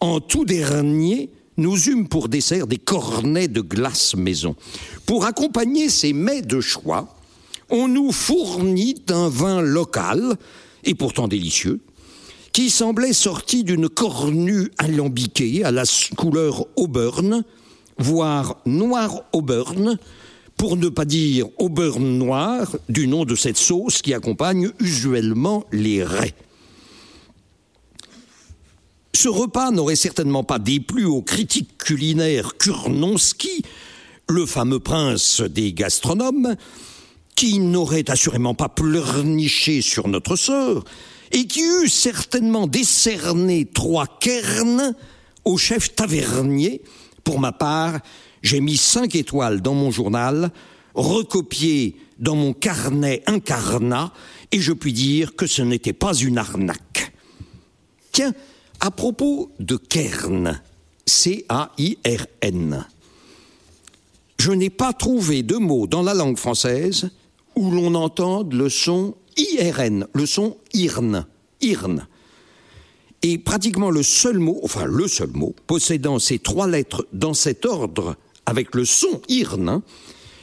En 0.00 0.20
tout 0.20 0.44
dernier, 0.44 1.30
nous 1.56 1.88
eûmes 1.88 2.08
pour 2.08 2.28
dessert 2.28 2.66
des 2.66 2.78
cornets 2.78 3.48
de 3.48 3.60
glace 3.60 4.14
maison. 4.14 4.56
Pour 5.06 5.24
accompagner 5.24 5.88
ces 5.88 6.12
mets 6.12 6.42
de 6.42 6.60
choix, 6.60 7.15
on 7.70 7.88
nous 7.88 8.12
fournit 8.12 8.96
un 9.10 9.28
vin 9.28 9.60
local, 9.60 10.36
et 10.84 10.94
pourtant 10.94 11.28
délicieux, 11.28 11.80
qui 12.52 12.70
semblait 12.70 13.12
sorti 13.12 13.64
d'une 13.64 13.88
cornue 13.88 14.70
alambiquée 14.78 15.64
à 15.64 15.70
la 15.70 15.84
couleur 16.16 16.66
auburn, 16.76 17.44
voire 17.98 18.56
noir 18.64 19.22
auburn, 19.32 19.98
pour 20.56 20.76
ne 20.76 20.88
pas 20.88 21.04
dire 21.04 21.46
auburn 21.58 22.02
noir, 22.02 22.76
du 22.88 23.08
nom 23.08 23.24
de 23.24 23.34
cette 23.34 23.58
sauce 23.58 24.00
qui 24.00 24.14
accompagne 24.14 24.70
usuellement 24.80 25.64
les 25.70 26.02
raies. 26.02 26.34
Ce 29.14 29.28
repas 29.28 29.70
n'aurait 29.70 29.96
certainement 29.96 30.44
pas 30.44 30.58
déplu 30.58 31.04
au 31.04 31.22
critique 31.22 31.78
culinaire 31.78 32.56
Kurnonski, 32.58 33.64
le 34.28 34.46
fameux 34.46 34.80
prince 34.80 35.40
des 35.40 35.72
gastronomes, 35.72 36.56
qui 37.36 37.58
n'aurait 37.60 38.10
assurément 38.10 38.54
pas 38.54 38.70
pleurniché 38.70 39.82
sur 39.82 40.08
notre 40.08 40.34
sort, 40.34 40.82
et 41.30 41.46
qui 41.46 41.60
eût 41.60 41.88
certainement 41.88 42.66
décerné 42.66 43.66
trois 43.66 44.06
cairns 44.06 44.94
au 45.44 45.56
chef 45.58 45.94
tavernier. 45.94 46.82
Pour 47.24 47.38
ma 47.38 47.52
part, 47.52 48.00
j'ai 48.42 48.60
mis 48.60 48.76
cinq 48.76 49.14
étoiles 49.14 49.60
dans 49.60 49.74
mon 49.74 49.90
journal, 49.90 50.50
recopié 50.94 51.96
dans 52.18 52.36
mon 52.36 52.52
carnet 52.54 53.22
incarnat, 53.26 54.12
et 54.50 54.60
je 54.60 54.72
puis 54.72 54.92
dire 54.92 55.36
que 55.36 55.46
ce 55.46 55.62
n'était 55.62 55.92
pas 55.92 56.14
une 56.14 56.38
arnaque. 56.38 57.12
Tiens, 58.12 58.32
à 58.80 58.90
propos 58.90 59.52
de 59.58 59.76
cairn, 59.76 60.60
C-A-I-R-N, 61.04 62.86
je 64.38 64.52
n'ai 64.52 64.70
pas 64.70 64.92
trouvé 64.92 65.42
de 65.42 65.56
mot 65.56 65.86
dans 65.86 66.02
la 66.02 66.14
langue 66.14 66.38
française 66.38 67.10
où 67.56 67.70
l'on 67.70 67.94
entende 67.94 68.52
le 68.52 68.68
son 68.68 69.14
IRN, 69.36 70.06
le 70.14 70.26
son 70.26 70.56
IRN, 70.74 71.26
IRN. 71.60 72.06
Et 73.22 73.38
pratiquement 73.38 73.90
le 73.90 74.02
seul 74.02 74.38
mot, 74.38 74.60
enfin 74.62 74.84
le 74.84 75.08
seul 75.08 75.30
mot, 75.32 75.54
possédant 75.66 76.18
ces 76.18 76.38
trois 76.38 76.68
lettres 76.68 77.06
dans 77.12 77.34
cet 77.34 77.64
ordre 77.64 78.16
avec 78.44 78.74
le 78.74 78.84
son 78.84 79.20
IRN, 79.28 79.80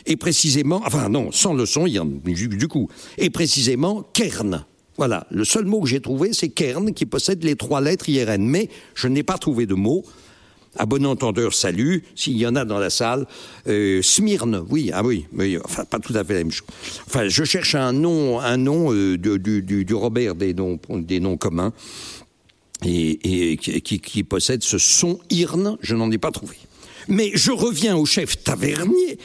est 0.06 0.18
précisément, 0.18 0.82
enfin 0.86 1.08
non, 1.08 1.32
sans 1.32 1.54
le 1.54 1.66
son 1.66 1.86
IRN, 1.86 2.20
du 2.20 2.68
coup, 2.68 2.90
est 3.18 3.30
précisément 3.30 4.04
kern. 4.14 4.66
Voilà, 4.98 5.26
le 5.32 5.44
seul 5.44 5.66
mot 5.66 5.82
que 5.82 5.88
j'ai 5.88 6.02
trouvé, 6.02 6.34
c'est 6.34 6.50
kern, 6.50 6.94
qui 6.94 7.06
possède 7.06 7.44
les 7.44 7.56
trois 7.56 7.82
lettres 7.82 8.10
IRN. 8.10 8.44
Mais 8.46 8.70
je 8.94 9.08
n'ai 9.08 9.24
pas 9.24 9.38
trouvé 9.38 9.66
de 9.66 9.74
mot 9.74 10.04
à 10.78 10.86
bon 10.86 11.06
entendeur, 11.06 11.54
salut, 11.54 12.04
s'il 12.16 12.38
y 12.38 12.48
en 12.48 12.56
a 12.56 12.66
dans 12.66 12.80
la 12.80 12.90
salle. 12.90 13.28
Euh, 13.68 14.02
Smyrne, 14.02 14.66
oui, 14.70 14.92
ah 14.94 15.04
oui, 15.04 15.26
mais 15.32 15.58
enfin 15.64 15.86
pas 15.86 16.00
tout 16.00 16.14
à 16.16 16.24
fait 16.24 16.34
la 16.34 16.40
même 16.40 16.52
chose. 16.52 16.68
Enfin, 17.08 17.28
je 17.28 17.44
cherche 17.44 17.76
un 17.76 17.94
nom, 17.94 18.40
un 18.40 18.58
nom 18.58 18.92
euh, 18.94 19.18
du, 19.18 19.94
Robert 19.94 20.36
des 20.36 20.54
noms, 20.54 21.38
communs, 21.38 21.74
et, 22.86 23.58
qui, 23.58 24.24
possède 24.24 24.64
ce 24.64 24.78
son 24.78 25.20
irne, 25.30 25.78
je 25.82 25.96
n'en 25.96 26.12
ai 26.12 26.18
pas 26.18 26.32
trouvé. 26.32 26.58
Mais 27.08 27.32
je 27.34 27.52
reviens 27.52 27.96
au 27.96 28.06
chef 28.06 28.44
tavernier, 28.44 29.20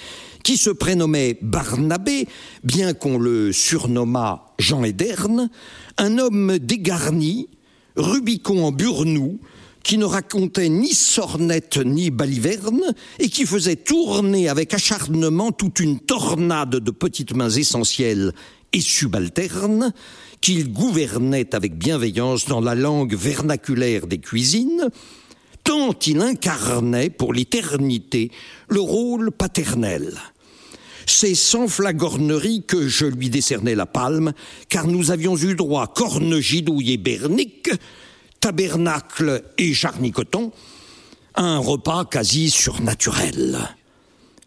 qui 0.45 0.57
se 0.57 0.71
prénommait 0.71 1.39
Barnabé, 1.43 2.27
bien 2.65 2.95
qu'on 2.95 3.19
le 3.19 3.53
surnommât 3.53 4.55
Jean 4.59 4.85
Ederne, 4.85 5.51
un 5.97 6.19
homme 6.19 6.59
dégarni, 6.59 7.49
Rubicon 7.97 8.65
en 8.65 8.73
burnou, 8.73 9.41
qui 9.83 9.99
ne 9.99 10.05
racontait 10.05 10.69
ni 10.69 10.93
sornette 10.93 11.79
ni 11.79 12.11
baliverne, 12.11 12.95
et 13.19 13.29
qui 13.29 13.47
faisait 13.47 13.77
tourner 13.77 14.49
avec 14.49 14.75
acharnement 14.75 15.53
toute 15.53 15.81
une 15.81 16.01
tornade 16.01 16.77
de 16.77 16.91
petites 16.91 17.35
mains 17.35 17.51
essentielles 17.51 18.33
et 18.73 18.81
subalternes, 18.81 19.93
qu'il 20.41 20.73
gouvernait 20.73 21.55
avec 21.55 21.77
bienveillance 21.77 22.47
dans 22.47 22.61
la 22.61 22.75
langue 22.75 23.15
vernaculaire 23.15 24.07
des 24.07 24.19
cuisines, 24.19 24.91
tant 25.65 25.95
il 26.07 26.21
incarnait 26.21 27.11
pour 27.11 27.33
l'éternité 27.33 28.31
le 28.69 28.81
rôle 28.81 29.33
paternel. 29.33 30.15
C'est 31.07 31.35
sans 31.35 31.69
flagornerie 31.69 32.65
que 32.67 32.87
je 32.87 33.07
lui 33.07 33.31
décernais 33.31 33.75
la 33.75 33.87
palme, 33.87 34.33
car 34.69 34.87
nous 34.87 35.11
avions 35.11 35.37
eu 35.37 35.55
droit, 35.55 35.87
corne 35.87 36.39
gidouille 36.39 36.93
et 36.93 36.97
bernique, 36.99 37.71
tabernacle 38.41 39.43
et 39.59 39.73
jarnicoton, 39.73 40.53
à 41.35 41.43
un 41.43 41.59
repas 41.59 42.05
quasi 42.05 42.51
surnaturel. 42.51 43.59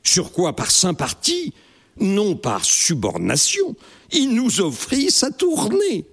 Sur 0.03 0.31
quoi, 0.31 0.55
par 0.55 0.71
sympathie, 0.71 1.53
non 1.99 2.35
par 2.35 2.65
subordination, 2.65 3.75
il 4.11 4.33
nous 4.33 4.61
offrit 4.61 5.11
sa 5.11 5.31
tournée. 5.31 6.05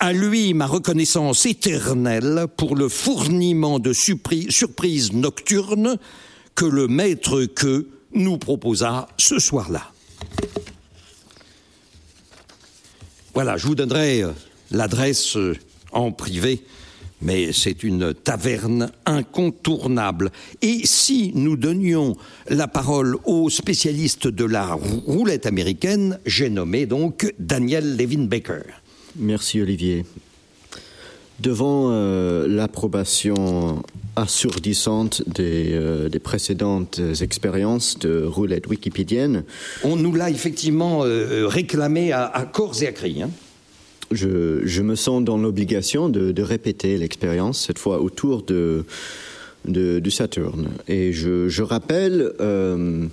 À 0.00 0.12
lui 0.12 0.54
ma 0.54 0.66
reconnaissance 0.66 1.46
éternelle 1.46 2.46
pour 2.56 2.76
le 2.76 2.88
fourniment 2.88 3.78
de 3.78 3.92
surprises 3.92 5.12
nocturnes 5.12 5.98
que 6.54 6.64
le 6.64 6.88
maître 6.88 7.44
que 7.44 7.88
nous 8.12 8.38
proposa 8.38 9.08
ce 9.18 9.38
soir-là. 9.38 9.90
Voilà, 13.34 13.56
je 13.56 13.66
vous 13.66 13.74
donnerai 13.74 14.22
euh, 14.22 14.30
l'adresse 14.70 15.36
euh, 15.36 15.56
en 15.90 16.12
privé, 16.12 16.64
mais 17.24 17.52
c'est 17.52 17.82
une 17.82 18.14
taverne 18.14 18.90
incontournable. 19.06 20.30
Et 20.62 20.82
si 20.84 21.32
nous 21.34 21.56
donnions 21.56 22.16
la 22.48 22.68
parole 22.68 23.16
aux 23.24 23.50
spécialistes 23.50 24.28
de 24.28 24.44
la 24.44 24.74
roulette 24.74 25.46
américaine, 25.46 26.18
j'ai 26.26 26.50
nommé 26.50 26.86
donc 26.86 27.32
Daniel 27.38 27.96
Levin 27.96 28.24
Baker. 28.24 28.62
Merci 29.16 29.60
Olivier. 29.60 30.04
Devant 31.40 31.88
euh, 31.90 32.46
l'approbation 32.46 33.82
assourdissante 34.14 35.22
des, 35.28 35.72
euh, 35.72 36.08
des, 36.08 36.20
précédentes 36.20 37.00
expériences 37.20 37.98
de 37.98 38.22
roulette 38.24 38.68
wikipédienne. 38.68 39.42
On 39.82 39.96
nous 39.96 40.14
l'a 40.14 40.30
effectivement 40.30 41.04
euh, 41.04 41.48
réclamé 41.48 42.12
à, 42.12 42.24
à, 42.26 42.44
corps 42.44 42.80
et 42.82 42.86
à 42.86 42.92
cri. 42.92 43.22
Hein. 43.22 43.30
Je, 44.10 44.82
me 44.82 44.94
sens 44.94 45.22
dans 45.24 45.38
l'obligation 45.38 46.08
de, 46.08 46.42
répéter 46.42 46.96
l'expérience, 46.96 47.60
cette 47.66 47.78
fois 47.78 48.00
autour 48.00 48.42
de, 48.42 48.84
Saturne. 50.10 50.68
Et 50.88 51.12
je, 51.12 51.62
rappelle 51.62 52.32
euh, 52.40 53.06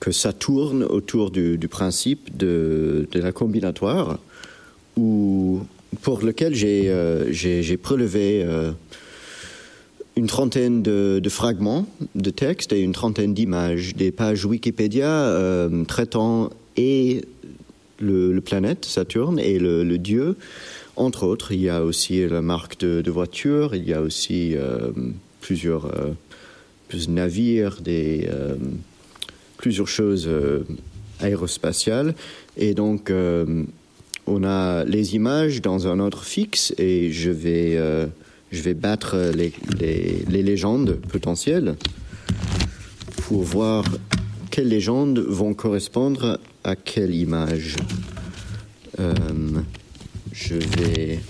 que 0.00 0.10
ça 0.12 0.32
tourne 0.32 0.84
autour 0.84 1.30
du, 1.30 1.68
principe 1.68 2.36
de, 2.36 3.06
la 3.12 3.32
combinatoire, 3.32 4.18
pour 4.94 6.20
lequel 6.22 6.54
j'ai 6.54 6.84
euh, 6.86 7.76
prélevé 7.82 8.42
euh, 8.42 8.72
une 10.16 10.26
trentaine 10.26 10.82
de, 10.82 11.20
de, 11.22 11.28
fragments 11.28 11.86
de 12.14 12.30
texte 12.30 12.72
et 12.72 12.80
une 12.80 12.92
trentaine 12.92 13.34
d'images, 13.34 13.94
des 13.94 14.10
pages 14.10 14.46
Wikipédia 14.46 15.68
traitant 15.86 16.50
et 16.76 17.22
le, 18.00 18.38
planète 18.40 18.84
Saturne 18.84 19.38
et 19.38 19.58
le, 19.58 19.98
dieu. 19.98 20.36
Entre 20.96 21.24
autres, 21.24 21.52
il 21.52 21.60
y 21.60 21.68
a 21.68 21.84
aussi 21.84 22.26
la 22.26 22.42
marque 22.42 22.80
de, 22.80 23.02
de 23.02 23.10
voiture, 23.10 23.74
il 23.74 23.84
y 23.84 23.92
a 23.92 24.00
aussi 24.00 24.56
euh, 24.56 24.90
plusieurs, 25.40 25.86
euh, 25.86 26.12
plusieurs, 26.88 27.14
navires, 27.14 27.78
des, 27.82 28.28
euh, 28.30 28.56
plusieurs 29.58 29.88
choses 29.88 30.30
aérospatiales. 31.20 32.14
Et 32.56 32.74
donc, 32.74 33.12
on 34.26 34.44
a 34.44 34.84
les 34.84 35.14
images 35.14 35.60
dans 35.60 35.86
un 35.86 36.00
ordre 36.00 36.22
fixe 36.22 36.74
et 36.78 37.12
je 37.12 37.30
vais 37.30 37.78
je 38.52 38.62
vais 38.62 38.74
battre 38.74 39.32
les, 39.34 39.52
les, 39.80 40.42
légendes 40.42 41.00
potentielles 41.08 41.74
pour 43.16 43.42
voir 43.42 43.84
quelles 44.50 44.68
légendes 44.68 45.18
vont 45.18 45.52
correspondre 45.52 46.38
à 46.66 46.74
quelle 46.74 47.14
image. 47.14 47.76
Euh, 48.98 49.14
je 50.32 50.54
vais 50.56 51.20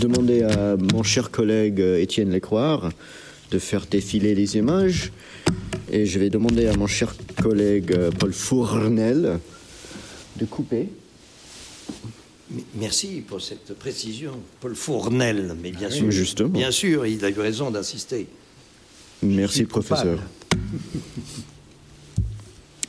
demander 0.00 0.42
à 0.42 0.76
mon 0.76 1.04
cher 1.04 1.30
collègue 1.30 1.78
Étienne 1.78 2.30
Lécroire 2.30 2.90
de 3.52 3.58
faire 3.60 3.86
défiler 3.86 4.34
les 4.34 4.56
images 4.56 5.12
et 5.92 6.06
je 6.06 6.18
vais 6.18 6.28
demander 6.28 6.66
à 6.66 6.76
mon 6.76 6.88
cher 6.88 7.14
collègue 7.40 7.96
Paul 8.18 8.32
Fournel 8.32 9.38
de 10.36 10.44
couper. 10.44 10.88
Merci 12.74 13.22
pour 13.26 13.40
cette 13.40 13.74
précision, 13.74 14.32
Paul 14.60 14.74
Fournel, 14.74 15.54
mais 15.62 15.70
bien 15.70 15.88
sûr, 15.90 16.10
Justement. 16.10 16.48
bien 16.48 16.72
sûr, 16.72 17.06
il 17.06 17.24
a 17.24 17.30
eu 17.30 17.38
raison 17.38 17.70
d'insister. 17.70 18.26
Merci, 19.22 19.64
professeur. 19.64 20.18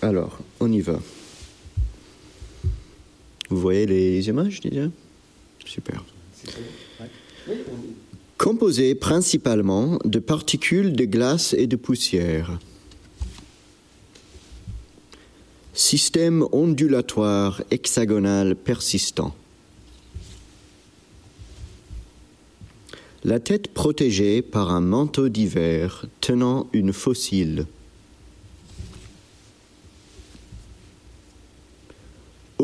Alors, 0.02 0.40
on 0.60 0.72
y 0.72 0.82
va. 0.82 1.00
Vous 3.50 3.58
voyez 3.58 3.86
les 3.86 4.28
images, 4.28 4.62
déjà 4.62 4.90
Super. 5.66 6.04
Composé 8.38 8.96
principalement 8.96 10.00
de 10.04 10.20
particules 10.20 10.94
de 10.94 11.06
glace 11.06 11.54
et 11.54 11.68
de 11.68 11.76
poussière. 11.76 12.60
Système 15.74 16.46
ondulatoire 16.52 17.62
hexagonal 17.72 18.56
persistant. 18.56 19.36
La 23.24 23.40
tête 23.40 23.74
protégée 23.74 24.42
par 24.42 24.72
un 24.72 24.82
manteau 24.82 25.30
d'hiver 25.30 26.06
tenant 26.22 26.70
une 26.74 26.94
fossile. 26.94 27.66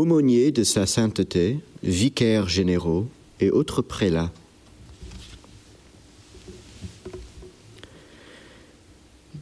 Aumônier 0.02 0.52
de 0.52 0.64
sa 0.64 0.88
sainteté, 0.88 1.60
vicaires 1.84 2.50
généraux 2.50 3.06
et 3.40 3.52
autres 3.52 3.84
prélats. 3.84 4.32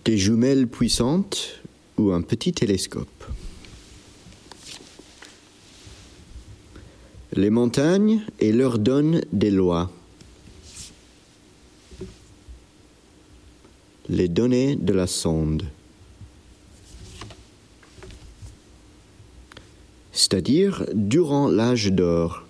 Des 0.03 0.17
jumelles 0.17 0.67
puissantes 0.67 1.61
ou 1.97 2.11
un 2.11 2.21
petit 2.21 2.51
télescope. 2.51 3.23
Les 7.31 7.49
montagnes 7.49 8.25
et 8.41 8.51
leur 8.51 8.79
donnent 8.79 9.21
des 9.31 9.51
lois. 9.51 9.89
les 14.09 14.27
données 14.27 14.75
de 14.75 14.91
la 14.91 15.05
sonde, 15.05 15.63
c'est-à-dire 20.29 20.85
durant 20.93 21.47
l'âge 21.47 21.87
d'or, 21.87 22.43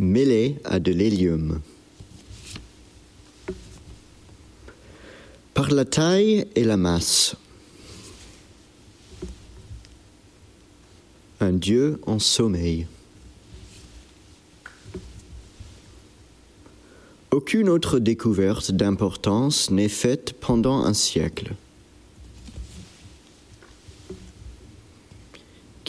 mêlé 0.00 0.56
à 0.64 0.80
de 0.80 0.90
l'hélium. 0.90 1.60
Par 5.54 5.70
la 5.70 5.84
taille 5.84 6.48
et 6.56 6.64
la 6.64 6.76
masse, 6.76 7.36
un 11.38 11.52
dieu 11.52 12.00
en 12.04 12.18
sommeil. 12.18 12.88
Aucune 17.30 17.68
autre 17.68 18.00
découverte 18.00 18.72
d'importance 18.72 19.70
n'est 19.70 19.88
faite 19.88 20.32
pendant 20.40 20.84
un 20.84 20.94
siècle. 20.94 21.54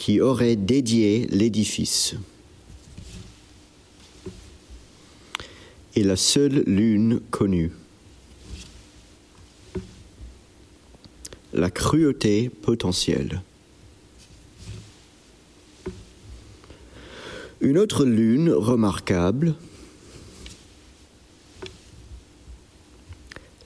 Qui 0.04 0.20
aurait 0.20 0.56
dédié 0.56 1.26
l'édifice. 1.30 2.14
Et 5.96 6.04
la 6.04 6.16
seule 6.16 6.62
lune 6.66 7.22
connue. 7.30 7.72
La 11.54 11.70
cruauté 11.70 12.50
potentielle. 12.50 13.40
Une 17.62 17.78
autre 17.78 18.04
lune 18.04 18.50
remarquable, 18.50 19.54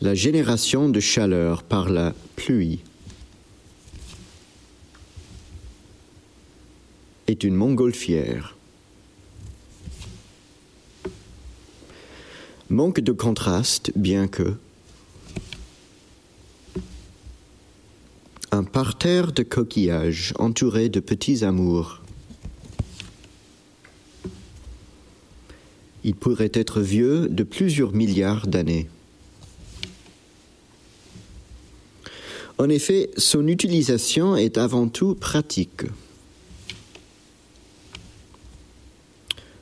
la 0.00 0.14
génération 0.14 0.88
de 0.88 1.00
chaleur 1.00 1.64
par 1.64 1.88
la 1.88 2.14
pluie 2.36 2.84
est 7.28 7.44
une 7.44 7.54
montgolfière. 7.54 8.56
Manque 12.70 13.00
de 13.00 13.12
contraste, 13.12 13.92
bien 13.96 14.28
que 14.28 14.54
un 18.50 18.64
parterre 18.64 19.32
de 19.32 19.42
coquillages 19.42 20.32
entouré 20.38 20.88
de 20.88 21.00
petits 21.00 21.44
amours. 21.44 22.00
Il 26.02 26.14
pourrait 26.14 26.50
être 26.54 26.80
vieux 26.80 27.28
de 27.28 27.42
plusieurs 27.42 27.92
milliards 27.92 28.46
d'années. 28.46 28.88
En 32.56 32.68
effet, 32.68 33.10
son 33.16 33.46
utilisation 33.46 34.34
est 34.34 34.56
avant 34.58 34.88
tout 34.88 35.14
pratique. 35.14 35.82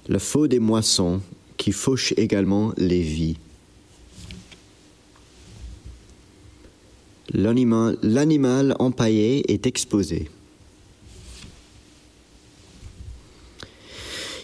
Le 0.09 0.19
faux 0.19 0.47
des 0.47 0.61
moissons 0.61 1.21
qui 1.57 1.73
fauche 1.73 2.13
également 2.17 2.73
les 2.77 3.03
vies. 3.03 3.39
L'animal 7.33 8.77
empaillé 8.79 9.53
est 9.53 9.67
exposé. 9.67 10.31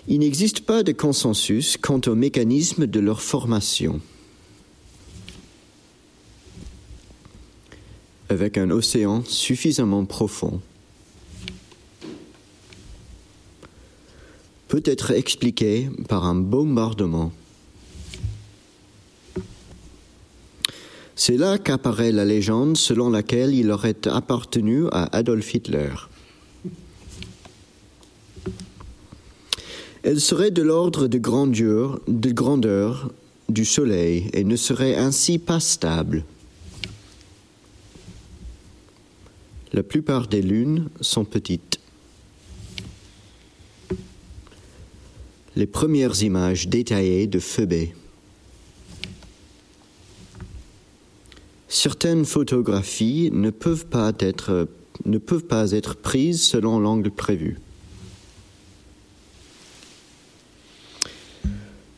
Il 0.09 0.19
n'existe 0.19 0.63
pas 0.63 0.83
de 0.83 0.93
consensus 0.93 1.77
quant 1.77 2.01
au 2.07 2.15
mécanisme 2.15 2.87
de 2.87 3.01
leur 3.01 3.23
formation. 3.23 4.01
avec 8.33 8.57
un 8.57 8.71
océan 8.71 9.23
suffisamment 9.25 10.05
profond 10.05 10.61
peut 14.73 14.83
être 14.87 15.11
expliqué 15.11 15.91
par 16.09 16.25
un 16.25 16.35
bombardement. 16.35 17.31
C'est 21.15 21.37
là 21.37 21.59
qu'apparaît 21.59 22.11
la 22.11 22.25
légende 22.25 22.79
selon 22.79 23.11
laquelle 23.11 23.55
il 23.55 23.71
aurait 23.71 24.09
appartenu 24.09 24.87
à 24.91 25.15
Adolf 25.15 25.55
Hitler. 25.55 25.91
Elle 30.05 30.23
serait 30.23 30.51
de 30.51 30.63
l'ordre 30.63 31.07
de 31.07 31.19
grandeur, 31.19 32.01
de 32.09 32.31
grandeur 32.31 33.13
du 33.51 33.67
Soleil 33.67 34.31
et 34.33 34.43
ne 34.43 34.57
serait 34.57 34.97
ainsi 34.97 35.39
pas 35.39 35.61
stable. 35.61 36.25
La 39.75 39.83
plupart 39.83 40.29
des 40.29 40.41
lunes 40.41 40.89
sont 41.03 41.27
petites. 41.27 41.82
Les 45.55 45.67
premières 45.67 46.23
images 46.23 46.69
détaillées 46.69 47.27
de 47.27 47.39
Phoebe. 47.39 47.91
Certaines 51.69 52.25
photographies 52.25 53.31
ne 53.33 53.51
peuvent 53.51 53.87
pas 53.87 54.13
être, 54.19 54.69
prises 56.03 56.43
selon 56.43 56.79
l'angle 56.79 57.11
prévu. 57.11 57.59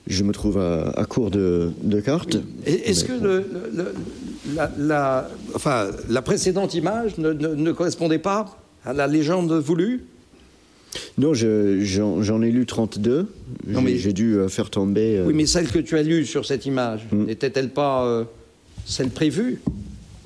Je 0.06 0.22
me 0.22 0.32
trouve 0.32 0.58
à, 0.58 1.04
court 1.08 1.30
de, 1.30 1.72
cartes. 2.04 2.36
Est-ce 2.66 3.04
que 3.04 3.14
la 6.08 6.22
précédente 6.22 6.74
image 6.74 7.18
ne, 7.18 7.72
correspondait 7.72 8.18
pas 8.18 8.58
à 8.84 8.92
la 8.92 9.06
légende 9.06 9.52
voulue? 9.52 10.04
Non, 11.18 11.32
j'en 11.34 12.42
ai 12.42 12.50
lu 12.50 12.66
32. 12.66 13.28
J'ai 13.96 14.12
dû 14.12 14.34
euh, 14.34 14.48
faire 14.48 14.70
tomber. 14.70 15.18
Euh, 15.18 15.26
oui, 15.26 15.34
mais 15.34 15.46
celle 15.46 15.70
que 15.70 15.78
tu 15.78 15.96
as 15.96 16.02
lue 16.02 16.26
sur 16.26 16.46
cette 16.46 16.66
image, 16.66 17.06
hmm. 17.12 17.24
n'était-elle 17.24 17.70
pas 17.70 18.04
euh, 18.04 18.24
celle 18.84 19.10
prévue? 19.10 19.60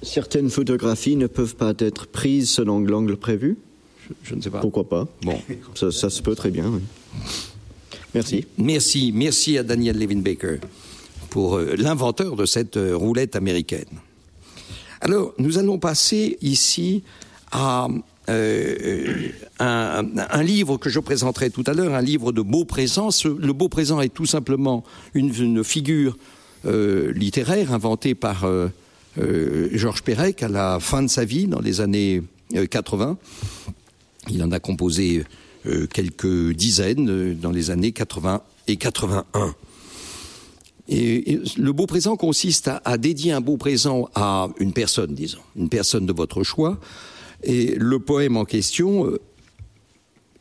Certaines 0.03 0.51
photographies 0.51 1.17
ne 1.17 1.27
peuvent 1.27 1.57
pas 1.57 1.73
être 1.79 2.07
prises 2.07 2.51
selon 2.51 2.81
l'angle 2.81 3.17
prévu. 3.17 3.57
Je, 4.23 4.35
ne 4.35 4.41
sais 4.41 4.51
pas. 4.51 4.61
Pourquoi 4.61 4.89
pas? 4.89 5.07
Bon, 5.23 5.39
ça, 5.75 6.09
se 6.09 6.23
peut 6.23 6.35
très 6.35 6.51
bien. 6.51 6.81
Merci. 8.15 8.47
Merci, 8.57 9.13
merci 9.15 9.59
à 9.59 9.63
Daniel 9.63 9.99
Levin 9.99 10.21
Baker 10.21 10.59
pour 11.29 11.59
l'inventeur 11.59 12.37
de 12.37 12.47
cette 12.47 12.79
roulette 12.79 13.37
américaine. 13.37 13.85
Alors, 15.03 15.35
nous 15.37 15.59
allons 15.59 15.79
passer 15.79 16.39
ici 16.41 17.03
à 17.53 17.89
euh, 18.29 19.29
un, 19.59 20.43
livre 20.43 20.77
que 20.77 20.91
je 20.91 21.01
présenterai 21.01 21.51
tout 21.51 21.65
à 21.67 21.73
l'heure, 21.73 21.95
un 21.95 22.03
livre 22.03 22.33
de 22.33 22.43
beau 22.43 22.65
présent. 22.65 23.09
le 23.25 23.53
beau 23.53 23.69
présent 23.69 24.01
est 24.01 24.13
tout 24.13 24.27
simplement 24.27 24.85
une, 25.15 25.65
figure 25.65 26.17
euh, 26.67 27.13
littéraire 27.13 27.73
inventée 27.73 28.15
par 28.15 28.45
euh, 28.45 28.69
Georges 29.73 30.03
Perec 30.03 30.43
à 30.43 30.49
la 30.49 30.79
fin 30.81 31.03
de 31.03 31.09
sa 31.09 31.25
vie, 31.25 31.47
dans 31.47 31.61
les 31.61 31.81
années 31.81 32.23
80. 32.71 33.17
Il 34.31 34.43
en 34.43 34.53
a 34.53 34.61
composé 34.61 35.25
quelques 35.93 36.53
dizaines 36.53 37.35
dans 37.35 37.51
les 37.51 37.71
années 37.71 37.93
80 37.93 38.43
et 38.69 38.77
81. 38.77 39.55
Et, 40.89 41.41
le 41.59 41.73
beau 41.73 41.87
présent 41.87 42.17
consiste 42.17 42.71
à, 42.85 42.99
dédier 42.99 43.33
un 43.33 43.41
beau 43.41 43.57
présent 43.57 44.09
à 44.15 44.49
une 44.59 44.73
personne, 44.73 45.15
disons, 45.15 45.41
une 45.57 45.69
personne 45.69 46.07
de 46.07 46.13
votre 46.13 46.43
choix. 46.43 46.79
Et 47.43 47.75
le 47.77 47.99
poème 47.99 48.37
en 48.37 48.45
question, 48.45 49.07
euh, 49.07 49.21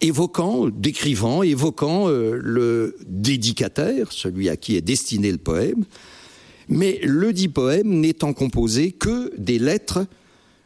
évoquant, 0.02 0.68
décrivant, 0.70 1.44
évoquant 1.44 2.10
euh, 2.10 2.40
le 2.42 2.96
dédicataire, 3.08 4.12
celui 4.12 4.50
à 4.50 4.58
qui 4.58 4.76
est 4.76 4.82
destiné 4.82 5.32
le 5.32 5.38
poème, 5.38 5.86
mais 6.70 7.00
le 7.04 7.34
dit 7.34 7.48
poème 7.48 8.00
n'étant 8.00 8.34
composé 8.34 8.92
que 8.92 9.32
des 9.38 9.60
lettres 9.60 10.06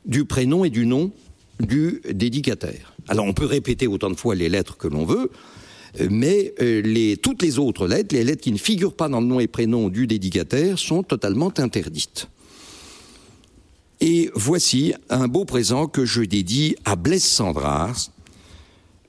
du 0.05 0.25
prénom 0.25 0.65
et 0.65 0.69
du 0.69 0.85
nom 0.85 1.11
du 1.59 2.01
dédicataire. 2.11 2.95
Alors 3.07 3.25
on 3.25 3.33
peut 3.33 3.45
répéter 3.45 3.87
autant 3.87 4.09
de 4.09 4.15
fois 4.15 4.33
les 4.33 4.49
lettres 4.49 4.77
que 4.77 4.87
l'on 4.87 5.05
veut, 5.05 5.29
mais 6.09 6.53
euh, 6.61 7.15
toutes 7.21 7.41
les 7.43 7.59
autres 7.59 7.87
lettres, 7.87 8.15
les 8.15 8.23
lettres 8.23 8.41
qui 8.41 8.51
ne 8.51 8.57
figurent 8.57 8.95
pas 8.95 9.09
dans 9.09 9.21
le 9.21 9.27
nom 9.27 9.39
et 9.39 9.47
prénom 9.47 9.89
du 9.89 10.07
dédicataire, 10.07 10.79
sont 10.79 11.03
totalement 11.03 11.51
interdites. 11.57 12.27
Et 14.03 14.31
voici 14.33 14.95
un 15.11 15.27
beau 15.27 15.45
présent 15.45 15.85
que 15.85 16.05
je 16.05 16.23
dédie 16.23 16.75
à 16.85 16.95
Blaise 16.95 17.23
Sandrard. 17.23 17.95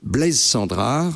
Blaise 0.03 0.39
Sandrard, 0.39 1.13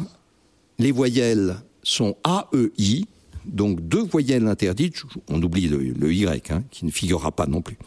les 0.79 0.91
voyelles 0.91 1.57
sont 1.83 2.17
A-E-I, 2.23 3.05
donc 3.45 3.87
deux 3.87 4.01
voyelles 4.01 4.47
interdites, 4.47 5.03
on 5.29 5.41
oublie 5.43 5.67
le, 5.67 6.11
Y, 6.11 6.51
hein, 6.51 6.63
qui 6.71 6.85
ne 6.85 6.91
figurera 6.91 7.31
pas 7.31 7.45
non 7.45 7.61
plus. 7.61 7.77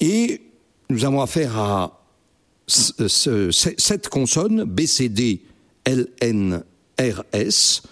Et 0.00 0.42
nous 0.90 1.06
avons 1.06 1.22
affaire 1.22 1.56
à 1.56 2.02
cette 2.66 4.08
consonne, 4.10 4.64
B, 4.64 4.84
C, 4.84 5.08
D, 5.08 5.40
L, 5.86 6.08
N, 6.20 6.62
RS. 6.98 7.82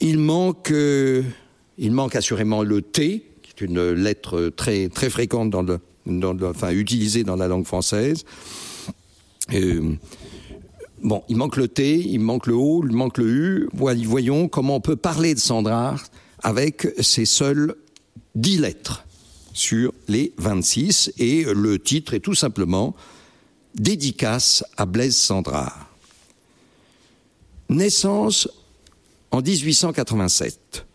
Il 0.00 0.18
manque, 0.18 0.70
euh, 0.72 1.22
il 1.78 1.92
manque 1.92 2.16
assurément 2.16 2.62
le 2.62 2.82
T, 2.82 3.29
une 3.60 3.92
lettre 3.92 4.48
très, 4.48 4.88
très 4.88 5.10
fréquente 5.10 5.50
dans 5.50 5.62
le, 5.62 5.80
enfin, 6.46 6.70
utilisée 6.70 7.24
dans 7.24 7.36
la 7.36 7.48
langue 7.48 7.66
française. 7.66 8.24
Euh, 9.52 9.94
bon, 11.02 11.22
il 11.28 11.36
manque 11.36 11.56
le 11.56 11.68
T, 11.68 11.98
il 11.98 12.20
manque 12.20 12.46
le 12.46 12.54
O, 12.54 12.84
il 12.86 12.94
manque 12.94 13.18
le 13.18 13.26
U. 13.26 13.68
Voyons 13.72 14.48
comment 14.48 14.76
on 14.76 14.80
peut 14.80 14.96
parler 14.96 15.34
de 15.34 15.40
Sandrard 15.40 16.02
avec 16.42 16.88
ces 17.00 17.24
seules 17.24 17.74
10 18.34 18.58
lettres 18.58 19.04
sur 19.52 19.92
les 20.08 20.32
26. 20.38 21.12
Et 21.18 21.44
le 21.44 21.78
titre 21.78 22.14
est 22.14 22.20
tout 22.20 22.34
simplement 22.34 22.94
Dédicace 23.74 24.64
à 24.76 24.86
Blaise 24.86 25.16
Sandrard. 25.16 25.86
Naissance 27.68 28.48
en 29.30 29.40
1887. 29.42 30.86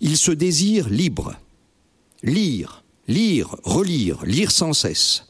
Il 0.00 0.16
se 0.16 0.30
désire 0.30 0.88
libre. 0.88 1.34
Lire, 2.26 2.82
lire, 3.06 3.54
relire, 3.62 4.24
lire 4.24 4.50
sans 4.50 4.72
cesse. 4.72 5.24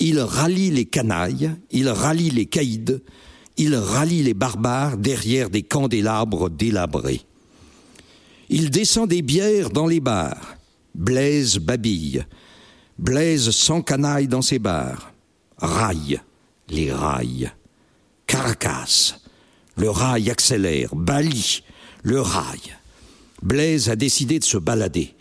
Il 0.00 0.18
rallie 0.18 0.70
les 0.70 0.86
canailles, 0.86 1.50
il 1.70 1.90
rallie 1.90 2.30
les 2.30 2.46
caïds, 2.46 3.02
il 3.58 3.76
rallie 3.76 4.22
les 4.22 4.32
barbares 4.32 4.96
derrière 4.96 5.50
des 5.50 5.62
candélabres 5.62 6.48
délabrés. 6.48 7.20
Il 8.48 8.70
descend 8.70 9.10
des 9.10 9.20
bières 9.20 9.68
dans 9.68 9.86
les 9.86 10.00
bars. 10.00 10.56
Blaise 10.94 11.58
babille. 11.58 12.24
Blaise 12.98 13.50
sans 13.50 13.82
canaille 13.82 14.26
dans 14.26 14.40
ses 14.40 14.58
bars. 14.58 15.12
Raille, 15.58 16.18
les 16.70 16.90
rails. 16.90 17.52
Caracas, 18.26 19.18
le 19.76 19.90
rail 19.90 20.30
accélère, 20.30 20.94
Bali, 20.94 21.62
le 22.02 22.22
rail. 22.22 22.74
Blaise 23.42 23.90
a 23.90 23.96
décidé 23.96 24.38
de 24.38 24.44
se 24.44 24.56
balader. 24.56 25.14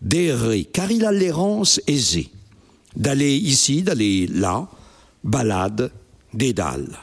D'errer, 0.00 0.64
car 0.64 0.90
il 0.90 1.04
a 1.04 1.12
l'errance 1.12 1.80
aisée, 1.86 2.30
d'aller 2.96 3.36
ici, 3.36 3.82
d'aller 3.82 4.26
là, 4.26 4.68
balade, 5.24 5.90
dédale. 6.32 6.98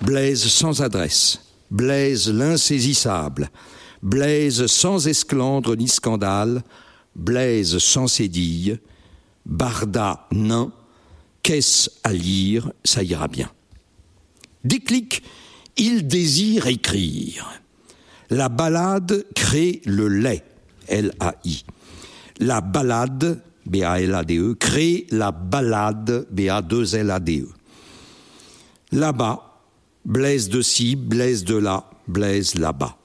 Blaise 0.00 0.46
sans 0.46 0.80
adresse, 0.82 1.40
Blaise 1.70 2.30
l'insaisissable, 2.30 3.50
Blaise 4.02 4.66
sans 4.66 5.06
esclandre 5.06 5.76
ni 5.76 5.88
scandale, 5.88 6.62
Blaise 7.16 7.78
sans 7.78 8.06
cédille, 8.06 8.78
Barda 9.46 10.26
nain, 10.32 10.72
qu'est-ce 11.42 11.90
à 12.02 12.12
lire, 12.12 12.70
ça 12.84 13.02
ira 13.02 13.28
bien. 13.28 13.50
Déclic, 14.64 15.22
il 15.76 16.06
désire 16.06 16.66
écrire. 16.66 17.60
La 18.30 18.48
balade 18.48 19.26
crée 19.34 19.82
le 19.84 20.08
lait, 20.08 20.44
L-A-I. 20.88 21.64
La 22.40 22.60
balade, 22.60 23.40
B-A-L-A-D-E, 23.66 24.54
crée 24.54 25.06
la 25.10 25.30
balade, 25.30 26.26
B-A-2-L-A-D-E. 26.30 27.48
Là-bas, 28.92 29.60
Blaise 30.04 30.48
de 30.48 30.60
ci, 30.60 30.96
Blaise 30.96 31.44
de 31.44 31.56
là, 31.56 31.88
Blaise 32.06 32.56
là-bas. 32.56 32.96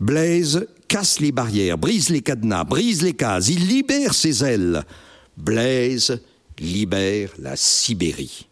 Blaise 0.00 0.66
casse 0.88 1.20
les 1.20 1.32
barrières, 1.32 1.78
brise 1.78 2.10
les 2.10 2.22
cadenas, 2.22 2.64
brise 2.64 3.02
les 3.02 3.14
cases, 3.14 3.48
il 3.48 3.66
libère 3.68 4.14
ses 4.14 4.44
ailes. 4.44 4.84
Blaise 5.36 6.20
libère 6.58 7.30
la 7.38 7.56
Sibérie. 7.56 8.46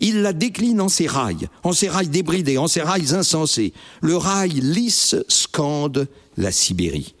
Il 0.00 0.22
la 0.22 0.32
décline 0.32 0.80
en 0.80 0.88
ses 0.88 1.06
rails, 1.06 1.48
en 1.62 1.72
ses 1.72 1.88
rails 1.88 2.08
débridés, 2.08 2.58
en 2.58 2.68
ses 2.68 2.80
rails 2.80 3.14
insensés. 3.14 3.74
Le 4.00 4.16
rail 4.16 4.52
lisse 4.52 5.16
scande 5.28 6.08
la 6.36 6.52
Sibérie. 6.52 7.14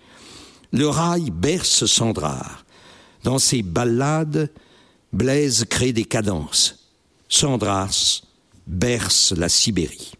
Le 0.72 0.88
rail 0.88 1.30
berce 1.30 1.86
Sandrard. 1.86 2.64
Dans 3.24 3.38
ses 3.38 3.62
ballades, 3.62 4.50
Blaise 5.12 5.64
crée 5.68 5.92
des 5.92 6.04
cadences. 6.04 6.88
Sandras 7.28 8.22
berce 8.66 9.32
la 9.36 9.48
Sibérie. 9.48 10.12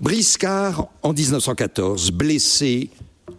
Briscard 0.00 0.88
en 1.02 1.12
1914, 1.12 2.12
blessé 2.12 2.90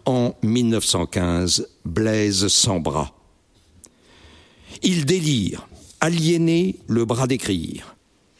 en 0.04 0.34
1915, 0.42 1.68
Blaise 1.84 2.48
sans 2.48 2.80
bras. 2.80 3.14
Il 4.82 5.06
délire, 5.06 5.68
aliéner 6.00 6.76
le 6.86 7.04
bras 7.04 7.26
d'écrire, 7.26 7.96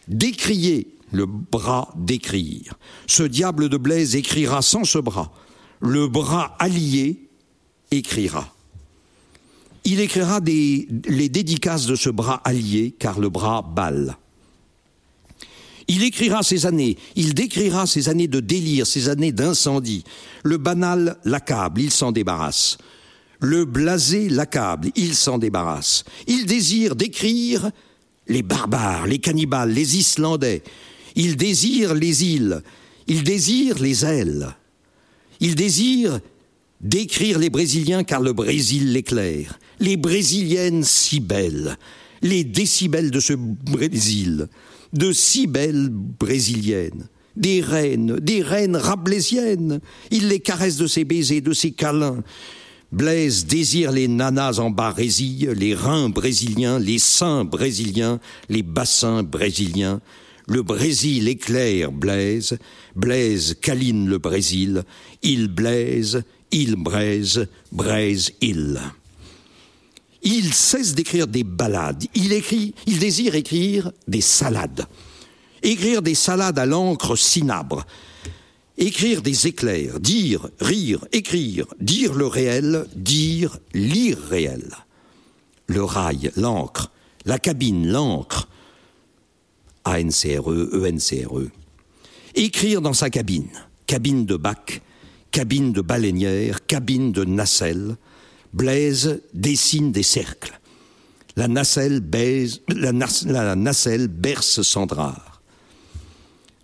décrier 0.09 0.99
le 1.13 1.27
bras 1.27 1.93
d'écrire. 1.97 2.75
Ce 3.07 3.23
diable 3.23 3.69
de 3.69 3.77
Blaise 3.77 4.17
écrira 4.17 4.63
sans 4.63 4.85
ce 4.85 4.99
bras. 4.99 5.33
Le 5.81 6.09
bras 6.09 6.57
allié 6.59 7.29
écrira. 7.91 8.53
Il 9.85 10.01
écrira 10.01 10.41
les 10.41 11.29
dédicaces 11.29 11.87
de 11.87 11.97
ce 11.97 12.11
bras 12.11 12.41
allié, 12.45 12.95
car 12.99 13.19
le 13.19 13.31
bras 13.31 13.63
balle. 13.63 14.17
Il 15.89 16.05
écrira 16.05 16.45
ces 16.45 16.67
années, 16.67 16.97
il 17.17 17.35
décrira 17.35 17.85
ces 17.85 18.09
années 18.09 18.29
de 18.29 18.39
délire, 18.39 18.87
ces 18.87 19.09
années 19.09 19.33
d'incendie. 19.33 20.05
Le 20.45 20.57
banal 20.57 21.17
l'accable, 21.25 21.81
il 21.81 21.91
s'en 21.91 22.13
débarrasse. 22.13 22.79
Le 23.41 23.65
blasé 23.65 24.29
l'accable, 24.29 24.91
il 24.95 25.17
s'en 25.17 25.39
débarrasse. 25.39 26.05
Il 26.29 26.47
désire 26.47 26.95
décrire 26.95 27.71
les 28.29 28.43
barbares, 28.43 29.09
les 29.09 29.19
cannibales, 29.19 29.73
les 29.73 29.97
Islandais. 29.97 30.63
Il 31.17 31.37
désire 31.37 31.95
les 31.95 32.25
îles, 32.25 32.63
il 33.09 33.25
désire 33.25 33.81
les 33.81 34.05
ailes. 34.05 34.55
Il 35.41 35.55
désire 35.55 36.21
décrire 36.81 37.39
les 37.39 37.51
Brésiliens 37.51 38.05
car 38.05 38.21
le 38.21 38.33
Brésil 38.33 38.93
l'éclaire. 38.93 39.59
Les 39.81 39.97
Brésiliennes 39.97 40.85
si 40.85 41.21
belles, 41.21 41.77
les 42.23 42.45
décibels 42.45 43.11
de 43.11 43.21
ce 43.21 43.33
Brésil, 43.35 44.49
de 44.93 45.13
si 45.13 45.47
belles 45.47 45.89
Brésiliennes 45.91 47.09
des 47.37 47.61
reines, 47.61 48.19
des 48.21 48.43
reines 48.43 48.77
rablaisiennes. 48.77 49.81
Il 50.11 50.29
les 50.29 50.41
caresse 50.41 50.77
de 50.77 50.87
ses 50.87 51.05
baisers, 51.05 51.41
de 51.41 51.53
ses 51.53 51.73
câlins. 51.73 52.23
Blaise 52.93 53.47
désire 53.47 53.93
les 53.93 54.09
nanas 54.09 54.59
en 54.59 54.71
barésie, 54.71 55.47
les 55.55 55.75
reins 55.75 56.09
brésiliens, 56.09 56.79
les 56.79 56.99
seins 56.99 57.45
brésiliens, 57.45 58.19
les 58.49 58.63
bassins 58.63 59.23
brésiliens. 59.23 60.01
Le 60.51 60.65
Brésil 60.65 61.29
éclaire 61.29 61.93
Blaise, 61.93 62.59
Blaise 62.97 63.57
câline 63.61 64.09
le 64.09 64.19
Brésil, 64.19 64.83
il 65.23 65.47
blaise, 65.47 66.25
il 66.51 66.75
braise, 66.75 67.47
braise 67.71 68.33
il. 68.41 68.81
Il 70.25 70.53
cesse 70.53 70.97
d'écrire 70.97 71.29
des 71.29 71.45
ballades, 71.45 72.05
il 72.17 72.33
écrit, 72.33 72.75
il 72.89 72.99
désire 72.99 73.37
écrire 73.37 73.93
des 74.09 74.21
salades. 74.21 74.89
Écrire 75.63 76.03
des 76.03 76.17
salades 76.17 76.59
à 76.59 76.67
l'encre 76.67 77.15
cinabre, 77.15 77.87
écrire 78.77 79.23
des 79.23 79.47
éclairs, 79.47 80.01
dire, 80.01 80.49
rire, 80.59 81.07
écrire, 81.13 81.67
dire 81.81 82.13
le 82.13 82.27
réel, 82.27 82.87
dire 82.97 83.57
l'irréel. 83.73 84.69
Le 85.69 85.85
rail, 85.85 86.33
l'encre, 86.35 86.91
la 87.25 87.39
cabine, 87.39 87.87
l'encre, 87.87 88.49
A-N-C-R-E, 89.85 90.71
E-N-C-R-E. 90.73 91.51
Écrire 92.35 92.81
dans 92.81 92.93
sa 92.93 93.11
cabine, 93.11 93.51
cabine 93.87 94.27
de 94.27 94.37
bac, 94.37 94.83
cabine 95.31 95.73
de 95.73 95.81
baleinière, 95.81 96.67
cabine 96.67 97.13
de 97.13 97.25
nacelle. 97.25 97.97
Blaise 98.53 99.23
dessine 99.33 99.93
des 99.93 100.03
cercles. 100.03 100.59
La 101.37 101.49
nacelle, 101.49 102.01
baise, 102.01 102.61
la, 102.69 102.93
berce 104.09 104.63
Sandrard. 104.63 105.41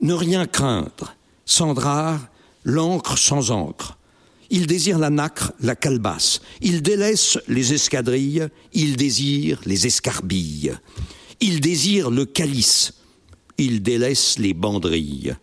Ne 0.01 0.13
rien 0.13 0.47
craindre, 0.47 1.15
Sandrard, 1.45 2.21
l'encre 2.65 3.17
sans 3.17 3.51
encre. 3.51 3.97
Il 4.51 4.67
désire 4.67 4.99
la 4.99 5.11
nacre, 5.11 5.53
la 5.61 5.75
calebasse. 5.75 6.41
Il 6.61 6.83
délaisse 6.83 7.39
les 7.49 7.73
escadrilles, 7.73 8.49
il 8.73 8.97
désire 8.97 9.61
les 9.65 9.87
escarbilles. 9.87 10.79
Il 11.41 11.61
désire 11.61 12.11
le 12.11 12.25
calice, 12.25 12.95
il 13.59 13.83
délaisse 13.83 14.39
les 14.39 14.55
banderilles. 14.55 15.37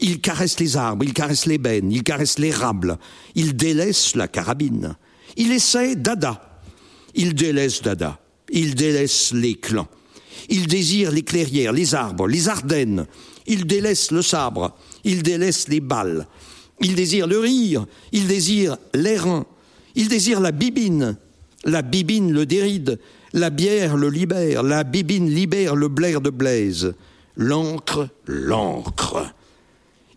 Il 0.00 0.20
caresse 0.20 0.60
les 0.60 0.76
arbres, 0.76 1.04
il 1.04 1.12
caresse 1.12 1.46
les 1.46 1.58
bennes, 1.58 1.90
il 1.90 2.02
caresse 2.02 2.38
l'érable, 2.38 2.98
il 3.34 3.56
délaisse 3.56 4.14
la 4.14 4.28
carabine. 4.28 4.96
Il 5.36 5.52
essaie 5.52 5.96
Dada, 5.96 6.60
il 7.14 7.34
délaisse 7.34 7.82
Dada, 7.82 8.20
il 8.50 8.74
délaisse 8.74 9.32
les 9.32 9.56
clans. 9.56 9.88
Il 10.48 10.66
désire 10.66 11.10
les 11.10 11.22
clairières, 11.22 11.72
les 11.72 11.94
arbres, 11.94 12.28
les 12.28 12.48
Ardennes, 12.48 13.06
il 13.46 13.66
délaisse 13.66 14.12
le 14.12 14.22
sabre, 14.22 14.76
il 15.04 15.22
délaisse 15.22 15.68
les 15.68 15.80
balles, 15.80 16.26
il 16.80 16.94
désire 16.94 17.26
le 17.26 17.38
rire, 17.38 17.86
il 18.12 18.26
désire 18.26 18.76
l'airain, 18.94 19.46
il 19.94 20.08
désire 20.08 20.40
la 20.40 20.52
bibine, 20.52 21.16
la 21.64 21.82
bibine 21.82 22.32
le 22.32 22.46
déride, 22.46 22.98
la 23.32 23.50
bière 23.50 23.96
le 23.96 24.08
libère, 24.08 24.62
la 24.62 24.84
bibine 24.84 25.28
libère 25.28 25.74
le 25.74 25.88
blaire 25.88 26.20
de 26.20 26.30
Blaise, 26.30 26.94
l'encre, 27.38 28.08
l'encre. 28.26 29.32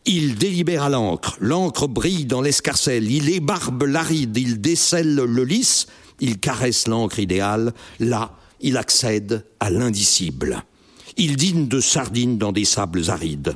Il 0.06 0.36
délibère 0.36 0.84
à 0.84 0.90
l'encre, 0.90 1.38
l'encre 1.40 1.88
brille 1.88 2.26
dans 2.26 2.42
l'escarcelle, 2.42 3.10
il 3.10 3.30
ébarbe 3.30 3.84
l'aride, 3.84 4.36
il 4.36 4.60
décèle 4.60 5.16
le 5.16 5.44
lys, 5.44 5.86
il 6.20 6.40
caresse 6.40 6.88
l'encre 6.88 7.20
idéale, 7.20 7.74
là, 8.00 8.36
il 8.60 8.78
accède 8.78 9.46
à 9.60 9.70
l'indicible. 9.70 10.64
Il 11.18 11.36
dîne 11.36 11.68
de 11.68 11.80
sardines 11.80 12.40
dans 12.40 12.52
des 12.52 12.66
sables 12.66 13.10
arides. 13.10 13.56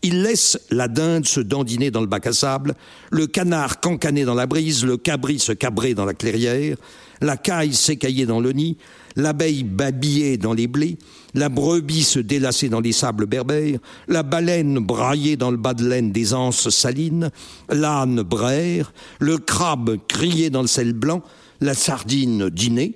Il 0.00 0.22
laisse 0.22 0.58
la 0.70 0.88
dinde 0.88 1.26
se 1.26 1.40
dandiner 1.40 1.90
dans 1.90 2.00
le 2.00 2.06
bac 2.06 2.26
à 2.26 2.32
sable, 2.32 2.74
le 3.10 3.26
canard 3.26 3.80
cancaner 3.80 4.24
dans 4.24 4.34
la 4.34 4.46
brise, 4.46 4.84
le 4.84 4.96
cabri 4.96 5.38
se 5.38 5.52
cabrer 5.52 5.94
dans 5.94 6.04
la 6.04 6.14
clairière, 6.14 6.76
la 7.20 7.36
caille 7.36 7.74
s'écailler 7.74 8.26
dans 8.26 8.40
le 8.40 8.52
nid, 8.52 8.76
l'abeille 9.16 9.64
babiller 9.64 10.36
dans 10.36 10.52
les 10.52 10.66
blés, 10.66 10.98
la 11.34 11.48
brebis 11.48 12.04
se 12.04 12.18
délasser 12.18 12.68
dans 12.68 12.80
les 12.80 12.92
sables 12.92 13.26
berbères, 13.26 13.78
la 14.08 14.22
baleine 14.22 14.78
brailler 14.78 15.36
dans 15.36 15.50
le 15.50 15.56
bas 15.56 15.74
de 15.74 15.86
laine 15.86 16.12
des 16.12 16.34
anses 16.34 16.70
salines, 16.70 17.30
l'âne 17.68 18.22
braire, 18.22 18.92
le 19.20 19.38
crabe 19.38 19.98
crier 20.08 20.50
dans 20.50 20.62
le 20.62 20.68
sel 20.68 20.92
blanc, 20.92 21.22
la 21.60 21.74
sardine 21.74 22.50
dîner, 22.50 22.94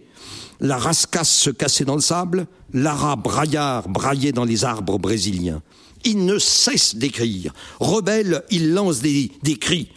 la 0.60 0.76
rascasse 0.76 1.30
se 1.30 1.50
casser 1.50 1.84
dans 1.84 1.94
le 1.94 2.00
sable, 2.00 2.46
l'ara 2.72 3.16
braillard 3.16 3.88
brailler 3.88 4.32
dans 4.32 4.44
les 4.44 4.64
arbres 4.64 4.98
brésiliens. 4.98 5.62
Il 6.04 6.24
ne 6.24 6.38
cesse 6.38 6.94
d'écrire. 6.94 7.52
Rebelle, 7.80 8.42
il 8.50 8.72
lance 8.72 9.00
des, 9.00 9.32
des 9.42 9.56
cris. 9.56 9.88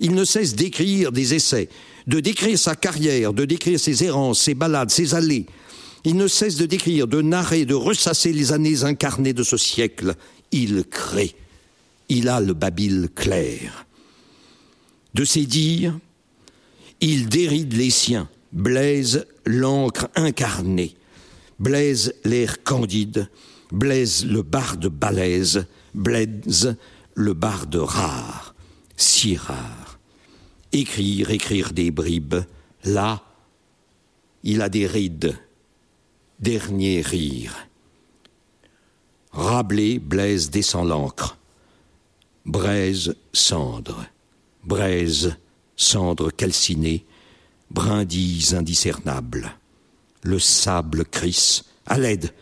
Il 0.00 0.14
ne 0.14 0.24
cesse 0.24 0.54
d'écrire 0.54 1.12
des 1.12 1.34
essais, 1.34 1.68
de 2.06 2.20
décrire 2.20 2.58
sa 2.58 2.74
carrière, 2.74 3.34
de 3.34 3.44
décrire 3.44 3.78
ses 3.78 4.04
errances, 4.04 4.40
ses 4.40 4.54
balades, 4.54 4.90
ses 4.90 5.14
allées. 5.14 5.46
Il 6.04 6.16
ne 6.16 6.28
cesse 6.28 6.56
de 6.56 6.66
décrire, 6.66 7.06
de 7.06 7.20
narrer, 7.20 7.64
de 7.64 7.74
ressasser 7.74 8.32
les 8.32 8.52
années 8.52 8.84
incarnées 8.84 9.32
de 9.32 9.42
ce 9.42 9.56
siècle. 9.56 10.14
Il 10.52 10.84
crée. 10.84 11.34
Il 12.08 12.28
a 12.28 12.40
le 12.40 12.54
babil 12.54 13.08
clair. 13.14 13.86
De 15.14 15.24
ses 15.24 15.46
dires, 15.46 15.98
Il 17.00 17.28
déride 17.28 17.72
les 17.72 17.90
siens, 17.90 18.28
Blaise 18.52 19.26
l'encre 19.46 20.08
incarnée, 20.14 20.94
Blaise 21.58 22.14
l'air 22.24 22.62
candide, 22.62 23.28
Blaise 23.72 24.26
le 24.26 24.42
barde 24.42 24.86
balèze, 24.88 25.66
Blaise 25.94 26.76
le 27.14 27.34
barde 27.34 27.76
rare, 27.76 28.54
si 28.96 29.36
rare. 29.36 29.98
Écrire, 30.72 31.30
écrire 31.30 31.72
des 31.72 31.90
bribes, 31.90 32.44
là, 32.84 33.24
il 34.42 34.62
a 34.62 34.68
des 34.68 34.86
rides, 34.86 35.36
dernier 36.40 37.02
rire. 37.02 37.54
Rabelais, 39.32 39.98
Blaise 39.98 40.50
descend 40.50 40.88
l'encre. 40.88 41.36
Braise, 42.46 43.14
cendre. 43.32 44.06
Braise, 44.64 45.36
cendre 45.76 46.30
calcinée. 46.30 47.04
Brindilles 47.70 48.54
indiscernables. 48.54 49.52
Le 50.22 50.38
sable 50.38 51.04
crisse. 51.04 51.64
À 51.86 51.98
l'aide, 51.98 52.32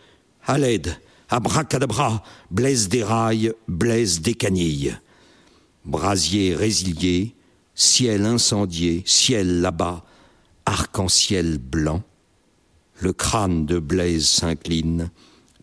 à 0.45 0.57
l'aide, 0.57 0.95
abracadabra, 1.29 2.23
Blaise 2.49 2.87
des 2.87 3.03
rails, 3.03 3.53
Blaise 3.67 4.21
des 4.21 4.33
canilles. 4.33 4.97
Brasier 5.85 6.55
résilié, 6.55 7.35
ciel 7.75 8.25
incendié, 8.25 9.03
ciel 9.05 9.61
là-bas, 9.61 10.05
arc-en-ciel 10.65 11.57
blanc. 11.57 12.03
Le 12.99 13.13
crâne 13.13 13.65
de 13.65 13.79
Blaise 13.79 14.27
s'incline, 14.27 15.09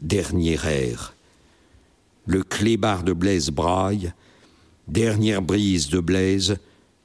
dernier 0.01 0.59
air. 0.65 1.15
Le 2.25 2.43
clébard 2.43 3.03
de 3.03 3.13
Blaise 3.13 3.51
braille, 3.51 4.13
dernière 4.89 5.43
brise 5.43 5.89
de 5.89 6.01
Blaise, 6.01 6.57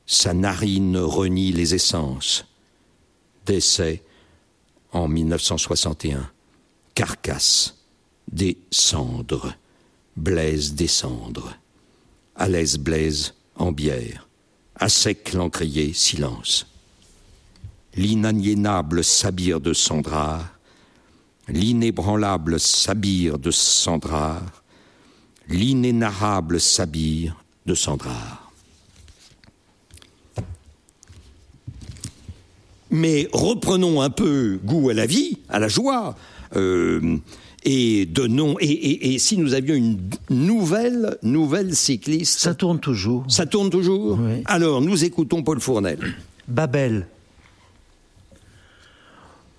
sa 0.05 0.33
narine 0.33 0.97
renie 0.97 1.51
les 1.51 1.75
essences. 1.75 2.45
Décès 3.45 4.03
en 4.91 5.07
1961. 5.07 6.29
Carcasse, 6.95 7.75
des 8.31 8.57
cendres. 8.71 9.53
Blaise 10.15 10.73
des 10.73 10.87
cendres. 10.87 11.55
À 12.35 12.47
l'aise 12.47 12.77
Blaise 12.77 13.33
en 13.55 13.71
bière. 13.71 14.27
À 14.75 14.89
sec 14.89 15.33
l'encrier, 15.33 15.93
silence. 15.93 16.70
L'inaliénable 17.95 19.03
sabir 19.03 19.59
de 19.59 19.73
Sandrard, 19.73 20.47
l'inébranlable 21.47 22.59
sabir 22.59 23.37
de 23.37 23.51
Sandrard, 23.51 24.63
l'inénarrable 25.49 26.59
sabir 26.59 27.43
de 27.65 27.75
Sandrard. 27.75 28.51
Mais 32.89 33.29
reprenons 33.31 34.01
un 34.01 34.09
peu 34.09 34.59
goût 34.63 34.89
à 34.89 34.93
la 34.93 35.05
vie, 35.05 35.37
à 35.49 35.59
la 35.59 35.67
joie, 35.69 36.15
euh, 36.55 37.17
et 37.63 38.05
donnons. 38.05 38.57
Et, 38.59 38.65
et, 38.65 39.13
et, 39.13 39.19
si 39.19 39.37
nous 39.37 39.53
avions 39.53 39.75
une 39.75 39.97
nouvelle, 40.29 41.17
nouvelle 41.23 41.75
cycliste. 41.75 42.39
Ça 42.39 42.53
tourne 42.53 42.79
toujours. 42.79 43.25
Ça 43.29 43.45
tourne 43.45 43.69
toujours 43.69 44.19
Oui. 44.19 44.43
Alors, 44.45 44.81
nous 44.81 45.03
écoutons 45.03 45.43
Paul 45.43 45.59
Fournel. 45.59 45.99
Babel. 46.47 47.07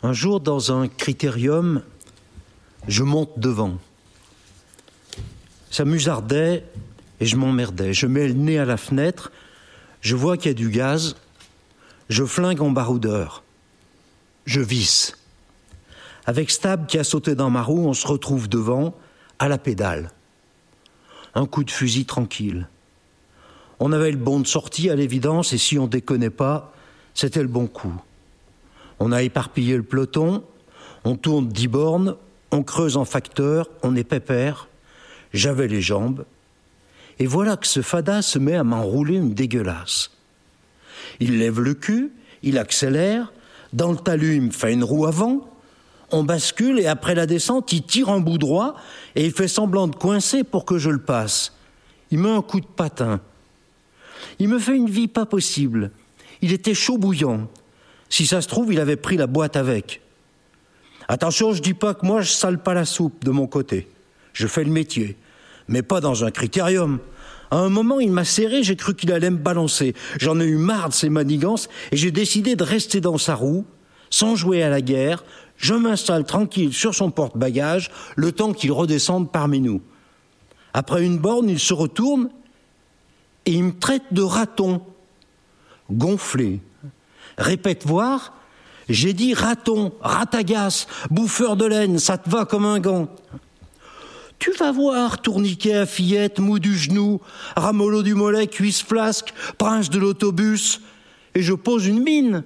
Un 0.05 0.13
jour, 0.13 0.41
dans 0.41 0.73
un 0.73 0.89
critérium, 0.89 1.83
je 2.89 3.05
monte 3.05 3.39
devant. 3.39 3.79
Ça 5.71 5.85
musardait 5.85 6.65
et 7.21 7.27
je 7.27 7.37
m'emmerdais. 7.37 7.95
Je 7.95 8.07
mets 8.07 8.27
le 8.27 8.35
nez 8.35 8.59
à 8.59 8.65
la 8.65 8.77
fenêtre, 8.77 9.31
je 10.01 10.17
vois 10.17 10.37
qu'il 10.37 10.49
y 10.49 10.51
a 10.51 10.55
du 10.55 10.71
gaz, 10.71 11.15
je 12.09 12.25
flingue 12.25 12.61
en 12.61 12.73
baroudeur. 12.73 13.45
Je 14.45 14.61
visse. 14.61 15.17
Avec 16.27 16.51
Stab 16.51 16.87
qui 16.87 16.99
a 16.99 17.05
sauté 17.05 17.37
dans 17.37 17.51
ma 17.51 17.63
roue, 17.63 17.87
on 17.87 17.95
se 17.95 18.07
retrouve 18.07 18.49
devant, 18.49 18.97
à 19.39 19.49
la 19.49 19.59
pédale. 19.59 20.11
Un 21.37 21.47
coup 21.47 21.63
de 21.63 21.71
fusil 21.71 22.07
tranquille. 22.07 22.69
On 23.79 23.93
avait 23.93 24.11
le 24.11 24.19
bon 24.19 24.41
de 24.41 24.47
sortie 24.47 24.91
à 24.91 24.97
l'évidence, 24.97 25.53
et 25.53 25.59
si 25.59 25.79
on 25.79 25.87
déconnait 25.87 26.31
pas, 26.31 26.75
c'était 27.15 27.43
le 27.43 27.49
bon 27.49 27.69
coup. 27.69 27.95
On 29.05 29.11
a 29.11 29.25
éparpillé 29.25 29.77
le 29.77 29.83
peloton, 29.83 30.45
on 31.03 31.17
tourne 31.17 31.49
dix 31.49 31.67
bornes, 31.67 32.15
on 32.53 32.63
creuse 32.63 32.97
en 32.97 33.05
facteur, 33.05 33.69
on 33.83 33.97
est 33.97 34.05
pépère. 34.05 34.69
J'avais 35.33 35.67
les 35.67 35.81
jambes. 35.83 36.25
Et 37.19 37.27
voilà 37.27 37.57
que 37.57 37.67
ce 37.67 37.83
fada 37.83 38.23
se 38.23 38.39
met 38.39 38.55
à 38.55 38.63
m'enrouler 38.63 39.17
une 39.17 39.35
dégueulasse. 39.35 40.13
Il 41.19 41.41
lève 41.41 41.59
le 41.59 41.75
cul, 41.75 42.13
il 42.45 42.59
accélère, 42.59 43.33
dans 43.73 43.91
le 43.91 43.99
talus, 43.99 44.53
fait 44.53 44.73
une 44.73 44.85
roue 44.85 45.07
avant, 45.07 45.51
on 46.13 46.23
bascule 46.23 46.79
et 46.79 46.87
après 46.87 47.17
la 47.17 47.27
descente, 47.27 47.73
il 47.73 47.83
tire 47.83 48.09
en 48.09 48.21
bout 48.21 48.39
droit 48.39 48.77
et 49.17 49.27
il 49.27 49.33
fait 49.33 49.49
semblant 49.49 49.89
de 49.89 49.97
coincer 49.97 50.45
pour 50.45 50.65
que 50.65 50.79
je 50.79 50.91
le 50.91 51.03
passe. 51.03 51.55
Il 52.13 52.21
met 52.21 52.31
un 52.31 52.43
coup 52.43 52.61
de 52.61 52.67
patin. 52.67 53.21
Il 54.39 54.49
me 54.49 54.61
fait 54.61 54.77
une 54.77 54.89
vie 54.89 55.09
pas 55.09 55.27
possible. 55.27 55.91
Il 56.41 56.53
était 56.53 56.75
chaud 56.75 56.99
bouillant. 56.99 57.49
Si 58.13 58.27
ça 58.27 58.43
se 58.43 58.47
trouve, 58.47 58.71
il 58.71 58.79
avait 58.79 58.97
pris 58.97 59.17
la 59.17 59.27
boîte 59.27 59.57
avec. 59.57 60.03
Attention, 61.09 61.55
je 61.55 61.63
dis 61.63 61.73
pas 61.73 61.95
que 61.95 62.05
moi 62.05 62.21
je 62.21 62.31
sale 62.31 62.63
pas 62.63 62.75
la 62.75 62.85
soupe 62.85 63.25
de 63.25 63.31
mon 63.31 63.47
côté. 63.47 63.89
Je 64.35 64.47
fais 64.47 64.65
le 64.65 64.71
métier, 64.71 65.17
mais 65.67 65.81
pas 65.81 66.03
dans 66.03 66.23
un 66.23 66.31
critérium. 66.31 66.99
À 67.51 67.57
un 67.57 67.71
moment, 67.71 68.01
il 68.01 68.13
m'a 68.13 68.27
serré, 68.27 68.63
j'ai 68.63 68.77
cru 68.77 68.95
qu'il 68.95 69.13
allait 69.13 69.31
me 69.31 69.39
balancer. 69.39 69.95
J'en 70.21 70.41
ai 70.41 70.45
eu 70.45 70.59
marre 70.59 70.91
de 70.91 70.95
ses 70.95 71.09
manigances 71.09 71.71
et 71.91 71.97
j'ai 71.97 72.11
décidé 72.11 72.55
de 72.55 72.63
rester 72.63 73.01
dans 73.01 73.17
sa 73.17 73.35
roue, 73.35 73.65
sans 74.11 74.37
jouer 74.37 74.63
à 74.63 74.69
la 74.69 74.83
guerre. 74.83 75.25
Je 75.57 75.73
m'installe 75.73 76.25
tranquille 76.25 76.75
sur 76.75 76.95
son 76.95 77.11
porte-bagages, 77.11 77.91
le 78.17 78.31
temps 78.31 78.53
qu'il 78.53 78.73
redescende 78.73 79.33
parmi 79.33 79.63
nous. 79.63 79.81
Après 80.75 81.03
une 81.03 81.17
borne, 81.17 81.49
il 81.49 81.59
se 81.59 81.73
retourne 81.73 82.29
et 83.47 83.53
il 83.53 83.65
me 83.65 83.73
traite 83.73 84.13
de 84.13 84.21
raton. 84.21 84.83
Gonflé. 85.91 86.61
Répète 87.43 87.85
voir. 87.87 88.33
J'ai 88.89 89.13
dit 89.13 89.35
raton, 89.35 89.93
ratagasse, 90.01 90.87
bouffeur 91.11 91.57
de 91.57 91.67
laine, 91.67 91.99
ça 91.99 92.19
te 92.19 92.29
va 92.31 92.45
comme 92.45 92.65
un 92.65 92.79
gant. 92.81 93.09
Tu 94.39 94.53
vas 94.53 94.73
voir, 94.73 95.23
tourniquet 95.23 95.75
à 95.75 95.87
fillette, 95.87 96.41
mou 96.41 96.59
du 96.59 96.77
genou, 96.77 97.21
ramollo 97.57 98.03
du 98.03 98.15
mollet, 98.15 98.49
cuisse 98.49 98.83
flasque, 98.83 99.33
prince 99.57 99.89
de 99.89 99.99
l'autobus, 99.99 100.81
et 101.35 101.43
je 101.43 101.55
pose 101.55 101.87
une 101.87 102.03
mine. 102.03 102.45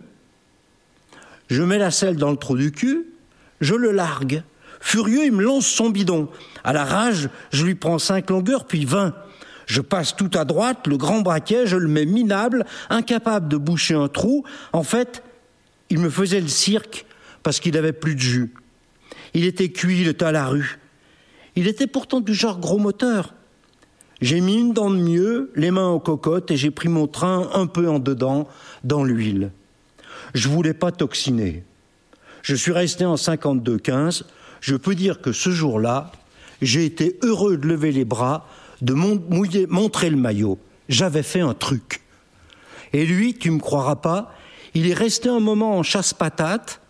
Je 1.49 1.63
mets 1.63 1.79
la 1.79 1.91
selle 1.91 2.17
dans 2.17 2.31
le 2.31 2.37
trou 2.37 2.57
du 2.57 2.71
cul, 2.73 3.07
je 3.61 3.75
le 3.75 3.93
largue. 3.93 4.43
Furieux, 4.81 5.25
il 5.25 5.33
me 5.33 5.43
lance 5.43 5.67
son 5.67 5.91
bidon. 5.91 6.29
À 6.65 6.73
la 6.73 6.85
rage, 6.85 7.29
je 7.51 7.65
lui 7.65 7.75
prends 7.75 7.99
cinq 7.99 8.31
longueurs, 8.31 8.67
puis 8.67 8.85
vingt. 8.85 9.15
Je 9.67 9.81
passe 9.81 10.15
tout 10.15 10.31
à 10.35 10.45
droite, 10.45 10.87
le 10.87 10.97
grand 10.97 11.21
braquet, 11.21 11.67
je 11.67 11.77
le 11.77 11.89
mets 11.89 12.07
minable, 12.07 12.65
incapable 12.89 13.49
de 13.49 13.57
boucher 13.57 13.95
un 13.95 14.09
trou. 14.09 14.45
En 14.73 14.85
fait, 14.85 15.23
il 15.91 15.99
me 15.99 16.09
faisait 16.09 16.41
le 16.41 16.49
cirque 16.49 17.05
parce 17.43 17.61
qu'il 17.61 17.77
avait 17.77 17.93
plus 17.93 18.15
de 18.15 18.21
jus. 18.21 18.55
Il 19.35 19.45
était 19.45 19.71
cuit, 19.71 20.01
il 20.01 20.09
était 20.09 20.25
à 20.25 20.33
la 20.33 20.47
rue. 20.47 20.79
Il 21.57 21.67
était 21.67 21.87
pourtant 21.87 22.21
du 22.21 22.33
genre 22.33 22.59
gros 22.59 22.79
moteur. 22.79 23.35
J'ai 24.21 24.41
mis 24.41 24.57
une 24.57 24.73
dent 24.73 24.91
de 24.91 24.97
mieux, 24.97 25.53
les 25.57 25.71
mains 25.71 25.89
aux 25.89 26.01
cocottes, 26.01 26.51
et 26.51 26.57
j'ai 26.57 26.71
pris 26.71 26.89
mon 26.89 27.07
train 27.07 27.51
un 27.53 27.67
peu 27.67 27.89
en 27.89 27.99
dedans, 27.99 28.49
dans 28.85 29.05
l'huile. 29.05 29.51
Je 30.35 30.49
voulais 30.49 30.75
pas 30.75 30.93
toxiner. 30.93 31.65
Je 32.43 32.55
suis 32.55 32.73
resté 32.73 33.05
en 33.05 33.17
52-15. 33.17 34.23
Je 34.61 34.77
peux 34.77 34.95
dire 34.95 35.21
que 35.21 35.33
ce 35.33 35.51
jour-là, 35.51 36.13
j'ai 36.63 36.85
été 36.85 37.19
heureux 37.23 37.57
de 37.57 37.67
lever 37.67 37.93
les 37.93 38.05
bras, 38.05 38.49
de 38.83 38.95
montrer 38.95 40.11
le 40.11 40.17
maillot. 40.17 40.59
J'avais 40.89 41.23
fait 41.23 41.41
un 41.41 41.55
truc. 41.55 42.03
Et 42.93 43.05
lui, 43.05 43.35
tu 43.35 43.51
me 43.51 43.59
croiras 43.59 43.97
pas, 43.97 44.35
il 44.75 44.89
est 44.89 44.95
resté 44.95 45.29
un 45.29 45.41
moment 45.41 45.79
en 45.79 45.83
chasse-patate, 45.83 46.81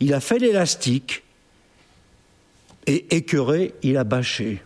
il 0.00 0.12
a 0.12 0.20
fait 0.20 0.38
l'élastique, 0.38 1.22
et 2.86 3.16
écœuré, 3.16 3.74
il 3.82 3.96
a 3.96 4.04
bâché. 4.04 4.62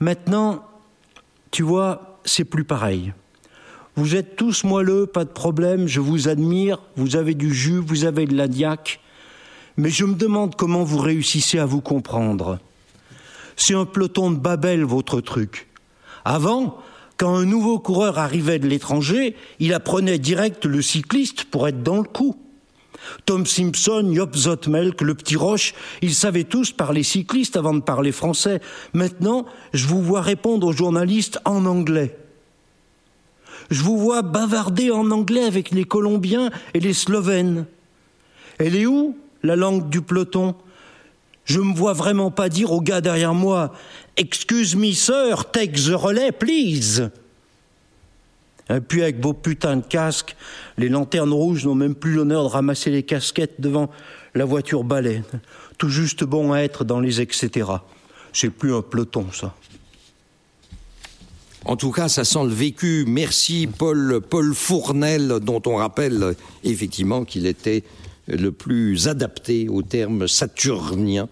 Maintenant, 0.00 0.64
tu 1.50 1.62
vois, 1.62 2.20
c'est 2.24 2.44
plus 2.44 2.64
pareil. 2.64 3.12
Vous 3.96 4.16
êtes 4.16 4.36
tous 4.36 4.64
moelleux, 4.64 5.06
pas 5.06 5.24
de 5.24 5.30
problème, 5.30 5.86
je 5.86 6.00
vous 6.00 6.28
admire, 6.28 6.78
vous 6.96 7.16
avez 7.16 7.34
du 7.34 7.52
jus, 7.52 7.78
vous 7.78 8.04
avez 8.04 8.26
de 8.26 8.36
la 8.36 8.46
mais 9.76 9.90
je 9.90 10.04
me 10.04 10.14
demande 10.14 10.54
comment 10.54 10.84
vous 10.84 10.98
réussissez 10.98 11.58
à 11.58 11.66
vous 11.66 11.80
comprendre. 11.80 12.58
C'est 13.56 13.74
un 13.74 13.84
peloton 13.84 14.30
de 14.30 14.38
Babel, 14.38 14.84
votre 14.84 15.20
truc. 15.20 15.68
Avant, 16.24 16.78
quand 17.16 17.34
un 17.34 17.44
nouveau 17.44 17.78
coureur 17.78 18.18
arrivait 18.18 18.58
de 18.58 18.66
l'étranger, 18.66 19.36
il 19.60 19.74
apprenait 19.74 20.18
direct 20.18 20.64
le 20.64 20.82
cycliste 20.82 21.44
pour 21.44 21.68
être 21.68 21.82
dans 21.82 21.98
le 21.98 22.04
coup. 22.04 22.36
Tom 23.26 23.46
Simpson, 23.46 24.10
Job 24.14 24.34
Zotmelk, 24.34 25.00
le 25.00 25.14
petit 25.14 25.36
Roche, 25.36 25.74
ils 26.02 26.14
savaient 26.14 26.44
tous 26.44 26.72
parler 26.72 27.02
cycliste 27.02 27.56
avant 27.56 27.74
de 27.74 27.80
parler 27.80 28.12
français. 28.12 28.60
Maintenant, 28.92 29.46
je 29.72 29.86
vous 29.86 30.02
vois 30.02 30.20
répondre 30.20 30.66
aux 30.66 30.72
journalistes 30.72 31.40
en 31.44 31.66
anglais. 31.66 32.16
Je 33.70 33.82
vous 33.82 33.98
vois 33.98 34.22
bavarder 34.22 34.90
en 34.90 35.10
anglais 35.10 35.44
avec 35.44 35.70
les 35.70 35.84
Colombiens 35.84 36.50
et 36.74 36.80
les 36.80 36.92
Slovènes. 36.92 37.66
Elle 38.58 38.76
est 38.76 38.86
où, 38.86 39.16
la 39.42 39.56
langue 39.56 39.88
du 39.88 40.02
peloton? 40.02 40.54
Je 41.52 41.60
me 41.60 41.74
vois 41.74 41.92
vraiment 41.92 42.30
pas 42.30 42.48
dire 42.48 42.72
au 42.72 42.80
gars 42.80 43.02
derrière 43.02 43.34
moi 43.34 43.74
Excuse 44.16 44.74
me, 44.74 44.92
sir, 44.92 45.50
take 45.52 45.72
the 45.72 45.92
relais, 45.94 46.32
please. 46.32 47.10
Et 48.70 48.80
puis 48.80 49.02
avec 49.02 49.20
vos 49.20 49.34
putains 49.34 49.76
de 49.76 49.84
casques, 49.84 50.34
les 50.78 50.88
lanternes 50.88 51.34
rouges 51.34 51.66
n'ont 51.66 51.74
même 51.74 51.94
plus 51.94 52.14
l'honneur 52.14 52.44
de 52.44 52.48
ramasser 52.48 52.90
les 52.90 53.02
casquettes 53.02 53.60
devant 53.60 53.90
la 54.34 54.46
voiture 54.46 54.82
balai. 54.82 55.22
Tout 55.76 55.90
juste 55.90 56.24
bon 56.24 56.54
à 56.54 56.60
être 56.60 56.84
dans 56.84 57.00
les 57.00 57.20
etc. 57.20 57.68
C'est 58.32 58.48
plus 58.48 58.74
un 58.74 58.80
peloton, 58.80 59.26
ça. 59.30 59.54
En 61.66 61.76
tout 61.76 61.90
cas, 61.90 62.08
ça 62.08 62.24
sent 62.24 62.44
le 62.44 62.48
vécu. 62.48 63.04
Merci 63.06 63.66
Paul, 63.66 64.22
Paul 64.26 64.54
Fournel, 64.54 65.38
dont 65.42 65.60
on 65.66 65.76
rappelle 65.76 66.34
effectivement 66.64 67.26
qu'il 67.26 67.44
était 67.44 67.84
le 68.28 68.52
plus 68.52 69.08
adapté 69.08 69.68
au 69.68 69.82
terme 69.82 70.28
saturnien, 70.28 71.28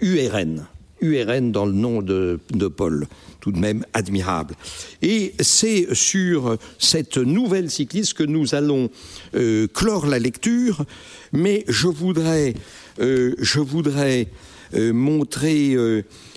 URN. 0.00 0.66
URN 1.00 1.52
dans 1.52 1.66
le 1.66 1.72
nom 1.72 2.02
de, 2.02 2.38
Paul, 2.76 3.06
tout 3.40 3.52
de 3.52 3.58
même 3.58 3.84
admirable. 3.92 4.54
Et 5.02 5.34
c'est 5.40 5.94
sur 5.94 6.56
cette 6.78 7.18
nouvelle 7.18 7.70
cycliste 7.70 8.14
que 8.14 8.22
nous 8.22 8.54
allons 8.54 8.90
euh, 9.34 9.66
clore 9.68 10.06
la 10.06 10.18
lecture, 10.18 10.84
mais 11.32 11.64
je 11.68 11.88
voudrais, 11.88 12.54
euh, 13.00 13.34
je 13.38 13.60
voudrais 13.60 14.28
euh, 14.74 14.92
montrer 14.92 15.76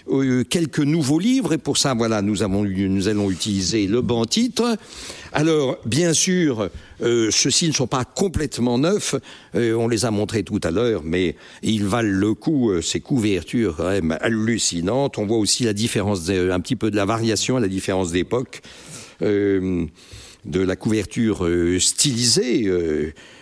euh, 0.09 0.43
quelques 0.43 0.79
nouveaux 0.79 1.19
livres. 1.19 1.53
Et 1.53 1.57
pour 1.57 1.77
ça 1.77 1.93
voilà 1.93 2.21
nous 2.21 2.43
allons 2.43 3.29
utiliser 3.29 3.87
le 3.87 4.01
banc 4.01 4.25
titre. 4.25 4.77
Alors 5.33 5.77
bien 5.85 6.13
sûr 6.13 6.69
euh, 7.01 7.29
ceux-ci 7.31 7.67
ne 7.67 7.73
sont 7.73 7.87
pas 7.87 8.05
complètement 8.05 8.77
neufs. 8.77 9.15
Euh, 9.55 9.73
on 9.73 9.87
les 9.87 10.05
a 10.05 10.11
montrés 10.11 10.43
tout 10.43 10.59
à 10.63 10.71
l'heure 10.71 11.01
mais 11.03 11.35
ils 11.63 11.85
valent 11.85 12.09
le 12.09 12.33
coup 12.33 12.81
ces 12.81 12.99
couvertures 12.99 13.77
quand 13.77 13.89
même 13.89 14.17
hallucinantes. 14.21 15.17
On 15.17 15.25
voit 15.25 15.37
aussi 15.37 15.63
la 15.63 15.73
différence 15.73 16.29
un 16.29 16.59
petit 16.59 16.75
peu 16.75 16.91
de 16.91 16.95
la 16.95 17.05
variation 17.05 17.57
à 17.57 17.59
la 17.59 17.67
différence 17.67 18.11
d'époque 18.11 18.61
de 19.21 19.89
la 20.61 20.75
couverture 20.75 21.47
stylisée 21.79 22.69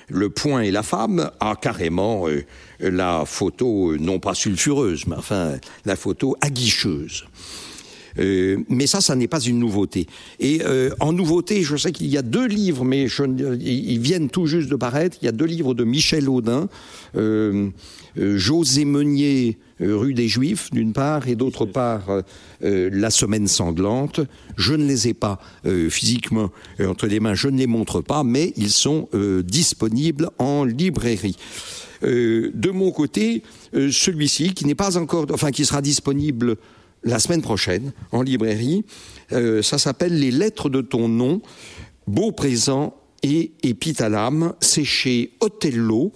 le 0.09 0.29
point 0.29 0.61
et 0.61 0.71
la 0.71 0.83
femme. 0.83 1.31
A 1.39 1.55
carrément 1.55 2.27
euh, 2.27 2.43
la 2.79 3.23
photo 3.25 3.91
euh, 3.91 3.97
non 3.97 4.19
pas 4.19 4.33
sulfureuse 4.33 5.07
mais 5.07 5.15
enfin 5.15 5.53
la 5.85 5.95
photo 5.95 6.35
aguicheuse 6.41 7.25
Euh, 8.17 8.57
mais 8.69 8.87
ça, 8.87 9.01
ça 9.01 9.15
n'est 9.15 9.27
pas 9.27 9.39
une 9.41 9.59
nouveauté. 9.59 10.07
Et 10.39 10.61
euh, 10.63 10.89
en 10.99 11.13
nouveauté, 11.13 11.63
je 11.63 11.75
sais 11.75 11.91
qu'il 11.91 12.07
y 12.07 12.17
a 12.17 12.21
deux 12.21 12.47
livres, 12.47 12.85
mais 12.85 13.07
ils 13.59 13.99
viennent 13.99 14.29
tout 14.29 14.45
juste 14.45 14.69
de 14.69 14.75
paraître. 14.75 15.17
Il 15.21 15.25
y 15.25 15.27
a 15.27 15.31
deux 15.33 15.45
livres 15.45 15.73
de 15.73 15.83
Michel 15.83 16.29
Audin, 16.29 16.69
euh, 17.15 17.69
euh, 18.17 18.37
José 18.37 18.85
Meunier, 18.85 19.57
rue 19.79 20.13
des 20.13 20.27
Juifs, 20.27 20.71
d'une 20.71 20.93
part, 20.93 21.27
et 21.27 21.35
d'autre 21.35 21.65
part, 21.65 22.09
euh, 22.09 22.21
euh, 22.63 22.89
La 22.91 23.09
Semaine 23.09 23.47
sanglante. 23.47 24.21
Je 24.57 24.73
ne 24.73 24.85
les 24.85 25.09
ai 25.09 25.13
pas 25.13 25.39
euh, 25.65 25.89
physiquement 25.89 26.51
euh, 26.79 26.87
entre 26.87 27.07
les 27.07 27.19
mains, 27.19 27.33
je 27.33 27.47
ne 27.47 27.57
les 27.57 27.67
montre 27.67 28.01
pas, 28.01 28.23
mais 28.23 28.53
ils 28.55 28.71
sont 28.71 29.09
euh, 29.13 29.43
disponibles 29.43 30.29
en 30.37 30.63
librairie. 30.63 31.35
Euh, 32.03 32.51
de 32.53 32.69
mon 32.69 32.91
côté, 32.91 33.43
euh, 33.73 33.91
celui-ci, 33.91 34.53
qui 34.53 34.65
n'est 34.65 34.75
pas 34.75 34.97
encore, 34.97 35.25
enfin, 35.31 35.51
qui 35.51 35.65
sera 35.65 35.81
disponible 35.81 36.57
la 37.03 37.19
semaine 37.19 37.41
prochaine 37.41 37.91
en 38.11 38.21
librairie. 38.21 38.83
Euh, 39.31 39.61
ça 39.61 39.77
s'appelle 39.77 40.19
Les 40.19 40.31
lettres 40.31 40.69
de 40.69 40.81
ton 40.81 41.07
nom, 41.07 41.41
beau 42.07 42.31
présent 42.31 42.95
et 43.25 43.51
épithalame. 43.63 44.53
C'est 44.61 44.85
chez 44.85 45.31
Othello. 45.39 46.13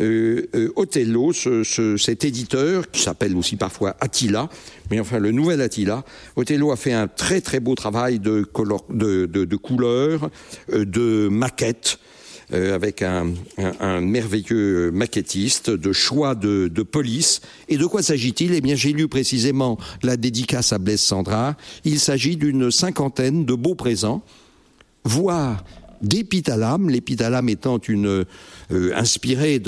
Euh, 0.00 0.46
euh, 0.54 1.96
cet 1.98 2.24
éditeur, 2.24 2.90
qui 2.90 3.00
s'appelle 3.00 3.36
aussi 3.36 3.56
parfois 3.56 3.96
Attila, 4.00 4.48
mais 4.90 5.00
enfin 5.00 5.18
le 5.18 5.30
nouvel 5.30 5.60
Attila, 5.60 6.04
Othello 6.36 6.72
a 6.72 6.76
fait 6.76 6.92
un 6.92 7.06
très 7.06 7.40
très 7.40 7.60
beau 7.60 7.74
travail 7.74 8.18
de, 8.18 8.42
color, 8.42 8.84
de, 8.90 9.26
de, 9.26 9.56
couleurs, 9.56 10.30
euh, 10.72 10.84
de 10.84 11.28
maquettes, 11.28 11.98
euh, 12.52 12.74
avec 12.74 13.02
un 13.02 13.32
merveilleux 14.00 14.90
maquettiste, 14.92 15.70
de 15.70 15.92
choix 15.92 16.34
de, 16.34 16.68
de 16.68 16.82
police. 16.82 17.40
Et 17.68 17.76
de 17.76 17.86
quoi 17.86 18.02
s'agit-il? 18.02 18.52
Eh 18.54 18.60
bien, 18.60 18.74
j'ai 18.74 18.92
lu 18.92 19.08
précisément 19.08 19.78
la 20.02 20.16
dédicace 20.16 20.72
à 20.72 20.78
Blaise 20.78 21.00
Sandra. 21.00 21.56
Il 21.84 21.98
s'agit 21.98 22.36
d'une 22.36 22.70
cinquantaine 22.70 23.44
de 23.44 23.54
beaux 23.54 23.74
présents, 23.74 24.22
voire 25.04 25.64
d'épithalame, 26.04 26.90
l'épithalame 26.90 27.48
étant 27.48 27.78
une 27.78 28.24
euh, 28.72 28.92
inspirée 28.94 29.60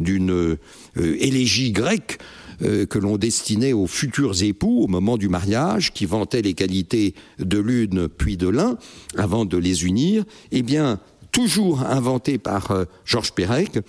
d'une 0.00 0.32
euh, 0.32 0.56
élégie 0.96 1.72
grecque 1.72 2.18
euh, 2.62 2.86
que 2.86 2.98
l'on 2.98 3.16
destinait 3.16 3.72
aux 3.72 3.86
futurs 3.86 4.42
époux 4.42 4.82
au 4.82 4.86
moment 4.86 5.16
du 5.16 5.28
mariage, 5.28 5.92
qui 5.92 6.06
vantaient 6.06 6.42
les 6.42 6.54
qualités 6.54 7.14
de 7.38 7.58
l'une 7.58 8.08
puis 8.08 8.36
de 8.36 8.48
l'un, 8.48 8.78
avant 9.16 9.44
de 9.44 9.56
les 9.56 9.84
unir, 9.84 10.24
eh 10.52 10.62
bien, 10.62 11.00
toujours 11.32 11.82
inventé 11.82 12.38
par 12.38 12.86
Georges 13.04 13.32
Perec, 13.32 13.80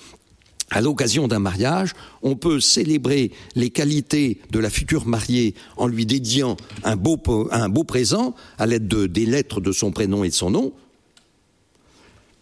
à 0.72 0.82
l'occasion 0.82 1.28
d'un 1.28 1.39
mariage, 1.39 1.93
on 2.24 2.36
peut 2.36 2.60
célébrer 2.60 3.32
les 3.56 3.70
qualités 3.70 4.39
de 4.52 4.60
la 4.60 4.72
future 4.72 5.06
mariée 5.06 5.54
en 5.78 5.88
lui 5.88 6.08
dédiant 6.08 6.58
un 6.84 6.96
beau, 6.96 7.20
un 7.52 7.70
beau 7.70 7.84
présent 7.84 8.34
à 8.58 8.66
l'aide 8.66 8.88
de, 8.88 9.06
des 9.06 9.28
lettres 9.28 9.62
de 9.62 9.72
son 9.72 9.91
prénom 9.91 10.24
et 10.24 10.30
de 10.30 10.34
son 10.34 10.50
nom. 10.50 10.74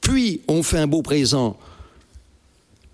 Puis 0.03 0.41
on 0.47 0.63
fait 0.63 0.77
un 0.77 0.87
beau 0.87 1.01
présent 1.01 1.57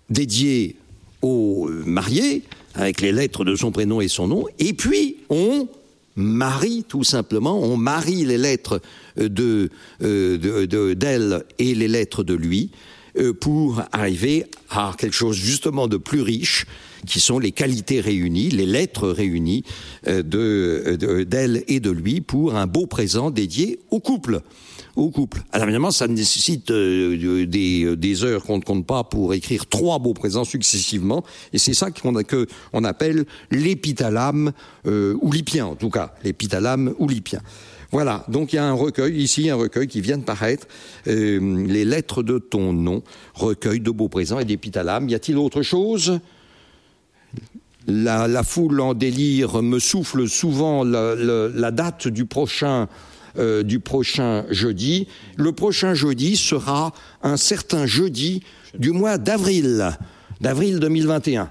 dédié 0.10 0.76
au 1.22 1.70
marié 1.86 2.44
avec 2.76 3.02
les 3.02 3.12
lettres 3.12 3.44
de 3.44 3.56
son 3.56 3.72
prénom 3.72 4.00
et 4.00 4.08
son 4.08 4.28
nom. 4.28 4.46
Et 4.60 4.74
puis 4.74 5.18
on 5.30 5.68
marie 6.16 6.86
tout 6.88 7.04
simplement, 7.04 7.60
on 7.60 7.78
marie 7.78 8.26
les 8.26 8.38
lettres 8.38 8.82
de, 9.18 9.70
euh, 10.02 10.38
de, 10.38 10.66
de, 10.66 10.94
d'elle 10.94 11.44
et 11.58 11.74
les 11.76 11.88
lettres 11.88 12.24
de 12.24 12.34
lui 12.34 12.72
euh, 13.18 13.34
pour 13.34 13.82
arriver 13.92 14.46
à 14.70 14.94
quelque 14.98 15.16
chose 15.16 15.36
justement 15.36 15.88
de 15.88 15.98
plus 15.98 16.22
riche, 16.22 16.66
qui 17.08 17.20
sont 17.20 17.40
les 17.40 17.52
qualités 17.52 18.02
réunies, 18.02 18.50
les 18.50 18.66
lettres 18.66 19.10
réunies 19.10 19.64
euh, 20.08 20.22
de, 20.22 20.96
de, 20.96 21.24
d'elle 21.24 21.64
et 21.68 21.80
de 21.80 21.90
lui 21.90 22.22
pour 22.22 22.56
un 22.56 22.68
beau 22.68 22.86
présent 22.86 23.32
dédié 23.32 23.80
au 23.90 24.00
couple. 24.00 24.42
Au 25.00 25.12
couple. 25.12 25.42
Alors 25.54 25.64
évidemment, 25.64 25.92
ça 25.92 26.10
nécessite 26.10 26.72
euh, 26.72 27.46
des, 27.46 27.96
des 27.96 28.24
heures 28.26 28.44
qu'on 28.44 28.58
ne 28.58 28.64
compte 28.64 28.86
pas 28.86 29.06
pour 29.06 29.34
écrire 29.34 29.66
trois 29.66 29.98
beaux 29.98 30.14
présents 30.14 30.44
successivement, 30.44 31.24
et 31.54 31.58
c'est 31.58 31.74
ça 31.74 31.90
qu'on 31.90 32.14
que 32.22 32.48
appelle 32.84 33.24
l'épithalame 33.50 34.52
euh, 34.88 35.16
oulipien, 35.22 35.68
en 35.68 35.76
tout 35.76 35.90
cas, 35.90 36.14
l'épithalame 36.26 36.94
oulipien. 37.00 37.40
Voilà, 37.94 38.26
donc 38.28 38.52
il 38.52 38.58
y 38.58 38.60
a 38.60 38.66
un 38.66 38.74
recueil 38.74 39.16
ici, 39.16 39.50
un 39.50 39.56
recueil 39.56 39.88
qui 39.88 40.02
vient 40.02 40.18
de 40.18 40.24
paraître, 40.24 40.68
euh, 41.08 41.66
les 41.66 41.86
lettres 41.86 42.22
de 42.22 42.38
ton 42.38 42.74
nom, 42.74 43.02
recueil 43.36 43.80
de 43.80 43.92
beaux 43.92 44.10
présents 44.10 44.40
et 44.40 44.46
d'épithalames. 44.46 45.08
Y 45.08 45.16
a-t-il 45.16 45.38
autre 45.38 45.62
chose? 45.62 46.20
La, 47.88 48.44
foule 48.44 48.82
en 48.82 48.94
délire 48.94 49.64
me 49.64 49.80
souffle 49.80 50.28
souvent 50.28 50.84
la 50.84 51.72
date 51.72 52.10
du 52.10 52.26
prochain 52.26 52.90
euh, 53.40 53.64
du 53.64 53.80
prochain 53.80 54.46
jeudi. 54.50 55.08
Le 55.38 55.52
prochain 55.52 55.94
jeudi 55.94 56.36
sera 56.36 56.94
un 57.24 57.38
certain 57.38 57.86
jeudi 57.86 58.44
du 58.78 58.92
mois 58.92 59.18
d'avril, 59.18 59.98
d'avril 60.42 60.80
2021. 60.80 61.50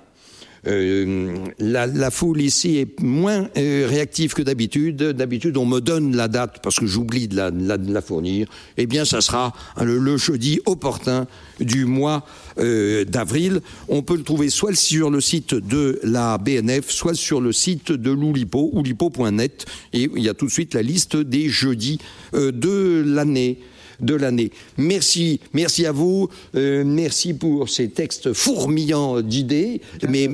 Euh, 0.66 1.46
la, 1.58 2.10
foule 2.10 2.40
ici 2.40 2.78
est 2.78 3.00
moins 3.00 3.48
euh, 3.56 3.86
réactive 3.88 4.34
que 4.34 4.42
d'habitude. 4.42 4.96
D'habitude, 4.96 5.56
on 5.56 5.66
me 5.66 5.80
donne 5.80 6.16
la 6.16 6.28
date 6.28 6.60
parce 6.62 6.78
que 6.78 6.86
j'oublie 6.86 7.28
de 7.28 7.36
la, 7.36 8.02
fournir. 8.02 8.48
Eh 8.76 8.86
bien, 8.86 9.04
ça 9.04 9.20
sera 9.20 9.52
le, 9.80 9.98
le 9.98 10.16
jeudi 10.16 10.60
opportun 10.66 11.26
du 11.60 11.84
mois 11.84 12.24
euh, 12.58 13.04
d'avril. 13.04 13.60
On 13.88 14.02
peut 14.02 14.16
le 14.16 14.22
trouver 14.22 14.50
soit 14.50 14.74
sur 14.74 15.10
le 15.10 15.20
site 15.20 15.54
de 15.54 16.00
la 16.02 16.38
BNF, 16.38 16.90
soit 16.90 17.14
sur 17.14 17.40
le 17.40 17.52
site 17.52 17.92
de 17.92 18.10
l'Oulipo, 18.10 18.70
oulipo.net. 18.72 19.66
Et 19.92 20.08
il 20.14 20.22
y 20.22 20.28
a 20.28 20.34
tout 20.34 20.46
de 20.46 20.50
suite 20.52 20.74
la 20.74 20.82
liste 20.82 21.16
des 21.16 21.48
jeudis 21.48 21.98
de 22.32 23.02
l'année 23.06 23.58
de 24.00 24.14
l'année. 24.14 24.50
Merci, 24.76 25.40
merci 25.52 25.86
à 25.86 25.92
vous, 25.92 26.28
euh, 26.54 26.84
merci 26.84 27.34
pour 27.34 27.68
ces 27.68 27.88
textes 27.88 28.32
fourmillants 28.32 29.20
d'idées. 29.20 29.80
Mais 30.08 30.28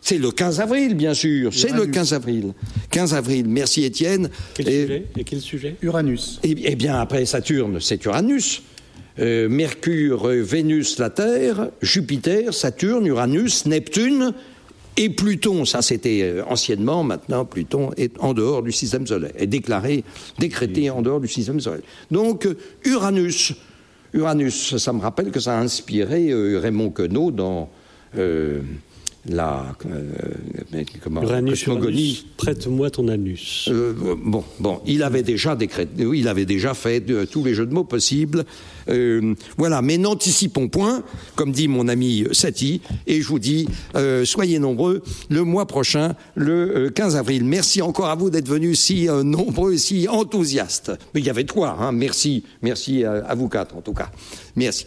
c'est 0.00 0.18
le 0.18 0.30
15 0.30 0.60
avril, 0.60 0.94
bien 0.94 1.14
sûr. 1.14 1.52
C'est 1.52 1.72
le 1.72 1.86
15 1.86 2.14
avril. 2.14 2.54
15 2.90 3.14
avril. 3.14 3.46
Merci 3.48 3.84
Étienne. 3.84 4.30
Quel 4.54 4.68
et, 4.68 4.82
sujet? 4.82 5.04
Et 5.18 5.24
quel 5.24 5.40
sujet? 5.40 5.76
Uranus. 5.82 6.40
Eh, 6.42 6.54
eh 6.64 6.76
bien, 6.76 6.98
après 7.00 7.26
Saturne, 7.26 7.78
c'est 7.80 8.04
Uranus. 8.04 8.62
Euh, 9.18 9.48
Mercure, 9.48 10.28
Vénus, 10.28 10.98
la 10.98 11.10
Terre, 11.10 11.70
Jupiter, 11.82 12.54
Saturne, 12.54 13.06
Uranus, 13.06 13.66
Neptune 13.66 14.32
Et 15.00 15.10
Pluton, 15.10 15.64
ça 15.64 15.80
c'était 15.80 16.22
euh, 16.24 16.44
anciennement, 16.48 17.04
maintenant 17.04 17.44
Pluton 17.44 17.90
est 17.96 18.18
en 18.18 18.34
dehors 18.34 18.64
du 18.64 18.72
système 18.72 19.06
solaire, 19.06 19.30
est 19.36 19.46
déclaré, 19.46 20.02
décrété 20.40 20.90
en 20.90 21.02
dehors 21.02 21.20
du 21.20 21.28
système 21.28 21.60
solaire. 21.60 21.84
Donc 22.10 22.46
euh, 22.46 22.56
Uranus, 22.84 23.54
Uranus, 24.12 24.76
ça 24.76 24.92
me 24.92 25.00
rappelle 25.00 25.30
que 25.30 25.38
ça 25.38 25.56
a 25.56 25.60
inspiré 25.62 26.30
euh, 26.30 26.58
Raymond 26.58 26.90
Queneau 26.90 27.30
dans 27.30 27.70
la 29.26 29.76
euh, 29.86 30.84
comment, 31.02 31.22
Uranus, 31.22 31.64
cosmogonie. 31.64 32.26
Prête-moi 32.36 32.90
ton 32.90 33.08
anus. 33.08 33.68
Euh, 33.70 33.92
bon, 34.16 34.44
bon, 34.60 34.80
il 34.86 35.02
avait 35.02 35.22
déjà 35.22 35.56
décrété, 35.56 36.06
oui, 36.06 36.20
il 36.20 36.28
avait 36.28 36.46
déjà 36.46 36.74
fait 36.74 37.00
de, 37.00 37.24
tous 37.24 37.44
les 37.44 37.54
jeux 37.54 37.66
de 37.66 37.74
mots 37.74 37.84
possibles. 37.84 38.44
Euh, 38.88 39.34
voilà, 39.56 39.82
mais 39.82 39.98
n'anticipons 39.98 40.68
point, 40.68 41.02
comme 41.34 41.52
dit 41.52 41.68
mon 41.68 41.88
ami 41.88 42.24
Sati, 42.32 42.80
et 43.06 43.20
je 43.20 43.28
vous 43.28 43.38
dis, 43.38 43.68
euh, 43.96 44.24
soyez 44.24 44.58
nombreux 44.58 45.02
le 45.28 45.44
mois 45.44 45.66
prochain, 45.66 46.14
le 46.34 46.90
15 46.90 47.14
euh, 47.14 47.18
avril. 47.18 47.44
Merci 47.44 47.82
encore 47.82 48.08
à 48.08 48.14
vous 48.14 48.30
d'être 48.30 48.48
venus 48.48 48.80
si 48.80 49.08
euh, 49.08 49.22
nombreux, 49.22 49.76
si 49.76 50.08
enthousiastes. 50.08 50.92
Mais 51.14 51.20
il 51.20 51.26
y 51.26 51.30
avait 51.30 51.44
toi, 51.44 51.76
hein, 51.80 51.92
merci, 51.92 52.44
merci 52.62 53.04
à, 53.04 53.12
à 53.26 53.34
vous 53.34 53.48
quatre 53.48 53.76
en 53.76 53.82
tout 53.82 53.94
cas. 53.94 54.10
Merci. 54.56 54.86